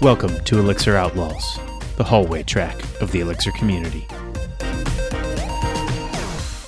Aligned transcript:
Welcome 0.00 0.44
to 0.44 0.60
Elixir 0.60 0.94
Outlaws, 0.94 1.58
the 1.96 2.04
hallway 2.04 2.44
track 2.44 2.80
of 3.00 3.10
the 3.10 3.18
Elixir 3.18 3.50
community. 3.50 4.06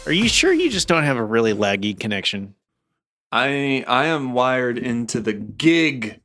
Are 0.04 0.12
you 0.12 0.26
sure 0.26 0.52
you 0.52 0.68
just 0.68 0.88
don't 0.88 1.04
have 1.04 1.16
a 1.16 1.22
really 1.22 1.54
laggy 1.54 1.96
connection? 1.96 2.56
I 3.30 3.84
I 3.86 4.06
am 4.06 4.32
wired 4.32 4.78
into 4.78 5.20
the 5.20 5.32
gig, 5.32 6.20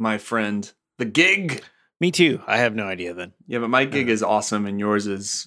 my 0.00 0.18
friend. 0.18 0.72
The 0.98 1.04
gig. 1.04 1.62
Me 2.00 2.10
too. 2.10 2.42
I 2.44 2.56
have 2.56 2.74
no 2.74 2.88
idea 2.88 3.14
then. 3.14 3.34
Yeah, 3.46 3.60
but 3.60 3.70
my 3.70 3.84
gig 3.84 4.08
is 4.08 4.24
awesome 4.24 4.66
and 4.66 4.80
yours 4.80 5.06
is 5.06 5.46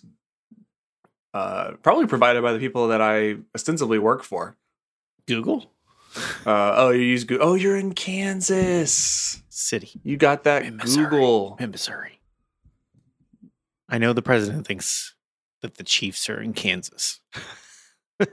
uh 1.34 1.72
probably 1.84 2.08
provided 2.08 2.42
by 2.42 2.54
the 2.54 2.60
people 2.60 2.88
that 2.88 3.02
I 3.02 3.36
ostensibly 3.54 4.00
work 4.00 4.24
for. 4.24 4.56
Google 5.28 5.71
Uh 6.46 6.74
oh, 6.76 6.90
you 6.92 7.02
use 7.04 7.24
Google. 7.24 7.50
Oh, 7.50 7.54
you're 7.56 7.78
in 7.78 7.94
Kansas. 7.94 9.42
City 9.50 9.92
You 10.04 10.18
got 10.18 10.44
that 10.44 10.64
in 10.64 10.78
Missouri. 10.78 11.06
Google. 11.10 11.56
in 11.60 11.72
Missouri. 11.72 12.20
I 13.88 13.98
know 13.98 14.12
the 14.14 14.22
president 14.22 14.66
thinks 14.68 15.14
that 15.62 15.76
the 15.76 15.84
Chiefs 15.84 16.30
are 16.30 16.42
in 16.42 16.54
Kansas. 16.54 17.20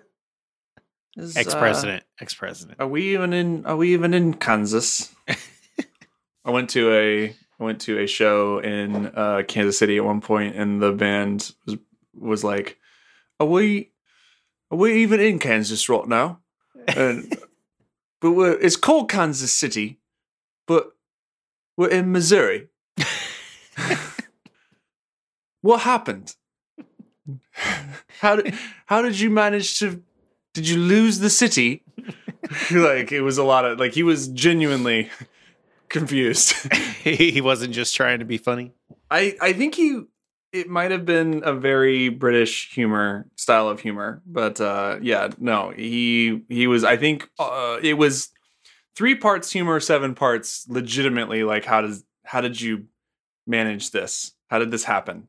Uh, 1.18 1.26
Ex 1.34 1.52
president. 1.52 2.04
Ex 2.20 2.32
president. 2.32 2.78
Are 2.80 2.86
we 2.86 3.14
even 3.14 3.32
in? 3.32 3.66
Are 3.66 3.76
we 3.76 3.92
even 3.92 4.14
in 4.14 4.34
Kansas? 4.34 5.12
I 6.44 6.50
went 6.52 6.70
to 6.70 6.92
a 6.94 7.28
I 7.30 7.64
went 7.64 7.80
to 7.82 7.98
a 7.98 8.06
show 8.06 8.58
in 8.60 9.06
uh, 9.06 9.42
Kansas 9.48 9.76
City 9.78 9.96
at 9.96 10.04
one 10.04 10.20
point, 10.20 10.54
and 10.54 10.80
the 10.80 10.92
band 10.92 11.52
was 11.66 11.76
was 12.14 12.44
like, 12.44 12.78
"Are 13.40 13.46
we? 13.48 13.90
Are 14.70 14.78
we 14.78 15.02
even 15.02 15.18
in 15.18 15.40
Kansas 15.40 15.88
right 15.88 16.06
now?" 16.06 16.38
And 16.86 17.36
but 18.20 18.32
we're 18.32 18.58
it's 18.58 18.76
called 18.76 19.08
Kansas 19.10 19.52
City, 19.52 19.98
but 20.66 20.92
we're 21.76 21.88
in 21.88 22.12
Missouri. 22.12 22.68
what 25.60 25.82
happened? 25.82 26.34
How 28.20 28.36
did 28.36 28.54
how 28.86 29.02
did 29.02 29.18
you 29.20 29.30
manage 29.30 29.78
to? 29.78 30.02
Did 30.54 30.68
you 30.68 30.78
lose 30.78 31.18
the 31.20 31.30
city? 31.30 31.82
like 32.70 33.12
it 33.12 33.22
was 33.22 33.38
a 33.38 33.44
lot 33.44 33.64
of 33.64 33.78
like 33.78 33.92
he 33.92 34.02
was 34.02 34.28
genuinely 34.28 35.10
confused. 35.88 36.52
he 37.02 37.40
wasn't 37.40 37.74
just 37.74 37.94
trying 37.94 38.18
to 38.18 38.24
be 38.24 38.38
funny. 38.38 38.72
I 39.10 39.36
I 39.40 39.52
think 39.52 39.74
he 39.74 40.02
it 40.52 40.68
might 40.68 40.90
have 40.90 41.04
been 41.04 41.42
a 41.44 41.52
very 41.52 42.08
British 42.08 42.72
humor 42.72 43.26
style 43.36 43.68
of 43.68 43.80
humor, 43.80 44.22
but 44.26 44.60
uh 44.60 44.98
yeah, 45.02 45.28
no, 45.38 45.70
he 45.70 46.42
he 46.48 46.66
was 46.66 46.84
I 46.84 46.96
think 46.96 47.28
uh 47.38 47.78
it 47.82 47.94
was 47.94 48.30
three 48.94 49.14
parts 49.14 49.52
humor, 49.52 49.80
seven 49.80 50.14
parts 50.14 50.66
legitimately 50.68 51.44
like 51.44 51.64
how 51.64 51.82
does 51.82 52.04
how 52.24 52.40
did 52.40 52.60
you 52.60 52.84
manage 53.46 53.90
this? 53.90 54.32
How 54.48 54.58
did 54.58 54.70
this 54.70 54.84
happen? 54.84 55.28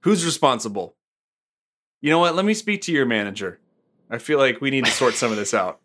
Who's 0.00 0.24
responsible? 0.24 0.96
You 2.00 2.10
know 2.10 2.18
what? 2.18 2.34
Let 2.34 2.44
me 2.44 2.54
speak 2.54 2.82
to 2.82 2.92
your 2.92 3.06
manager. 3.06 3.60
I 4.10 4.18
feel 4.18 4.38
like 4.38 4.60
we 4.60 4.70
need 4.70 4.84
to 4.84 4.90
sort 4.90 5.14
some 5.14 5.30
of 5.30 5.38
this 5.38 5.54
out. 5.54 5.80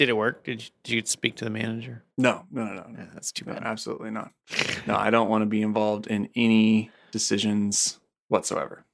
Did 0.00 0.08
it 0.08 0.16
work? 0.16 0.44
Did 0.44 0.62
you, 0.62 0.70
did 0.82 0.92
you 0.94 1.02
speak 1.04 1.36
to 1.36 1.44
the 1.44 1.50
manager? 1.50 2.02
No, 2.16 2.46
no, 2.50 2.64
no, 2.64 2.72
no. 2.72 2.86
Yeah, 2.96 3.04
that's 3.12 3.32
too 3.32 3.44
No, 3.44 3.52
bad. 3.52 3.64
absolutely 3.64 4.10
not. 4.10 4.30
No, 4.86 4.96
I 4.96 5.10
don't 5.10 5.28
want 5.28 5.42
to 5.42 5.46
be 5.46 5.60
involved 5.60 6.06
in 6.06 6.30
any 6.34 6.90
decisions 7.12 8.00
whatsoever. 8.28 8.86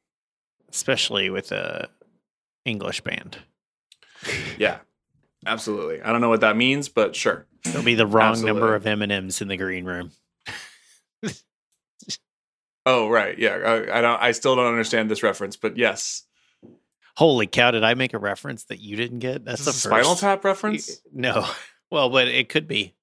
Especially 0.69 1.31
with 1.31 1.53
a 1.53 1.89
English 2.65 3.03
band. 3.03 3.39
Yeah, 4.59 4.79
absolutely. 5.47 6.03
I 6.03 6.11
don't 6.11 6.21
know 6.21 6.29
what 6.29 6.41
that 6.41 6.57
means, 6.57 6.89
but 6.89 7.15
sure. 7.15 7.47
There'll 7.63 7.85
be 7.85 7.95
the 7.95 8.05
wrong 8.05 8.45
number 8.45 8.75
of 8.75 8.85
M 8.85 9.01
and 9.01 9.13
M's 9.13 9.41
in 9.41 9.47
the 9.47 9.57
green 9.57 9.85
room. 9.85 10.11
Oh, 12.85 13.09
right. 13.09 13.39
Yeah, 13.39 13.55
I, 13.55 13.99
I 13.99 14.01
don't. 14.01 14.23
I 14.23 14.33
still 14.33 14.57
don't 14.57 14.67
understand 14.67 15.09
this 15.09 15.23
reference, 15.23 15.57
but 15.57 15.77
yes, 15.77 16.25
Holy 17.17 17.47
cow! 17.47 17.71
Did 17.71 17.83
I 17.85 17.95
make 17.95 18.15
a 18.15 18.19
reference 18.19 18.65
that 18.65 18.79
you 18.79 18.97
didn't 18.97 19.21
get? 19.21 19.45
That's 19.45 19.65
the 19.65 19.73
Spinal 19.73 20.11
first. 20.11 20.21
Tap 20.21 20.45
reference. 20.45 21.01
No. 21.13 21.47
Well, 21.89 22.11
but 22.11 22.27
it 22.27 22.49
could 22.49 22.67
be. 22.67 22.95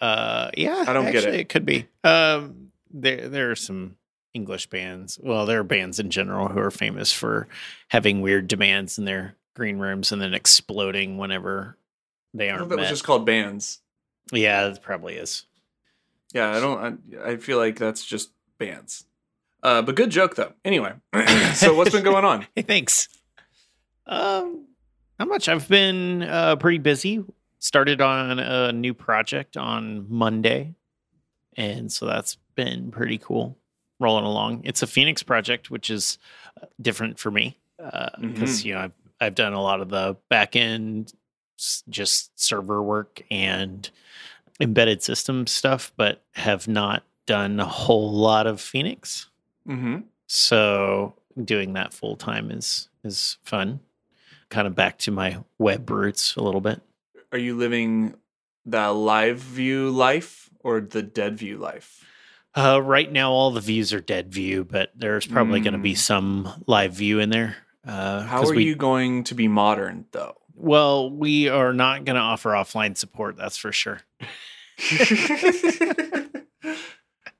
Uh, 0.00 0.50
yeah. 0.56 0.84
I 0.88 0.94
don't 0.94 1.12
get 1.12 1.24
it. 1.24 1.34
It 1.34 1.48
could 1.50 1.66
be. 1.66 1.86
Um, 2.02 2.72
there 2.90 3.28
there 3.28 3.50
are 3.50 3.56
some 3.56 3.96
English 4.32 4.68
bands. 4.68 5.18
Well, 5.22 5.44
there 5.44 5.60
are 5.60 5.64
bands 5.64 5.98
in 5.98 6.10
general 6.10 6.48
who 6.48 6.60
are 6.60 6.70
famous 6.70 7.12
for 7.12 7.46
having 7.88 8.22
weird 8.22 8.48
demands 8.48 8.96
in 8.98 9.04
their 9.04 9.34
green 9.54 9.78
rooms 9.78 10.12
and 10.12 10.22
then 10.22 10.32
exploding 10.32 11.18
whenever 11.18 11.76
they 12.32 12.48
I 12.48 12.54
aren't 12.56 12.70
that 12.70 12.78
was 12.78 12.88
just 12.88 13.04
called 13.04 13.26
bands. 13.26 13.80
yeah, 14.32 14.68
it 14.68 14.80
probably 14.82 15.16
is. 15.16 15.44
Yeah, 16.32 16.56
I 16.56 16.60
don't. 16.60 17.02
I, 17.22 17.32
I 17.32 17.36
feel 17.36 17.58
like 17.58 17.76
that's 17.76 18.04
just 18.04 18.30
bands. 18.58 19.04
Uh, 19.62 19.82
but 19.82 19.94
good 19.94 20.10
joke 20.10 20.36
though. 20.36 20.52
Anyway, 20.64 20.92
so 21.54 21.74
what's 21.74 21.90
been 21.90 22.04
going 22.04 22.24
on? 22.24 22.46
Hey, 22.54 22.62
thanks. 22.62 23.08
Um, 24.06 24.66
not 25.18 25.28
much. 25.28 25.48
I've 25.48 25.68
been 25.68 26.22
uh, 26.22 26.56
pretty 26.56 26.78
busy. 26.78 27.24
Started 27.58 28.00
on 28.00 28.38
a 28.38 28.72
new 28.72 28.94
project 28.94 29.56
on 29.56 30.06
Monday, 30.08 30.74
and 31.56 31.90
so 31.92 32.06
that's 32.06 32.36
been 32.54 32.90
pretty 32.90 33.18
cool. 33.18 33.58
Rolling 34.00 34.24
along. 34.24 34.60
It's 34.62 34.82
a 34.82 34.86
Phoenix 34.86 35.24
project, 35.24 35.70
which 35.72 35.90
is 35.90 36.18
uh, 36.62 36.66
different 36.80 37.18
for 37.18 37.32
me 37.32 37.58
because 38.20 38.64
you 38.64 38.74
know 38.74 38.80
I've 38.80 38.92
I've 39.20 39.34
done 39.34 39.52
a 39.54 39.60
lot 39.60 39.80
of 39.80 39.88
the 39.88 40.16
back 40.28 40.54
end, 40.54 41.12
just 41.88 42.38
server 42.40 42.80
work 42.80 43.22
and 43.30 43.90
embedded 44.60 45.02
system 45.02 45.46
stuff, 45.48 45.92
but 45.96 46.22
have 46.34 46.68
not 46.68 47.02
done 47.26 47.58
a 47.60 47.66
whole 47.66 48.12
lot 48.12 48.46
of 48.46 48.60
Phoenix. 48.60 49.28
Mm-hmm. 49.68 49.98
So 50.26 51.14
doing 51.42 51.74
that 51.74 51.92
full 51.92 52.16
time 52.16 52.50
is 52.50 52.88
is 53.04 53.36
fun. 53.42 53.80
Kind 54.48 54.66
of 54.66 54.74
back 54.74 54.98
to 55.00 55.10
my 55.10 55.38
web 55.58 55.88
roots 55.90 56.34
a 56.36 56.42
little 56.42 56.60
bit. 56.60 56.80
Are 57.32 57.38
you 57.38 57.56
living 57.56 58.14
the 58.64 58.92
live 58.92 59.38
view 59.38 59.90
life 59.90 60.48
or 60.60 60.80
the 60.80 61.02
dead 61.02 61.36
view 61.38 61.58
life? 61.58 62.04
Uh, 62.54 62.80
right 62.82 63.12
now, 63.12 63.30
all 63.30 63.50
the 63.50 63.60
views 63.60 63.92
are 63.92 64.00
dead 64.00 64.32
view, 64.32 64.64
but 64.64 64.90
there's 64.96 65.26
probably 65.26 65.60
going 65.60 65.74
to 65.74 65.78
be 65.78 65.92
Mm. 65.92 65.98
some 65.98 66.64
live 66.66 66.94
view 66.94 67.20
in 67.20 67.28
there. 67.30 67.56
Uh, 67.86 68.22
How 68.22 68.42
are 68.42 68.54
we, 68.54 68.64
you 68.64 68.74
going 68.74 69.24
to 69.24 69.34
be 69.34 69.48
modern 69.48 70.06
though? 70.12 70.34
Well, 70.54 71.10
we 71.10 71.48
are 71.48 71.72
not 71.72 72.04
going 72.04 72.16
to 72.16 72.22
offer 72.22 72.50
offline 72.50 72.96
support. 72.96 73.36
That's 73.36 73.56
for 73.58 73.70
sure. 73.70 74.00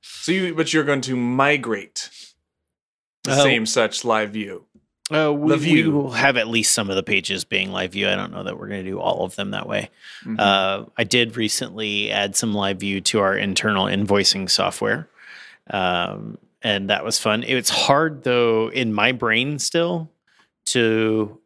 so 0.01 0.31
you, 0.31 0.55
but 0.55 0.73
you're 0.73 0.83
going 0.83 1.01
to 1.01 1.15
migrate 1.15 2.09
the 3.29 3.35
Uh, 3.39 3.43
same 3.43 3.65
such 3.65 4.03
live 4.05 4.31
view. 4.31 4.65
Uh, 5.11 5.33
we, 5.33 5.53
we 5.53 5.57
view. 5.57 5.91
will 5.91 6.11
have 6.11 6.37
at 6.37 6.47
least 6.47 6.71
some 6.73 6.89
of 6.89 6.95
the 6.95 7.01
pages 7.03 7.43
being 7.43 7.71
live 7.71 7.93
view. 7.93 8.07
I 8.07 8.15
don't 8.15 8.31
know 8.31 8.43
that 8.43 8.59
we're 8.59 8.67
going 8.67 8.83
to 8.83 8.89
do 8.91 8.99
all 8.99 9.23
of 9.25 9.35
them 9.35 9.51
that 9.51 9.67
way. 9.67 9.89
Mhm. 10.23 10.39
Uh, 10.39 10.85
I 10.97 11.03
did 11.03 11.35
recently 11.35 12.11
add 12.11 12.35
some 12.35 12.53
live 12.53 12.79
view 12.79 13.01
to 13.01 13.19
our 13.19 13.35
internal 13.35 13.85
invoicing 13.85 14.49
software. 14.49 15.09
Um, 15.71 16.37
and 16.61 16.89
that 16.91 17.03
was 17.03 17.17
fun. 17.19 17.43
It's 17.43 17.69
hard 17.69 18.23
though 18.23 18.69
in 18.69 18.93
my 18.93 19.11
brain 19.11 19.57
still 19.59 20.11
to 20.67 21.39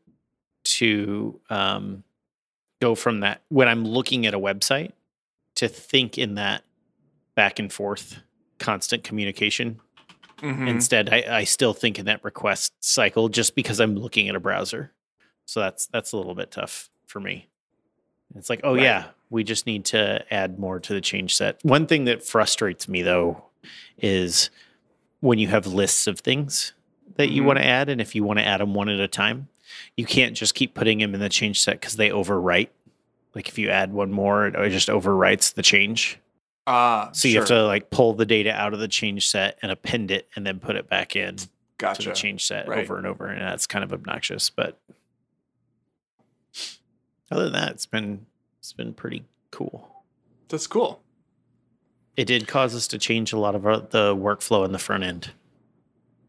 to 0.65 1.39
um, 1.49 2.03
go 2.81 2.95
from 2.95 3.19
that 3.21 3.41
when 3.49 3.67
I'm 3.67 3.85
looking 3.85 4.25
at 4.25 4.33
a 4.33 4.39
website 4.39 4.91
to 5.55 5.67
think 5.67 6.17
in 6.17 6.35
that 6.35 6.63
back 7.35 7.59
and 7.59 7.71
forth 7.71 8.19
constant 8.59 9.03
communication. 9.03 9.79
Mhm. 10.43 10.67
Instead, 10.67 11.09
I, 11.13 11.37
I 11.39 11.43
still 11.45 11.73
think 11.73 11.97
in 11.99 12.05
that 12.05 12.23
request 12.23 12.73
cycle 12.81 13.29
just 13.29 13.55
because 13.55 13.79
I'm 13.79 13.95
looking 13.95 14.27
at 14.29 14.35
a 14.35 14.39
browser. 14.39 14.91
So 15.45 15.59
that's 15.61 15.87
that's 15.87 16.11
a 16.11 16.17
little 16.17 16.35
bit 16.35 16.51
tough 16.51 16.89
for 17.07 17.19
me. 17.19 17.47
It's 18.35 18.49
like, 18.49 18.61
oh 18.63 18.73
Right. 18.75 18.83
yeah, 18.83 19.05
we 19.29 19.43
just 19.43 19.65
need 19.65 19.85
to 19.85 20.25
add 20.33 20.59
more 20.59 20.79
to 20.79 20.93
the 20.93 21.01
change 21.01 21.35
set. 21.35 21.59
One 21.63 21.85
thing 21.87 22.05
that 22.05 22.23
frustrates 22.23 22.87
me 22.87 23.01
though 23.03 23.43
is 23.97 24.49
when 25.21 25.39
you 25.39 25.47
have 25.47 25.65
lists 25.67 26.07
of 26.07 26.19
things 26.19 26.73
that 27.15 27.29
you 27.29 27.41
Mhm. 27.41 27.45
want 27.45 27.59
to 27.59 27.65
add, 27.65 27.89
and 27.89 28.01
if 28.01 28.15
you 28.15 28.23
want 28.23 28.39
to 28.39 28.45
add 28.45 28.59
them 28.59 28.73
one 28.73 28.89
at 28.89 28.99
a 28.99 29.07
time, 29.07 29.47
you 29.95 30.05
can't 30.05 30.35
just 30.35 30.55
keep 30.55 30.73
putting 30.73 30.99
them 30.99 31.13
in 31.13 31.19
the 31.21 31.29
change 31.29 31.61
set 31.61 31.79
because 31.79 31.95
they 31.95 32.09
overwrite. 32.09 32.69
Like 33.35 33.47
if 33.47 33.57
you 33.57 33.69
add 33.69 33.93
one 33.93 34.11
more, 34.11 34.47
it 34.47 34.69
just 34.71 34.89
overwrites 34.89 35.53
the 35.53 35.61
change. 35.63 36.19
Ah, 36.65 37.09
So 37.13 37.27
you 37.27 37.39
have 37.39 37.47
to 37.49 37.65
like 37.65 37.89
pull 37.89 38.13
the 38.13 38.25
data 38.25 38.51
out 38.53 38.73
of 38.73 38.79
the 38.79 38.87
change 38.87 39.27
set 39.27 39.57
and 39.61 39.71
append 39.71 40.11
it 40.11 40.29
and 40.35 40.45
then 40.47 40.59
put 40.59 40.75
it 40.77 40.89
back 40.89 41.15
in 41.15 41.35
to 41.37 41.47
the 41.77 42.13
change 42.13 42.45
set 42.45 42.67
Right. 42.67 42.79
over 42.79 42.97
and 42.97 43.05
over. 43.05 43.27
And 43.27 43.41
that's 43.41 43.67
kind 43.67 43.83
of 43.83 43.91
obnoxious. 43.91 44.49
But 44.49 44.79
other 47.31 47.43
than 47.45 47.53
that, 47.53 47.71
it's 47.71 47.85
been 47.85 48.25
it's 48.59 48.73
been 48.73 48.93
pretty 48.93 49.25
cool. 49.51 49.89
That's 50.47 50.67
cool. 50.67 51.01
It 52.15 52.25
did 52.25 52.47
cause 52.47 52.75
us 52.75 52.87
to 52.89 52.97
change 52.99 53.33
a 53.33 53.39
lot 53.39 53.55
of 53.55 53.65
our, 53.65 53.79
the 53.79 54.15
workflow 54.15 54.63
in 54.65 54.71
the 54.71 54.79
front 54.79 55.03
end. 55.03 55.31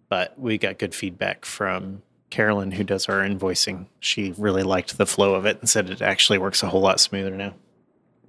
But 0.08 0.38
we 0.38 0.56
got 0.58 0.78
good 0.78 0.94
feedback 0.94 1.44
from 1.44 2.02
Carolyn, 2.30 2.72
who 2.72 2.84
does 2.84 3.06
our 3.08 3.20
invoicing. 3.20 3.86
She 4.00 4.34
really 4.38 4.62
liked 4.62 4.96
the 4.98 5.06
flow 5.06 5.34
of 5.34 5.44
it 5.46 5.60
and 5.60 5.68
said 5.68 5.90
it 5.90 6.00
actually 6.02 6.38
works 6.38 6.62
a 6.62 6.68
whole 6.68 6.80
lot 6.80 7.00
smoother 7.00 7.36
now. 7.36 7.54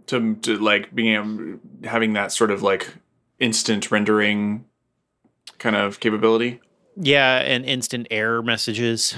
To 0.08 0.36
to 0.36 0.58
like 0.58 0.94
being 0.94 1.60
having 1.84 2.14
that 2.14 2.32
sort 2.32 2.52
of 2.52 2.62
like 2.62 2.94
instant 3.40 3.92
rendering 3.92 4.66
kind 5.58 5.76
of 5.76 6.00
capability. 6.00 6.60
Yeah, 6.98 7.38
and 7.40 7.66
instant 7.66 8.08
error 8.12 8.42
messages. 8.42 9.16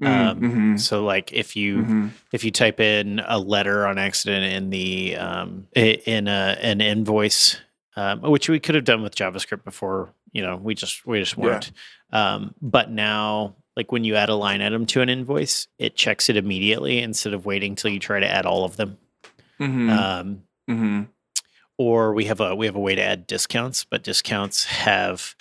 Mm, 0.00 0.06
Um, 0.30 0.40
mhm, 0.40 0.80
So 0.80 1.04
like 1.04 1.32
if 1.32 1.54
you 1.56 1.78
mhm. 1.82 2.10
if 2.32 2.42
you 2.42 2.50
type 2.50 2.80
in 2.80 3.20
a 3.26 3.38
letter 3.38 3.86
on 3.86 3.98
accident 3.98 4.44
in 4.52 4.70
the 4.70 5.16
um, 5.16 5.68
in 5.74 6.26
a, 6.26 6.56
an 6.60 6.80
invoice, 6.80 7.58
um, 7.96 8.22
which 8.22 8.48
we 8.48 8.58
could 8.60 8.74
have 8.74 8.84
done 8.84 9.02
with 9.02 9.14
JavaScript 9.14 9.62
before, 9.64 10.14
you 10.32 10.42
know, 10.42 10.56
we 10.56 10.74
just 10.74 11.06
we 11.06 11.18
just 11.20 11.36
weren't. 11.36 11.70
Um, 12.12 12.54
but 12.62 12.90
now, 12.90 13.56
like 13.76 13.92
when 13.92 14.02
you 14.04 14.16
add 14.16 14.30
a 14.30 14.34
line 14.34 14.62
item 14.62 14.86
to 14.86 15.02
an 15.02 15.08
invoice, 15.10 15.68
it 15.78 15.96
checks 15.96 16.28
it 16.30 16.36
immediately 16.36 16.98
instead 16.98 17.34
of 17.34 17.44
waiting 17.46 17.74
till 17.76 17.90
you 17.90 18.00
try 18.00 18.18
to 18.20 18.26
add 18.26 18.46
all 18.46 18.64
of 18.64 18.76
them. 18.76 18.96
Mhm, 19.60 19.90
Um, 19.90 20.42
mhm. 20.68 21.08
or 21.76 22.14
we 22.14 22.24
have 22.24 22.40
a 22.40 22.54
we 22.54 22.66
have 22.66 22.76
a 22.76 22.80
way 22.80 22.94
to 22.94 23.02
add 23.02 23.26
discounts, 23.26 23.84
but 23.84 24.02
discounts 24.02 24.64
have 24.64 25.34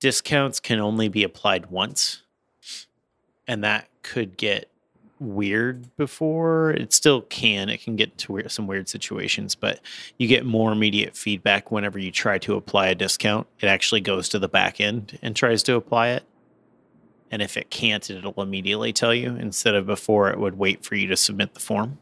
discounts 0.00 0.58
can 0.60 0.78
only 0.80 1.08
be 1.08 1.22
applied 1.22 1.66
once, 1.66 2.22
and 3.46 3.62
that 3.64 3.88
could 4.02 4.36
get 4.36 4.70
weird 5.20 5.94
before. 5.96 6.70
It 6.70 6.92
still 6.92 7.22
can. 7.22 7.68
It 7.68 7.82
can 7.82 7.96
get 7.96 8.16
to 8.18 8.32
weird, 8.32 8.50
some 8.52 8.66
weird 8.68 8.88
situations 8.88 9.54
but 9.56 9.80
you 10.16 10.28
get 10.28 10.46
more 10.46 10.70
immediate 10.72 11.16
feedback 11.16 11.70
whenever 11.72 11.98
you 11.98 12.10
try 12.12 12.38
to 12.38 12.54
apply 12.54 12.86
a 12.88 12.94
discount. 12.94 13.46
It 13.60 13.66
actually 13.66 14.00
goes 14.00 14.28
to 14.30 14.38
the 14.38 14.48
back 14.48 14.80
end 14.80 15.18
and 15.20 15.34
tries 15.34 15.62
to 15.64 15.74
apply 15.74 16.10
it. 16.10 16.22
And 17.32 17.42
if 17.42 17.56
it 17.56 17.68
can't 17.68 18.08
it'll 18.08 18.40
immediately 18.40 18.92
tell 18.92 19.12
you 19.12 19.34
instead 19.36 19.74
of 19.74 19.86
before 19.86 20.30
it 20.30 20.38
would 20.38 20.56
wait 20.56 20.84
for 20.84 20.94
you 20.94 21.08
to 21.08 21.16
submit 21.16 21.52
the 21.54 21.60
form 21.60 21.98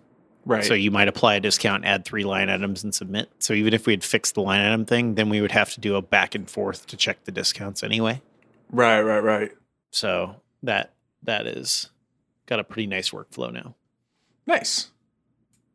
Right. 0.48 0.64
so 0.64 0.74
you 0.74 0.92
might 0.92 1.08
apply 1.08 1.34
a 1.34 1.40
discount, 1.40 1.84
add 1.84 2.04
three 2.04 2.22
line 2.24 2.48
items, 2.48 2.84
and 2.84 2.94
submit. 2.94 3.28
So 3.40 3.52
even 3.52 3.74
if 3.74 3.84
we 3.86 3.92
had 3.92 4.04
fixed 4.04 4.34
the 4.36 4.42
line 4.42 4.60
item 4.60 4.84
thing, 4.86 5.16
then 5.16 5.28
we 5.28 5.40
would 5.40 5.50
have 5.50 5.70
to 5.74 5.80
do 5.80 5.96
a 5.96 6.02
back 6.02 6.36
and 6.36 6.48
forth 6.48 6.86
to 6.86 6.96
check 6.96 7.24
the 7.24 7.32
discounts 7.32 7.82
anyway. 7.82 8.22
right. 8.70 9.00
Right. 9.00 9.18
Right. 9.22 9.50
So 9.90 10.36
that 10.62 10.92
that 11.24 11.46
is 11.48 11.90
got 12.46 12.60
a 12.60 12.64
pretty 12.64 12.86
nice 12.86 13.10
workflow 13.10 13.52
now. 13.52 13.74
Nice. 14.46 14.90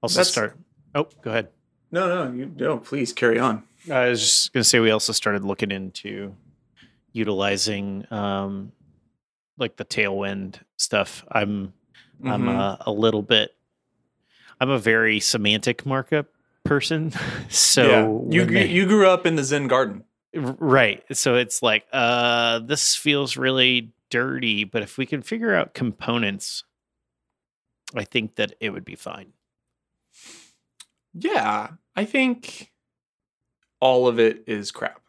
Also 0.01 0.15
That's- 0.19 0.31
start. 0.31 0.57
Oh, 0.95 1.07
go 1.21 1.31
ahead. 1.31 1.49
No. 1.91 2.07
No. 2.25 2.31
You 2.33 2.51
no. 2.55 2.77
Please 2.77 3.11
carry 3.11 3.39
on. 3.39 3.63
I 3.91 4.07
was 4.09 4.21
just 4.21 4.53
gonna 4.53 4.63
say 4.63 4.79
we 4.79 4.91
also 4.91 5.11
started 5.11 5.43
looking 5.43 5.71
into 5.71 6.33
utilizing 7.13 8.05
um 8.11 8.71
like 9.57 9.75
the 9.77 9.85
tailwind 9.85 10.59
stuff. 10.77 11.25
I'm 11.31 11.73
I'm 12.23 12.43
Mhm. 12.43 12.55
uh, 12.57 12.77
a 12.81 12.91
little 12.91 13.21
bit. 13.23 13.55
I'm 14.61 14.69
a 14.69 14.79
very 14.79 15.19
semantic 15.19 15.85
markup 15.87 16.27
person. 16.63 17.11
so 17.49 18.27
yeah. 18.29 18.39
you 18.39 18.45
they- 18.45 18.69
you 18.69 18.85
grew 18.85 19.09
up 19.09 19.25
in 19.25 19.35
the 19.35 19.43
Zen 19.43 19.67
garden. 19.67 20.03
Right. 20.33 21.03
So 21.11 21.35
it's 21.35 21.61
like, 21.61 21.85
uh, 21.91 22.59
this 22.59 22.95
feels 22.95 23.35
really 23.35 23.91
dirty, 24.09 24.63
but 24.63 24.81
if 24.81 24.97
we 24.97 25.05
can 25.05 25.21
figure 25.23 25.53
out 25.53 25.73
components, 25.73 26.63
I 27.95 28.05
think 28.05 28.35
that 28.35 28.53
it 28.61 28.69
would 28.69 28.85
be 28.85 28.95
fine. 28.95 29.33
Yeah, 31.13 31.71
I 31.95 32.05
think 32.05 32.71
all 33.81 34.07
of 34.07 34.19
it 34.19 34.43
is 34.47 34.71
crap. 34.71 35.01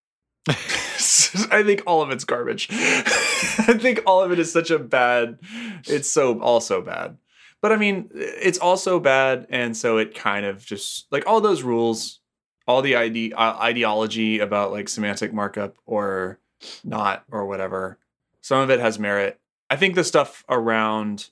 I 0.48 1.62
think 1.64 1.82
all 1.86 2.02
of 2.02 2.10
it's 2.10 2.24
garbage. 2.24 2.68
I 2.70 3.76
think 3.80 4.02
all 4.06 4.22
of 4.22 4.30
it 4.30 4.38
is 4.38 4.52
such 4.52 4.70
a 4.70 4.78
bad. 4.78 5.38
It's 5.86 6.08
so 6.08 6.40
also 6.40 6.80
bad. 6.82 7.16
But 7.60 7.72
I 7.72 7.76
mean, 7.76 8.10
it's 8.14 8.58
also 8.58 9.00
bad, 9.00 9.46
and 9.50 9.76
so 9.76 9.98
it 9.98 10.14
kind 10.14 10.46
of 10.46 10.64
just 10.64 11.06
like 11.10 11.26
all 11.26 11.40
those 11.40 11.62
rules, 11.62 12.20
all 12.66 12.82
the 12.82 12.94
ide- 12.96 13.32
uh, 13.34 13.56
ideology 13.60 14.38
about 14.38 14.70
like 14.72 14.88
semantic 14.88 15.32
markup 15.32 15.76
or 15.86 16.38
not 16.84 17.24
or 17.30 17.46
whatever. 17.46 17.98
Some 18.42 18.60
of 18.60 18.70
it 18.70 18.78
has 18.80 18.98
merit. 18.98 19.40
I 19.70 19.76
think 19.76 19.94
the 19.96 20.04
stuff 20.04 20.44
around 20.48 21.30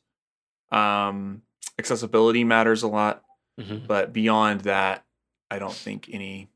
um, 0.73 1.43
accessibility 1.79 2.43
matters 2.45 2.83
a 2.83 2.89
lot 2.89 3.23
but 3.87 4.13
beyond 4.13 4.63
that 4.63 5.03
i 5.51 5.59
don't 5.59 5.73
think 5.73 6.11
any 6.13 6.49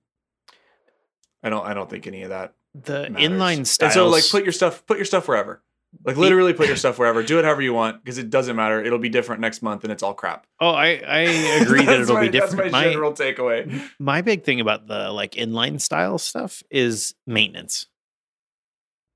i 1.43 1.49
don't 1.49 1.65
i 1.67 1.73
don't 1.73 1.89
think 1.89 2.07
any 2.07 2.25
of 2.25 2.29
that 2.29 2.53
The 2.75 3.09
matters. 3.09 3.31
inline 3.31 3.57
And 3.59 3.67
so 3.95 4.09
like 4.09 4.29
put 4.31 4.43
your 4.45 4.53
stuff 4.53 4.85
put 4.85 4.99
your 4.99 5.07
stuff 5.07 5.27
wherever 5.27 5.63
like 6.05 6.17
literally 6.17 6.53
put 6.53 6.67
your 6.69 6.77
stuff 6.77 6.99
wherever 6.99 7.23
do 7.23 7.39
it 7.39 7.45
however 7.45 7.63
you 7.63 7.75
want 7.75 8.03
because 8.03 8.17
it 8.19 8.31
doesn't 8.31 8.57
matter 8.57 8.83
it'll 8.83 8.99
be 8.99 9.09
different 9.09 9.41
next 9.41 9.61
month 9.61 9.83
and 9.83 9.93
it's 9.93 10.03
all 10.03 10.15
crap 10.15 10.47
oh, 10.61 10.71
I, 10.71 11.03
I 11.07 11.19
agree 11.63 11.85
that 11.85 12.01
it'll 12.01 12.15
my- 12.15 12.23
be 12.23 12.29
different. 12.29 12.57
that's 12.59 12.73
my 12.73 12.85
My, 12.85 12.91
general 12.91 13.13
takeaway 13.13 13.83
my 13.99 14.23
big 14.23 14.45
thing 14.45 14.61
about 14.61 14.87
the 14.87 15.11
like 15.11 15.33
inline 15.33 15.81
style 15.81 16.19
stuff 16.19 16.63
is 16.71 17.15
maintenance. 17.27 17.87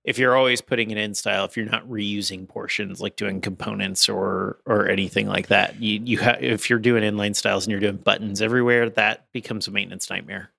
If 0.05 0.19
you're 0.19 0.37
always 0.37 0.61
putting 0.61 0.91
it 0.91 0.99
in 0.99 1.15
style, 1.15 1.47
if 1.47 1.57
you're 1.57 1.65
not 1.65 1.89
reusing 1.89 2.47
portions 2.47 3.01
like 3.01 3.17
doing 3.17 3.41
components 3.41 4.07
or 4.07 4.59
or 4.67 4.87
anything 4.89 5.27
like 5.29 5.47
that, 5.49 5.81
you 5.81 5.99
you 6.05 6.19
have 6.19 6.43
if 6.43 6.69
you're 6.69 6.79
doing 6.79 7.03
inline 7.03 7.35
styles 7.35 7.65
and 7.65 7.71
you're 7.71 7.81
doing 7.81 7.97
buttons 7.97 8.43
everywhere, 8.43 8.91
that 8.91 9.25
becomes 9.33 9.67
a 9.67 9.71
maintenance 9.71 10.11
nightmare. 10.11 10.51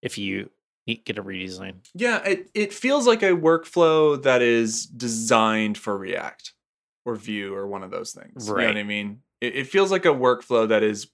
If 0.00 0.16
you 0.16 0.48
get 0.86 1.18
a 1.18 1.22
redesign. 1.22 1.74
yeah 1.94 2.18
it, 2.24 2.50
it 2.54 2.72
feels 2.72 3.06
like 3.06 3.22
a 3.22 3.26
workflow 3.30 4.20
that 4.22 4.42
is 4.42 4.86
designed 4.86 5.78
for 5.78 5.96
react 5.96 6.52
or 7.06 7.14
vue 7.14 7.54
or 7.54 7.66
one 7.66 7.82
of 7.84 7.90
those 7.92 8.12
things 8.12 8.46
you 8.48 8.52
know 8.52 8.56
Right. 8.58 8.66
what 8.68 8.76
i 8.76 8.82
mean 8.82 9.20
it, 9.40 9.54
it 9.56 9.66
feels 9.68 9.90
like 9.92 10.04
a 10.04 10.08
workflow 10.08 10.68
that 10.68 10.82
is 10.82 11.08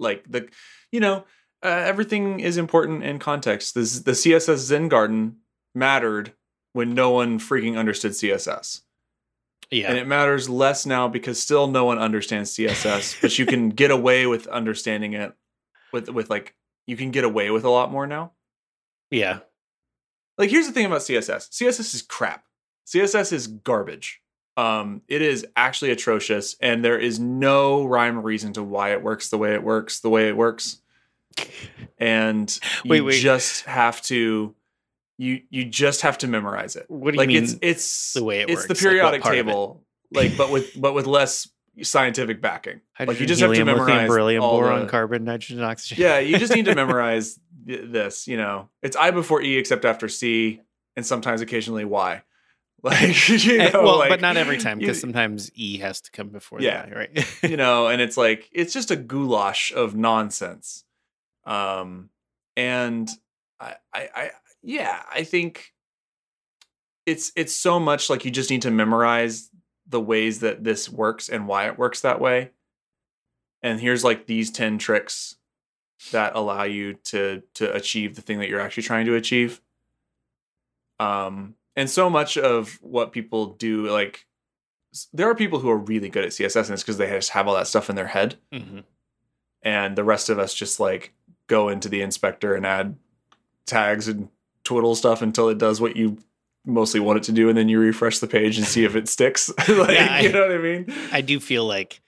like 0.00 0.24
the 0.28 0.48
you 0.90 0.98
know 1.00 1.24
uh, 1.64 1.68
everything 1.68 2.40
is 2.40 2.56
important 2.56 3.04
in 3.04 3.18
context 3.20 3.74
this 3.76 4.00
the 4.00 4.10
css 4.12 4.56
zen 4.56 4.88
garden 4.88 5.36
mattered 5.74 6.32
when 6.72 6.92
no 6.94 7.10
one 7.10 7.38
freaking 7.38 7.76
understood 7.78 8.12
css 8.12 8.80
Yeah. 9.70 9.88
and 9.88 9.98
it 9.98 10.06
matters 10.08 10.48
less 10.48 10.84
now 10.84 11.06
because 11.06 11.40
still 11.40 11.68
no 11.68 11.84
one 11.84 11.98
understands 11.98 12.52
css 12.56 13.20
but 13.22 13.38
you 13.38 13.46
can 13.46 13.68
get 13.82 13.92
away 13.92 14.26
with 14.26 14.48
understanding 14.48 15.12
it 15.12 15.32
with 15.92 16.08
with 16.08 16.28
like 16.28 16.56
you 16.88 16.96
can 16.96 17.12
get 17.12 17.22
away 17.22 17.50
with 17.52 17.64
a 17.64 17.70
lot 17.70 17.92
more 17.92 18.06
now 18.08 18.32
yeah. 19.12 19.38
like 20.38 20.50
here's 20.50 20.66
the 20.66 20.72
thing 20.72 20.86
about 20.86 21.00
css 21.02 21.48
css 21.50 21.94
is 21.94 22.02
crap 22.02 22.44
css 22.86 23.32
is 23.32 23.46
garbage 23.46 24.20
um 24.56 25.02
it 25.08 25.22
is 25.22 25.46
actually 25.56 25.90
atrocious 25.92 26.56
and 26.60 26.84
there 26.84 26.98
is 26.98 27.18
no 27.20 27.84
rhyme 27.84 28.18
or 28.18 28.22
reason 28.22 28.52
to 28.52 28.62
why 28.62 28.90
it 28.92 29.02
works 29.02 29.28
the 29.30 29.38
way 29.38 29.54
it 29.54 29.62
works 29.62 30.00
the 30.00 30.10
way 30.10 30.28
it 30.28 30.36
works 30.36 30.80
and 31.98 32.58
you 32.84 32.90
Wait, 32.90 33.00
wait. 33.02 33.20
just 33.20 33.64
have 33.64 34.02
to 34.02 34.54
you 35.18 35.40
you 35.50 35.64
just 35.64 36.02
have 36.02 36.18
to 36.18 36.26
memorize 36.26 36.76
it 36.76 36.86
What 36.88 37.12
do 37.12 37.16
you 37.16 37.18
like 37.18 37.28
mean? 37.28 37.42
it's 37.44 37.56
it's 37.62 38.12
the 38.14 38.24
way 38.24 38.40
it 38.40 38.48
works. 38.48 38.64
it's 38.64 38.68
the 38.68 38.74
periodic 38.74 39.24
it? 39.24 39.28
table 39.30 39.84
like 40.12 40.36
but 40.36 40.50
with 40.50 40.78
but 40.80 40.94
with 40.94 41.06
less 41.06 41.48
scientific 41.82 42.42
backing 42.42 42.80
like 42.98 43.08
you 43.08 43.14
Hydrogen, 43.14 43.26
just 43.28 43.40
have 43.40 43.50
to 43.50 43.56
helium, 43.56 43.78
lithium, 43.78 43.88
memorize 43.96 44.08
beryllium, 44.10 44.40
boron, 44.42 44.80
the- 44.80 44.86
carbon, 44.90 45.24
nitrogen, 45.24 45.64
oxygen. 45.64 46.02
yeah, 46.02 46.18
you 46.18 46.38
just 46.38 46.54
need 46.54 46.66
to 46.66 46.74
memorize 46.82 47.38
this. 47.64 48.26
You 48.28 48.36
know, 48.36 48.68
it's 48.82 48.96
I 48.96 49.10
before 49.10 49.42
E 49.42 49.56
except 49.56 49.84
after 49.84 50.08
C, 50.08 50.60
and 50.96 51.04
sometimes 51.06 51.40
occasionally 51.40 51.84
Y. 51.84 52.22
Like 52.84 53.28
you 53.44 53.60
Eh, 53.60 53.70
know, 53.70 53.84
well, 53.84 53.98
like, 53.98 54.08
but 54.08 54.20
not 54.20 54.36
every 54.36 54.58
time 54.58 54.80
because 54.80 55.00
sometimes 55.00 55.52
E 55.54 55.78
has 55.78 56.00
to 56.00 56.10
come 56.10 56.30
before 56.30 56.60
Yeah. 56.60 56.84
that, 56.86 56.96
right? 56.96 57.42
you 57.48 57.56
know, 57.56 57.86
and 57.86 58.02
it's 58.02 58.16
like 58.16 58.48
it's 58.52 58.72
just 58.72 58.90
a 58.90 58.96
goulash 58.96 59.72
of 59.72 59.94
nonsense. 59.94 60.84
Um, 61.44 62.10
and 62.56 63.08
I, 63.60 63.76
I, 63.94 64.08
I, 64.16 64.30
yeah, 64.64 65.00
I 65.14 65.22
think 65.22 65.72
it's 67.06 67.30
it's 67.36 67.54
so 67.54 67.78
much 67.78 68.10
like 68.10 68.24
you 68.24 68.32
just 68.32 68.50
need 68.50 68.62
to 68.62 68.72
memorize 68.72 69.48
the 69.86 70.00
ways 70.00 70.40
that 70.40 70.64
this 70.64 70.88
works 70.88 71.28
and 71.28 71.46
why 71.46 71.66
it 71.68 71.78
works 71.78 72.00
that 72.00 72.20
way. 72.20 72.50
And 73.62 73.80
here's 73.80 74.02
like 74.02 74.26
these 74.26 74.50
10 74.50 74.78
tricks 74.78 75.36
that 76.10 76.34
allow 76.34 76.64
you 76.64 76.94
to 77.04 77.42
to 77.54 77.72
achieve 77.74 78.16
the 78.16 78.22
thing 78.22 78.38
that 78.40 78.48
you're 78.48 78.60
actually 78.60 78.82
trying 78.82 79.06
to 79.06 79.14
achieve. 79.14 79.60
Um 81.00 81.54
and 81.76 81.88
so 81.88 82.10
much 82.10 82.36
of 82.36 82.78
what 82.82 83.12
people 83.12 83.46
do 83.54 83.86
like 83.88 84.26
there 85.12 85.28
are 85.30 85.34
people 85.34 85.58
who 85.58 85.70
are 85.70 85.76
really 85.78 86.10
good 86.10 86.24
at 86.24 86.30
CSS 86.30 86.64
and 86.66 86.74
it's 86.74 86.82
because 86.82 86.98
they 86.98 87.06
just 87.08 87.30
have 87.30 87.48
all 87.48 87.54
that 87.54 87.66
stuff 87.66 87.88
in 87.88 87.96
their 87.96 88.08
head 88.08 88.36
Mhm. 88.52 88.84
and 89.62 89.96
the 89.96 90.04
rest 90.04 90.28
of 90.28 90.38
us 90.38 90.52
just 90.52 90.78
like 90.78 91.14
go 91.46 91.68
into 91.70 91.88
the 91.88 92.02
inspector 92.02 92.54
and 92.54 92.66
add 92.66 92.96
tags 93.64 94.06
and 94.06 94.28
twiddle 94.64 94.94
stuff 94.94 95.22
until 95.22 95.48
it 95.48 95.56
does 95.58 95.80
what 95.80 95.96
you 95.96 96.18
mostly 96.64 97.00
want 97.00 97.16
it 97.16 97.22
to 97.24 97.32
do 97.32 97.48
and 97.48 97.56
then 97.58 97.68
you 97.68 97.78
refresh 97.80 98.18
the 98.18 98.26
page 98.26 98.58
and 98.58 98.66
see 98.66 98.84
if 98.84 98.94
it 98.94 99.08
sticks 99.08 99.48
like 99.68 99.68
Yeah, 99.96 100.08
I- 100.10 100.20
you 100.20 100.32
know 100.32 100.42
what 100.46 100.52
i 100.52 100.58
mean 100.58 100.92
I 101.10 101.20
do 101.22 101.40
feel 101.40 101.64
like 101.64 102.00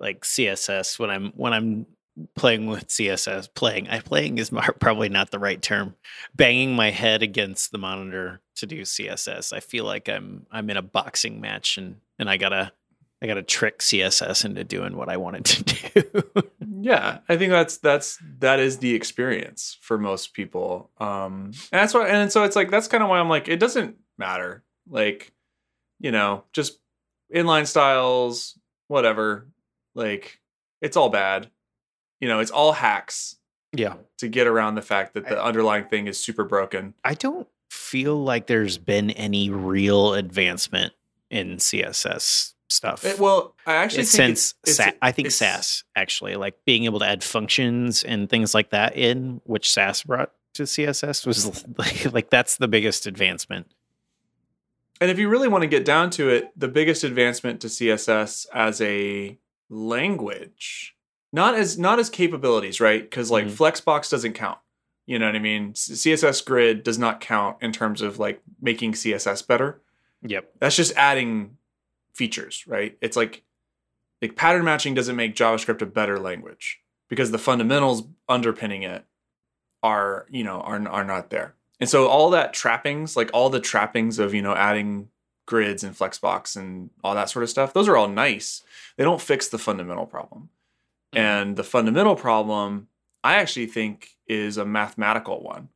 like 0.00 0.22
CSS 0.24 0.98
when 0.98 1.10
I'm 1.10 1.32
when 1.32 1.52
I'm 1.52 1.86
playing 2.34 2.66
with 2.66 2.88
CSS 2.88 3.48
playing 3.54 3.88
I 3.88 4.00
playing 4.00 4.38
is 4.38 4.50
probably 4.80 5.08
not 5.08 5.30
the 5.30 5.38
right 5.38 5.60
term 5.60 5.94
banging 6.34 6.74
my 6.74 6.90
head 6.90 7.22
against 7.22 7.72
the 7.72 7.78
monitor 7.78 8.40
to 8.56 8.66
do 8.66 8.82
CSS 8.82 9.52
I 9.52 9.60
feel 9.60 9.84
like 9.84 10.08
I'm 10.08 10.46
I'm 10.50 10.70
in 10.70 10.76
a 10.76 10.82
boxing 10.82 11.40
match 11.40 11.78
and 11.78 11.96
and 12.18 12.28
I 12.28 12.36
gotta 12.36 12.72
I 13.20 13.26
got 13.26 13.34
to 13.34 13.42
trick 13.42 13.80
CSS 13.80 14.44
into 14.44 14.62
doing 14.62 14.96
what 14.96 15.08
I 15.08 15.16
wanted 15.16 15.44
to 15.46 15.62
do. 16.02 16.24
yeah, 16.80 17.18
I 17.28 17.36
think 17.36 17.50
that's 17.50 17.78
that's 17.78 18.18
that 18.38 18.60
is 18.60 18.78
the 18.78 18.94
experience 18.94 19.76
for 19.80 19.98
most 19.98 20.34
people. 20.34 20.90
Um, 20.98 21.52
and 21.72 21.80
that's 21.80 21.94
why, 21.94 22.06
and 22.08 22.30
so 22.30 22.44
it's 22.44 22.54
like 22.54 22.70
that's 22.70 22.86
kind 22.86 23.02
of 23.02 23.08
why 23.08 23.18
I'm 23.18 23.28
like, 23.28 23.48
it 23.48 23.58
doesn't 23.58 23.96
matter. 24.18 24.62
Like, 24.88 25.32
you 25.98 26.12
know, 26.12 26.44
just 26.52 26.78
inline 27.34 27.66
styles, 27.66 28.56
whatever. 28.86 29.48
Like, 29.94 30.38
it's 30.80 30.96
all 30.96 31.10
bad. 31.10 31.50
You 32.20 32.28
know, 32.28 32.40
it's 32.40 32.50
all 32.50 32.72
hacks 32.72 33.36
yeah. 33.72 33.94
to 34.18 34.28
get 34.28 34.46
around 34.46 34.74
the 34.74 34.82
fact 34.82 35.14
that 35.14 35.28
the 35.28 35.42
underlying 35.42 35.84
thing 35.84 36.06
is 36.06 36.18
super 36.22 36.44
broken. 36.44 36.94
I 37.04 37.14
don't 37.14 37.46
feel 37.70 38.22
like 38.22 38.46
there's 38.46 38.78
been 38.78 39.10
any 39.10 39.50
real 39.50 40.14
advancement 40.14 40.92
in 41.30 41.56
CSS 41.56 42.54
stuff. 42.68 43.04
It, 43.04 43.18
well, 43.18 43.54
I 43.66 43.74
actually 43.74 44.02
It's 44.02 44.16
think 44.16 44.36
since 44.36 44.54
it's, 44.64 44.76
Sa- 44.76 44.82
it's- 44.84 44.98
I 45.00 45.12
think 45.12 45.26
it's- 45.26 45.36
Sass 45.36 45.84
actually 45.94 46.36
like 46.36 46.56
being 46.64 46.84
able 46.84 46.98
to 47.00 47.06
add 47.06 47.22
functions 47.22 48.02
and 48.02 48.28
things 48.28 48.54
like 48.54 48.70
that 48.70 48.96
in 48.96 49.40
which 49.44 49.72
Sass 49.72 50.02
brought 50.02 50.32
to 50.54 50.64
CSS 50.64 51.26
was 51.26 51.64
like, 51.78 52.12
like 52.12 52.30
that's 52.30 52.56
the 52.56 52.68
biggest 52.68 53.06
advancement. 53.06 53.66
And 55.00 55.10
if 55.10 55.18
you 55.18 55.28
really 55.28 55.46
want 55.46 55.62
to 55.62 55.68
get 55.68 55.84
down 55.84 56.10
to 56.10 56.28
it, 56.28 56.50
the 56.58 56.66
biggest 56.66 57.04
advancement 57.04 57.60
to 57.60 57.68
CSS 57.68 58.46
as 58.52 58.80
a 58.80 59.38
language, 59.70 60.96
not 61.32 61.54
as 61.54 61.78
not 61.78 61.98
as 61.98 62.10
capabilities, 62.10 62.80
right? 62.80 63.02
Because 63.02 63.30
like 63.30 63.46
Mhm. 63.46 63.50
Flexbox 63.56 64.10
doesn't 64.10 64.32
count. 64.34 64.58
You 65.06 65.18
know 65.18 65.26
what 65.26 65.36
I 65.36 65.40
mean? 65.40 65.74
CSS 65.74 66.40
Grid 66.42 66.82
does 66.82 66.98
not 66.98 67.20
count 67.20 67.56
in 67.62 67.72
terms 67.72 68.02
of 68.02 68.18
like 68.18 68.42
making 68.60 68.92
CSS 68.94 69.42
better. 69.42 69.80
Yep. 70.22 70.52
That's 70.60 70.76
just 70.76 70.94
adding 70.96 71.56
features, 72.12 72.66
right? 72.66 72.96
It's 73.00 73.16
like 73.16 73.42
like 74.20 74.36
pattern 74.36 74.64
matching 74.64 74.94
doesn't 74.94 75.16
make 75.16 75.34
JavaScript 75.36 75.80
a 75.80 75.86
better 75.86 76.18
language 76.18 76.80
because 77.08 77.30
the 77.30 77.38
fundamentals 77.38 78.02
underpinning 78.28 78.82
it 78.82 79.04
are, 79.82 80.26
you 80.28 80.42
know, 80.44 80.60
are 80.60 80.86
are 80.88 81.04
not 81.04 81.30
there. 81.30 81.54
And 81.80 81.88
so 81.88 82.08
all 82.08 82.30
that 82.30 82.52
trappings, 82.52 83.16
like 83.16 83.30
all 83.32 83.48
the 83.50 83.60
trappings 83.60 84.18
of, 84.18 84.34
you 84.34 84.42
know, 84.42 84.54
adding 84.54 85.08
grids 85.46 85.84
and 85.84 85.96
flexbox 85.96 86.56
and 86.56 86.90
all 87.04 87.14
that 87.14 87.30
sort 87.30 87.44
of 87.44 87.48
stuff, 87.48 87.72
those 87.72 87.88
are 87.88 87.96
all 87.96 88.08
nice. 88.08 88.62
They 88.96 89.04
don't 89.04 89.20
fix 89.22 89.48
the 89.48 89.58
fundamental 89.58 90.04
problem. 90.04 90.50
Mhm. 91.14 91.18
And 91.18 91.56
the 91.56 91.64
fundamental 91.64 92.16
problem 92.16 92.88
I 93.24 93.36
actually 93.36 93.66
think 93.66 94.16
is 94.26 94.56
a 94.56 94.64
mathematical 94.64 95.42
one. 95.42 95.68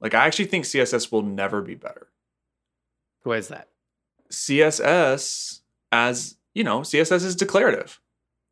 Like 0.00 0.14
I 0.14 0.26
actually 0.26 0.46
think 0.46 0.64
CSS 0.64 1.12
will 1.12 1.22
never 1.22 1.60
be 1.62 1.74
better. 1.74 2.08
Why 3.22 3.36
is 3.36 3.48
that? 3.48 3.68
CSS 4.30 5.60
as 5.92 6.36
you 6.54 6.64
know, 6.64 6.80
CSS 6.80 7.24
is 7.24 7.36
declarative 7.36 8.00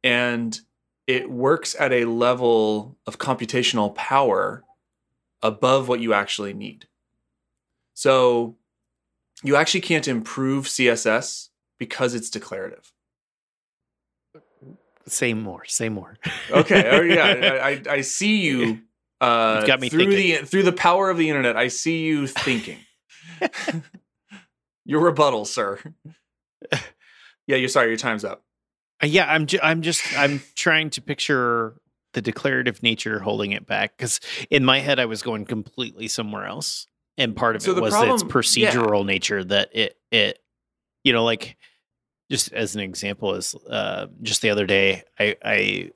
and 0.05 0.61
it 1.07 1.31
works 1.31 1.75
at 1.81 1.93
a 1.93 2.05
level 2.05 2.99
of 3.07 3.19
computational 3.19 3.95
power 3.95 4.65
above 5.43 5.89
what 5.89 6.01
you 6.01 6.13
actually 6.13 6.53
need. 6.53 6.87
So 7.95 8.57
you 9.43 9.57
actually 9.57 9.81
can't 9.81 10.09
improve 10.09 10.69
CSS 10.69 11.51
because 11.79 12.15
it's 12.15 12.31
declarative. 12.31 12.93
Say 15.09 15.35
more. 15.35 15.65
Say 15.67 15.89
more. 15.89 16.17
Okay, 16.51 16.89
oh, 16.91 17.01
yeah, 17.03 17.61
I, 17.63 17.69
I, 17.71 17.83
I 17.97 18.01
see 18.01 18.41
you 18.41 18.81
uh, 19.21 19.65
got 19.67 19.81
me 19.81 19.89
through 19.89 20.07
thinking. 20.13 20.41
the 20.43 20.47
through 20.47 20.63
the 20.63 20.73
power 20.73 21.11
of 21.11 21.19
the 21.19 21.29
internet. 21.29 21.57
I 21.57 21.69
see 21.69 22.05
you 22.05 22.27
thinking. 22.27 22.79
Your 24.85 25.01
rebuttal, 25.03 25.45
sir. 25.45 25.79
yeah, 27.47 27.57
you're 27.57 27.69
sorry. 27.69 27.89
Your 27.89 27.97
time's 27.99 28.25
up. 28.25 28.43
Uh, 29.03 29.07
yeah, 29.07 29.31
I'm. 29.31 29.47
Ju- 29.47 29.59
I'm 29.63 29.83
just. 29.83 30.03
I'm 30.19 30.41
trying 30.57 30.91
to 30.91 31.03
picture 31.03 31.75
the 32.15 32.23
declarative 32.23 32.83
nature 32.83 33.19
holding 33.21 33.53
it 33.53 33.67
back 33.67 33.97
because 33.97 34.19
in 34.51 34.65
my 34.65 34.79
head 34.81 34.99
I 34.99 35.05
was 35.05 35.23
going 35.23 35.45
completely 35.45 36.09
somewhere 36.09 36.47
else, 36.47 36.87
and 37.19 37.37
part 37.37 37.55
of 37.57 37.63
So 37.63 37.77
it 37.77 37.83
was 37.83 37.95
its 37.95 38.23
problem- 38.23 38.55
yeah. 38.57 38.71
procedural 38.73 39.05
nature 39.05 39.45
that 39.45 39.69
it 39.77 39.99
it, 40.11 40.39
you 41.05 41.13
know, 41.13 41.25
like 41.25 41.57
just 42.31 42.53
as 42.53 42.75
an 42.75 42.81
example 42.81 43.35
is 43.35 43.55
uh, 43.71 44.07
just 44.23 44.43
the 44.43 44.51
other 44.51 44.67
day 44.67 45.03
I 45.19 45.37
I 45.45 45.91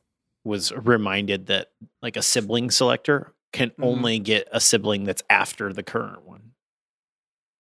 was 0.45 0.73
reminded 0.73 1.47
that 1.47 1.71
like 2.01 2.17
a 2.17 2.23
sibling 2.23 2.71
selector 2.71 3.33
can 3.53 3.71
Mhm. 3.71 3.85
only 3.85 4.19
get 4.19 4.49
a 4.51 4.61
sibling 4.61 5.05
that's 5.05 5.23
after 5.31 5.73
the 5.73 5.83
current 5.83 6.23
one. 6.23 6.53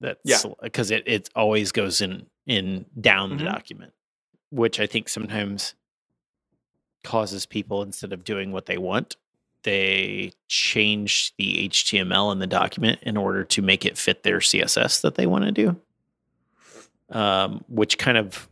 That's 0.00 0.20
Yeah. 0.24 0.38
because 0.62 0.90
it 0.90 1.04
it 1.06 1.28
always 1.34 1.70
goes 1.72 2.00
in 2.00 2.26
in 2.46 2.86
down 3.00 3.36
the 3.36 3.44
Mhm. 3.44 3.52
document, 3.52 3.92
which 4.50 4.80
I 4.80 4.86
think 4.86 5.08
sometimes 5.08 5.74
causes 7.04 7.46
people 7.46 7.82
instead 7.82 8.12
of 8.12 8.24
doing 8.24 8.52
what 8.52 8.66
they 8.66 8.78
want, 8.78 9.16
they 9.64 10.32
change 10.48 11.32
the 11.36 11.68
HTML 11.68 12.32
in 12.32 12.38
the 12.40 12.46
document 12.48 13.00
in 13.02 13.16
order 13.16 13.44
to 13.44 13.62
make 13.62 13.84
it 13.84 13.96
fit 13.98 14.22
their 14.24 14.40
CSS 14.40 15.00
that 15.02 15.14
they 15.16 15.26
want 15.26 15.44
to 15.44 15.52
do. 15.52 15.80
Um, 17.10 17.64
which 17.68 17.98
kind 17.98 18.16
of, 18.16 18.48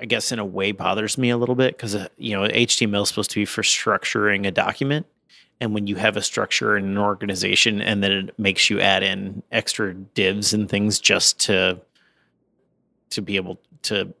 I 0.00 0.04
guess, 0.04 0.32
in 0.32 0.38
a 0.38 0.44
way 0.44 0.72
bothers 0.72 1.16
me 1.18 1.30
a 1.30 1.36
little 1.36 1.54
bit 1.54 1.76
because 1.76 1.94
uh, 1.94 2.08
you 2.18 2.32
know 2.32 2.48
HTML 2.48 3.02
is 3.02 3.08
supposed 3.08 3.30
to 3.30 3.40
be 3.40 3.44
for 3.44 3.62
structuring 3.62 4.46
a 4.46 4.50
document, 4.50 5.06
and 5.60 5.72
when 5.74 5.86
you 5.86 5.96
have 5.96 6.16
a 6.16 6.22
structure 6.22 6.76
in 6.76 6.84
an 6.84 6.98
organization, 6.98 7.80
and 7.80 8.02
then 8.02 8.12
it 8.12 8.38
makes 8.38 8.68
you 8.68 8.80
add 8.80 9.02
in 9.02 9.42
extra 9.52 9.94
divs 9.94 10.52
and 10.52 10.68
things 10.68 11.00
just 11.00 11.40
to 11.40 11.80
to 13.10 13.22
be 13.22 13.36
able 13.36 13.58
to 13.82 14.12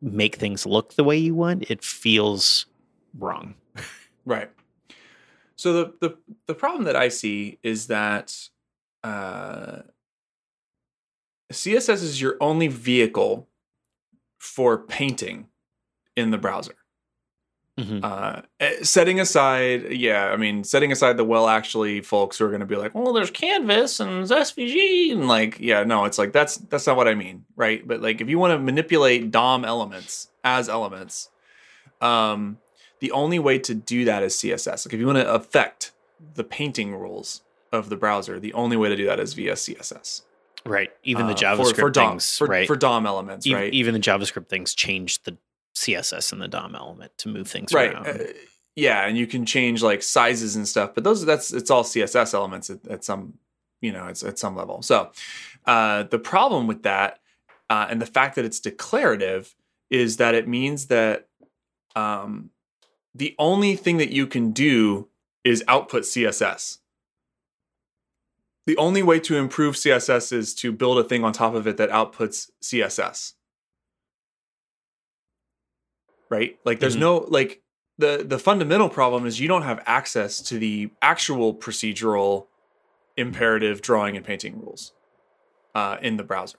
make 0.00 0.36
things 0.36 0.66
look 0.66 0.94
the 0.94 1.04
way 1.04 1.16
you 1.16 1.34
want, 1.34 1.70
it 1.70 1.82
feels 1.82 2.66
wrong. 3.18 3.54
Right. 4.26 4.50
So 5.54 5.74
the 5.74 5.94
the 6.00 6.16
the 6.46 6.54
problem 6.54 6.84
that 6.84 6.96
I 6.96 7.08
see 7.08 7.58
is 7.62 7.88
that 7.88 8.48
uh, 9.02 9.82
CSS 11.52 12.02
is 12.02 12.22
your 12.22 12.38
only 12.40 12.68
vehicle 12.68 13.46
for 14.44 14.78
painting 14.78 15.48
in 16.16 16.30
the 16.30 16.38
browser. 16.38 16.74
Mhm. 17.80 18.04
Uh, 18.04 18.42
eh, 18.60 18.82
setting 18.82 19.18
aside, 19.18 19.90
yeah, 19.90 20.26
I 20.26 20.36
mean, 20.36 20.62
setting 20.62 20.92
aside 20.92 21.16
the 21.16 21.24
well, 21.24 21.48
actually, 21.48 22.02
folks 22.02 22.38
who 22.38 22.44
are 22.44 22.48
going 22.48 22.60
to 22.60 22.66
be 22.66 22.76
like, 22.76 22.94
"Well, 22.94 23.12
there's 23.12 23.32
Canvas 23.32 23.98
and 23.98 24.24
SVG," 24.30 25.10
and 25.10 25.26
like, 25.26 25.58
yeah, 25.58 25.82
no, 25.82 26.04
it's 26.04 26.16
like 26.16 26.32
that's 26.32 26.56
that's 26.56 26.86
not 26.86 26.96
what 26.96 27.08
I 27.08 27.14
mean, 27.14 27.46
right? 27.56 27.86
But 27.86 28.00
like, 28.00 28.20
if 28.20 28.28
you 28.28 28.38
want 28.38 28.52
to 28.52 28.60
manipulate 28.60 29.32
DOM 29.32 29.64
elements 29.64 30.28
as 30.44 30.68
elements, 30.68 31.30
um, 32.00 32.58
the 33.00 33.10
only 33.10 33.40
way 33.40 33.58
to 33.58 33.74
do 33.74 34.04
that 34.04 34.22
is 34.22 34.36
CSS. 34.36 34.86
Like, 34.86 34.94
if 34.94 35.00
you 35.00 35.06
want 35.06 35.18
to 35.18 35.28
affect 35.34 35.90
the 36.34 36.44
painting 36.44 36.94
rules 36.94 37.40
of 37.72 37.88
the 37.88 37.96
browser, 37.96 38.38
the 38.38 38.52
only 38.52 38.76
way 38.76 38.88
to 38.88 38.94
do 38.96 39.06
that 39.06 39.18
is 39.18 39.34
via 39.34 39.54
CSS. 39.54 40.22
Right. 40.66 40.90
Even 41.02 41.26
the 41.26 41.32
Uh, 41.32 41.36
JavaScript 41.36 41.74
for, 41.74 41.80
for 41.80 41.90
DOM, 41.90 42.10
things, 42.12 42.38
for, 42.38 42.46
right? 42.46 42.66
for 42.66 42.76
DOM 42.76 43.06
elements, 43.06 43.46
Ev- 43.46 43.52
right? 43.54 43.72
Even 43.74 43.92
the 43.94 44.00
JavaScript 44.00 44.48
things 44.48 44.74
change 44.74 45.22
the 45.24 45.36
CSS 45.76 46.32
and 46.32 46.40
the 46.40 46.48
DOM 46.48 46.74
element 46.74 47.12
to 47.18 47.28
move 47.28 47.48
things 47.48 47.72
right 47.72 47.92
around. 47.92 48.06
uh, 48.06 48.18
yeah 48.76 49.06
and 49.06 49.16
you 49.18 49.26
can 49.26 49.44
change 49.46 49.82
like 49.82 50.02
sizes 50.02 50.56
and 50.56 50.66
stuff 50.66 50.92
but 50.94 51.04
those 51.04 51.24
that's 51.24 51.52
it's 51.52 51.70
all 51.70 51.82
css 51.84 52.32
elements 52.34 52.70
at, 52.70 52.84
at 52.88 53.04
some 53.04 53.34
you 53.80 53.92
know 53.92 54.06
it's 54.06 54.22
at 54.24 54.36
some 54.38 54.54
level 54.56 54.82
so 54.82 55.10
uh, 55.66 56.02
the 56.04 56.18
problem 56.18 56.66
with 56.68 56.82
that 56.84 57.18
uh, 57.70 57.86
and 57.90 58.00
the 58.02 58.06
fact 58.06 58.34
that 58.36 58.44
it's 58.44 58.58
declarative 58.60 59.54
is 59.90 60.16
that 60.18 60.34
it 60.34 60.46
means 60.48 60.86
that 60.86 61.28
um, 61.96 62.50
the 63.14 63.34
only 63.38 63.76
thing 63.76 63.96
that 63.98 64.10
you 64.10 64.26
can 64.26 64.50
do 64.52 65.08
is 65.44 65.62
output 65.68 66.02
css 66.04 66.78
the 68.66 68.76
only 68.78 69.02
way 69.02 69.20
to 69.20 69.36
improve 69.36 69.74
css 69.74 70.32
is 70.32 70.54
to 70.54 70.72
build 70.72 70.98
a 70.98 71.04
thing 71.04 71.22
on 71.24 71.32
top 71.32 71.54
of 71.54 71.66
it 71.66 71.76
that 71.76 71.90
outputs 71.90 72.50
css 72.62 73.34
right? 76.30 76.58
Like 76.64 76.80
there's 76.80 76.96
Mhm. 76.96 77.00
no 77.00 77.16
like 77.28 77.62
the 77.98 78.24
the 78.26 78.38
fundamental 78.38 78.88
problem 78.88 79.26
is 79.26 79.38
you 79.40 79.46
don't 79.48 79.62
have 79.62 79.82
access 79.86 80.40
to 80.42 80.58
the 80.58 80.90
actual 81.00 81.54
procedural 81.54 82.46
imperative 83.16 83.80
drawing 83.82 84.16
and 84.16 84.24
painting 84.26 84.60
rules 84.60 84.92
uh, 85.74 85.98
in 86.02 86.16
the 86.16 86.24
browser. 86.24 86.58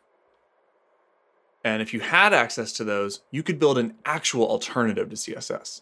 And 1.64 1.82
if 1.82 1.94
you 1.94 2.00
had 2.00 2.34
access 2.34 2.72
to 2.74 2.84
those 2.84 3.22
you 3.32 3.44
could 3.44 3.60
build 3.60 3.78
an 3.78 3.96
actual 4.06 4.48
alternative 4.48 5.10
to 5.10 5.16
css 5.16 5.82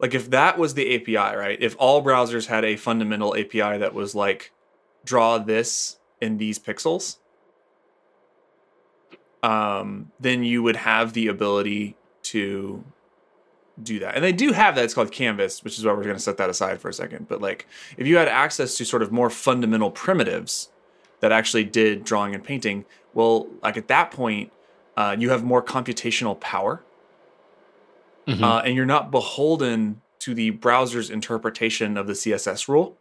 like 0.00 0.12
if 0.14 0.28
that 0.30 0.58
was 0.58 0.74
the 0.74 0.94
api 0.96 1.16
right? 1.16 1.58
If 1.62 1.76
all 1.78 2.02
browsers 2.04 2.46
had 2.46 2.64
a 2.64 2.76
fundamental 2.76 3.34
api 3.36 3.78
that 3.78 3.94
was 3.94 4.14
like 4.14 4.52
draw 5.04 5.38
this 5.38 5.98
in 6.20 6.38
these 6.38 6.58
pixels 6.58 7.18
um, 9.42 10.10
then 10.18 10.42
you 10.42 10.62
would 10.62 10.76
have 10.76 11.12
the 11.12 11.26
ability 11.28 11.96
to 12.22 12.82
do 13.82 13.98
that. 13.98 14.14
And 14.14 14.24
they 14.24 14.32
do 14.32 14.52
have 14.52 14.74
that. 14.76 14.84
It's 14.84 14.94
called 14.94 15.12
Canvas, 15.12 15.62
which 15.62 15.78
is 15.78 15.84
why 15.84 15.92
we're 15.92 16.02
going 16.04 16.16
to 16.16 16.22
set 16.22 16.38
that 16.38 16.48
aside 16.48 16.80
for 16.80 16.88
a 16.88 16.94
second. 16.94 17.28
But 17.28 17.42
like, 17.42 17.66
if 17.98 18.06
you 18.06 18.16
had 18.16 18.28
access 18.28 18.76
to 18.78 18.84
sort 18.86 19.02
of 19.02 19.12
more 19.12 19.28
fundamental 19.28 19.90
primitives 19.90 20.70
that 21.20 21.30
actually 21.32 21.64
did 21.64 22.04
drawing 22.04 22.34
and 22.34 22.42
painting, 22.42 22.86
well, 23.12 23.46
like 23.62 23.76
at 23.76 23.88
that 23.88 24.10
point, 24.10 24.50
uh, 24.96 25.14
you 25.18 25.28
have 25.30 25.44
more 25.44 25.62
computational 25.62 26.38
power, 26.40 26.82
Mhm. 28.26 28.42
uh, 28.42 28.62
and 28.64 28.74
you're 28.76 28.86
not 28.86 29.10
beholden 29.10 30.00
to 30.20 30.32
the 30.34 30.50
browser's 30.50 31.10
interpretation 31.10 31.98
of 31.98 32.06
the 32.06 32.14
CSS 32.14 32.66
rule. 32.68 32.96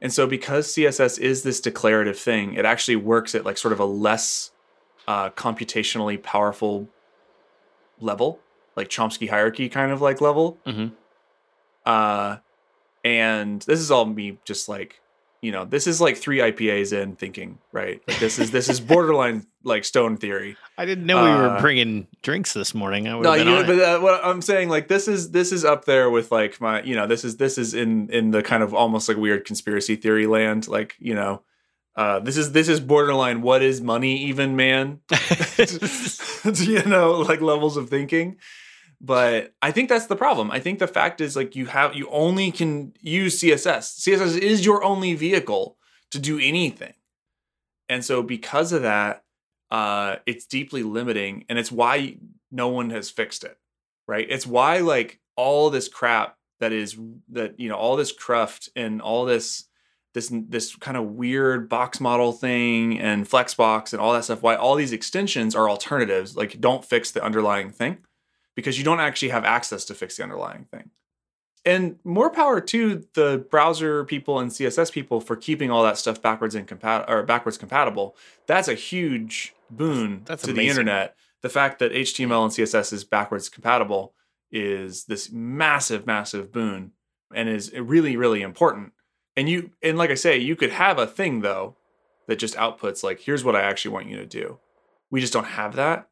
And 0.00 0.12
so, 0.12 0.26
because 0.26 0.68
CSS 0.68 1.18
is 1.18 1.42
this 1.42 1.60
declarative 1.60 2.18
thing, 2.18 2.54
it 2.54 2.64
actually 2.64 2.96
works 2.96 3.34
at 3.34 3.44
like 3.44 3.58
sort 3.58 3.72
of 3.72 3.80
a 3.80 3.84
less 3.84 4.52
uh, 5.08 5.30
computationally 5.30 6.22
powerful 6.22 6.88
level, 8.00 8.38
like 8.76 8.88
Chomsky 8.88 9.28
hierarchy 9.28 9.68
kind 9.68 9.90
of 9.90 10.00
like 10.00 10.20
level. 10.20 10.58
Mhm. 10.66 10.92
Uh, 11.84 12.36
and 13.04 13.62
this 13.62 13.80
is 13.80 13.90
all 13.90 14.04
me 14.04 14.38
just 14.44 14.68
like, 14.68 15.00
you 15.40 15.52
know, 15.52 15.64
this 15.64 15.86
is 15.86 16.00
like 16.00 16.16
three 16.16 16.38
IPAs 16.38 16.92
in 16.92 17.14
thinking, 17.14 17.58
right? 17.70 18.02
Like 18.08 18.18
this 18.18 18.38
is 18.38 18.50
this 18.50 18.68
is 18.68 18.80
borderline 18.80 19.46
like 19.62 19.84
stone 19.84 20.16
theory. 20.16 20.56
I 20.76 20.84
didn't 20.84 21.06
know 21.06 21.22
we 21.22 21.30
were 21.30 21.50
uh, 21.50 21.60
bringing 21.60 22.08
drinks 22.22 22.52
this 22.52 22.74
morning. 22.74 23.06
I 23.06 23.14
would 23.14 23.22
No, 23.22 23.34
you, 23.34 23.64
but 23.64 23.78
uh, 23.78 24.00
what 24.00 24.20
I'm 24.24 24.42
saying, 24.42 24.68
like 24.68 24.88
this 24.88 25.06
is 25.06 25.30
this 25.30 25.52
is 25.52 25.64
up 25.64 25.84
there 25.84 26.10
with 26.10 26.32
like 26.32 26.60
my, 26.60 26.82
you 26.82 26.96
know, 26.96 27.06
this 27.06 27.24
is 27.24 27.36
this 27.36 27.56
is 27.56 27.74
in 27.74 28.10
in 28.10 28.32
the 28.32 28.42
kind 28.42 28.62
of 28.62 28.74
almost 28.74 29.08
like 29.08 29.16
weird 29.16 29.44
conspiracy 29.44 29.94
theory 29.94 30.26
land, 30.26 30.66
like 30.66 30.96
you 30.98 31.14
know, 31.14 31.42
uh, 31.94 32.18
this 32.18 32.36
is 32.36 32.52
this 32.52 32.68
is 32.68 32.80
borderline. 32.80 33.42
What 33.42 33.62
is 33.62 33.80
money 33.80 34.24
even, 34.24 34.56
man? 34.56 35.00
you 36.54 36.82
know, 36.84 37.24
like 37.26 37.40
levels 37.40 37.76
of 37.76 37.88
thinking. 37.90 38.36
But 39.00 39.54
I 39.62 39.70
think 39.70 39.88
that's 39.88 40.06
the 40.06 40.16
problem. 40.16 40.50
I 40.50 40.58
think 40.58 40.78
the 40.78 40.88
fact 40.88 41.20
is 41.20 41.36
like 41.36 41.54
you 41.54 41.66
have 41.66 41.94
you 41.94 42.08
only 42.10 42.50
can 42.50 42.92
use 43.00 43.40
CSS. 43.40 44.00
CSS 44.00 44.38
is 44.38 44.64
your 44.64 44.82
only 44.82 45.14
vehicle 45.14 45.76
to 46.10 46.18
do 46.18 46.38
anything. 46.38 46.94
And 47.88 48.04
so 48.04 48.22
because 48.22 48.72
of 48.72 48.82
that, 48.82 49.24
uh 49.70 50.16
it's 50.26 50.46
deeply 50.46 50.82
limiting 50.82 51.44
and 51.48 51.58
it's 51.58 51.70
why 51.70 52.16
no 52.50 52.68
one 52.68 52.90
has 52.90 53.10
fixed 53.10 53.44
it. 53.44 53.56
Right? 54.08 54.26
It's 54.28 54.46
why 54.46 54.78
like 54.78 55.20
all 55.36 55.70
this 55.70 55.88
crap 55.88 56.36
that 56.60 56.72
is 56.72 56.98
that 57.30 57.58
you 57.60 57.68
know 57.68 57.76
all 57.76 57.96
this 57.96 58.12
cruft 58.12 58.68
and 58.74 59.00
all 59.00 59.24
this 59.24 59.64
this 60.14 60.32
this 60.48 60.74
kind 60.76 60.96
of 60.96 61.04
weird 61.12 61.68
box 61.68 62.00
model 62.00 62.32
thing 62.32 62.98
and 62.98 63.28
flexbox 63.28 63.92
and 63.92 64.00
all 64.00 64.12
that 64.12 64.24
stuff 64.24 64.42
why 64.42 64.56
all 64.56 64.74
these 64.74 64.92
extensions 64.92 65.54
are 65.54 65.68
alternatives 65.68 66.36
like 66.36 66.60
don't 66.60 66.84
fix 66.84 67.10
the 67.10 67.22
underlying 67.22 67.70
thing 67.70 67.98
because 68.58 68.76
you 68.76 68.82
don't 68.82 68.98
actually 68.98 69.28
have 69.28 69.44
access 69.44 69.84
to 69.84 69.94
fix 69.94 70.16
the 70.16 70.22
underlying 70.24 70.64
thing. 70.64 70.90
And 71.64 72.00
more 72.02 72.28
power 72.28 72.60
to 72.60 73.06
the 73.14 73.46
browser 73.52 74.04
people 74.04 74.40
and 74.40 74.50
css 74.50 74.90
people 74.90 75.20
for 75.20 75.36
keeping 75.36 75.70
all 75.70 75.84
that 75.84 75.96
stuff 75.96 76.20
backwards 76.20 76.56
and 76.56 76.66
compat- 76.66 77.08
or 77.08 77.22
backwards 77.22 77.56
compatible. 77.56 78.16
That's 78.48 78.66
a 78.66 78.74
huge 78.74 79.54
boon 79.70 80.22
That's 80.24 80.42
to 80.42 80.52
the 80.52 80.66
internet. 80.66 81.14
The 81.40 81.48
fact 81.48 81.78
that 81.78 81.92
html 81.92 82.42
and 82.42 82.52
css 82.52 82.92
is 82.92 83.04
backwards 83.04 83.48
compatible 83.48 84.12
is 84.50 85.04
this 85.04 85.30
massive 85.30 86.04
massive 86.04 86.50
boon 86.50 86.90
and 87.32 87.48
is 87.48 87.72
really 87.72 88.16
really 88.16 88.42
important. 88.42 88.92
And 89.36 89.48
you 89.48 89.70
and 89.84 89.96
like 89.96 90.10
i 90.10 90.16
say 90.16 90.36
you 90.36 90.56
could 90.56 90.70
have 90.70 90.98
a 90.98 91.06
thing 91.06 91.42
though 91.42 91.76
that 92.26 92.40
just 92.40 92.56
outputs 92.56 93.04
like 93.04 93.20
here's 93.20 93.44
what 93.44 93.54
i 93.54 93.62
actually 93.62 93.92
want 93.92 94.08
you 94.08 94.16
to 94.16 94.26
do. 94.26 94.58
We 95.12 95.20
just 95.20 95.32
don't 95.32 95.44
have 95.44 95.76
that 95.76 96.08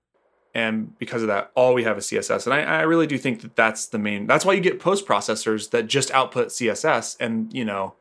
and 0.57 0.97
because 0.99 1.21
of 1.23 1.29
that 1.29 1.51
all 1.55 1.75
we 1.75 1.85
have 1.85 1.99
is 1.99 2.07
css 2.07 2.47
and 2.47 2.55
i, 2.55 2.61
I 2.63 2.83
really 2.83 3.07
do 3.07 3.19
think 3.19 3.43
that 3.43 3.55
that's 3.57 3.87
the 3.87 3.99
main 3.99 4.27
that's 4.27 4.45
why 4.45 4.55
you 4.55 4.61
get 4.61 4.81
post 4.81 5.07
processors 5.07 5.71
that 5.71 5.87
just 5.87 6.11
output 6.13 6.49
css 6.49 7.17
and 7.21 7.53
you 7.53 7.65
know 7.65 7.95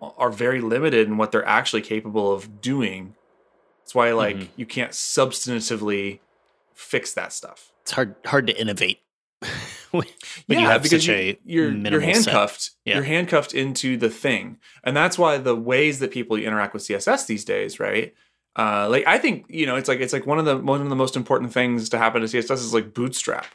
are 0.00 0.30
very 0.30 0.60
limited 0.60 1.06
in 1.08 1.18
what 1.18 1.30
they're 1.32 1.44
actually 1.46 1.82
capable 1.82 2.32
of 2.32 2.60
doing 2.62 3.14
that's 3.82 3.94
why 3.94 4.12
like 4.12 4.36
Mhm. 4.36 4.48
you 4.56 4.66
can't 4.66 4.92
substantively 4.92 6.20
fix 6.74 7.12
that 7.14 7.32
stuff 7.32 7.72
it's 7.82 7.92
hard 7.92 8.14
hard 8.24 8.46
to 8.46 8.58
innovate 8.58 9.00
when 9.90 10.04
when 10.46 10.58
you 10.58 10.66
have 10.66 10.82
because 10.82 11.02
such 11.04 11.08
you, 11.08 11.14
a 11.14 11.38
you're 11.44 11.70
you're 11.72 12.00
handcuffed. 12.00 12.70
Yeah. 12.84 12.96
You're 12.96 13.04
handcuffed 13.04 13.54
into 13.54 13.96
the 13.96 14.10
thing, 14.10 14.58
and 14.84 14.94
that's 14.96 15.18
why 15.18 15.38
the 15.38 15.56
ways 15.56 15.98
that 16.00 16.10
people 16.10 16.36
interact 16.36 16.74
with 16.74 16.82
CSS 16.82 17.26
these 17.26 17.44
days, 17.44 17.80
right? 17.80 18.14
Uh, 18.56 18.88
like 18.90 19.06
I 19.06 19.18
think 19.18 19.46
you 19.48 19.66
know, 19.66 19.76
it's 19.76 19.88
like 19.88 20.00
it's 20.00 20.12
like 20.12 20.26
one 20.26 20.38
of 20.38 20.44
the 20.44 20.56
one 20.58 20.80
of 20.80 20.88
the 20.88 20.96
most 20.96 21.16
important 21.16 21.52
things 21.52 21.88
to 21.90 21.98
happen 21.98 22.20
to 22.20 22.26
CSS 22.28 22.50
is 22.56 22.74
like 22.74 22.92
Bootstrap, 22.94 23.46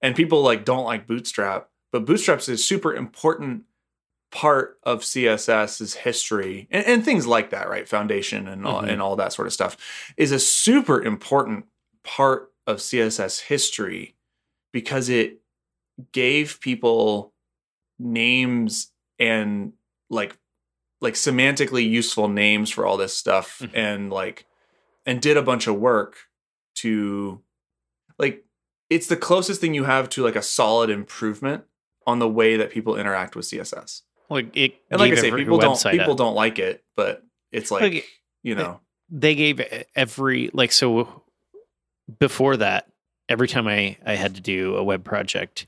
and 0.00 0.16
people 0.16 0.42
like 0.42 0.64
don't 0.64 0.84
like 0.84 1.06
Bootstrap, 1.06 1.68
but 1.92 2.04
Bootstrap's 2.06 2.48
is 2.48 2.60
a 2.60 2.62
super 2.62 2.94
important 2.94 3.64
part 4.32 4.78
of 4.82 5.00
CSS's 5.02 5.94
history 5.94 6.66
and, 6.70 6.84
and 6.86 7.04
things 7.04 7.26
like 7.26 7.50
that, 7.50 7.68
right? 7.68 7.88
Foundation 7.88 8.48
and 8.48 8.66
all, 8.66 8.82
Mhm. 8.82 8.88
and 8.88 9.02
all 9.02 9.16
that 9.16 9.32
sort 9.32 9.46
of 9.46 9.52
stuff 9.54 9.76
is 10.16 10.32
a 10.32 10.38
super 10.40 11.00
important 11.02 11.66
part 12.02 12.52
of 12.66 12.78
CSS 12.82 13.40
history 13.40 14.16
because 14.72 15.08
it 15.08 15.38
gave 16.12 16.58
people 16.60 17.32
names 17.98 18.90
and 19.18 19.72
like 20.10 20.36
like 21.00 21.14
semantically 21.14 21.88
useful 21.88 22.28
names 22.28 22.70
for 22.70 22.86
all 22.86 22.96
this 22.96 23.16
stuff 23.16 23.60
Mhm. 23.62 23.70
and 23.74 24.10
like 24.12 24.46
and 25.04 25.20
did 25.20 25.36
a 25.36 25.42
bunch 25.42 25.66
of 25.66 25.76
work 25.76 26.16
to 26.76 27.40
like 28.18 28.44
it's 28.90 29.06
the 29.06 29.16
closest 29.16 29.60
thing 29.60 29.74
you 29.74 29.84
have 29.84 30.08
to 30.10 30.22
like 30.24 30.36
a 30.36 30.42
solid 30.42 30.90
improvement 30.90 31.64
on 32.06 32.18
the 32.18 32.28
way 32.28 32.56
that 32.56 32.70
people 32.70 32.96
interact 32.96 33.34
with 33.36 33.44
css 33.46 34.02
like 34.30 34.56
it 34.56 34.74
and 34.90 35.00
like 35.00 35.12
i 35.12 35.16
say 35.16 35.30
people 35.30 35.58
don't 35.58 35.82
people 35.90 36.14
don't 36.14 36.34
like 36.34 36.58
it 36.58 36.84
but 36.96 37.22
it's 37.52 37.70
like 37.70 37.82
Like, 37.82 38.04
you 38.42 38.54
know 38.54 38.80
they 39.10 39.34
gave 39.34 39.60
every 39.94 40.50
like 40.52 40.72
so 40.72 41.22
before 42.18 42.56
that 42.56 42.88
every 43.28 43.48
time 43.48 43.66
i 43.68 43.96
i 44.04 44.14
had 44.14 44.34
to 44.36 44.40
do 44.40 44.76
a 44.76 44.82
web 44.84 45.04
project 45.04 45.66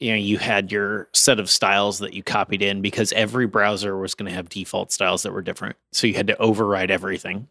you 0.00 0.10
know 0.10 0.16
you 0.16 0.38
had 0.38 0.70
your 0.70 1.08
set 1.12 1.40
of 1.40 1.48
styles 1.48 1.98
that 2.00 2.12
you 2.14 2.22
copied 2.22 2.62
in 2.62 2.82
because 2.82 3.12
every 3.12 3.46
browser 3.46 3.96
was 3.96 4.14
going 4.14 4.28
to 4.28 4.34
have 4.34 4.48
default 4.48 4.92
styles 4.92 5.22
that 5.22 5.32
were 5.32 5.42
different 5.42 5.76
so 5.92 6.06
you 6.06 6.14
had 6.14 6.26
to 6.26 6.36
override 6.38 6.90
everything 6.90 7.48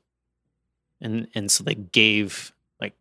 and 1.01 1.27
and 1.35 1.49
so 1.51 1.63
they 1.63 1.73
gave 1.75 2.53
like 2.79 2.93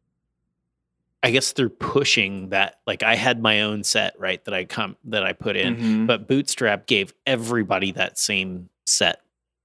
i 1.23 1.31
guess 1.31 1.53
through 1.53 1.69
pushing 1.69 2.49
that 2.49 2.81
like 2.87 3.03
i 3.03 3.15
had 3.15 3.41
my 3.43 3.61
own 3.63 3.85
set 3.85 4.19
right 4.19 4.45
that 4.45 4.55
i 4.55 4.65
come 4.65 4.97
that 5.05 5.25
i 5.25 5.33
put 5.33 5.57
in 5.57 5.77
Mhm. 5.77 6.07
but 6.07 6.27
Bootstrap 6.27 6.87
gave 6.87 7.13
everybody 7.27 7.93
that 7.93 8.19
same 8.19 8.69
set, 8.87 9.21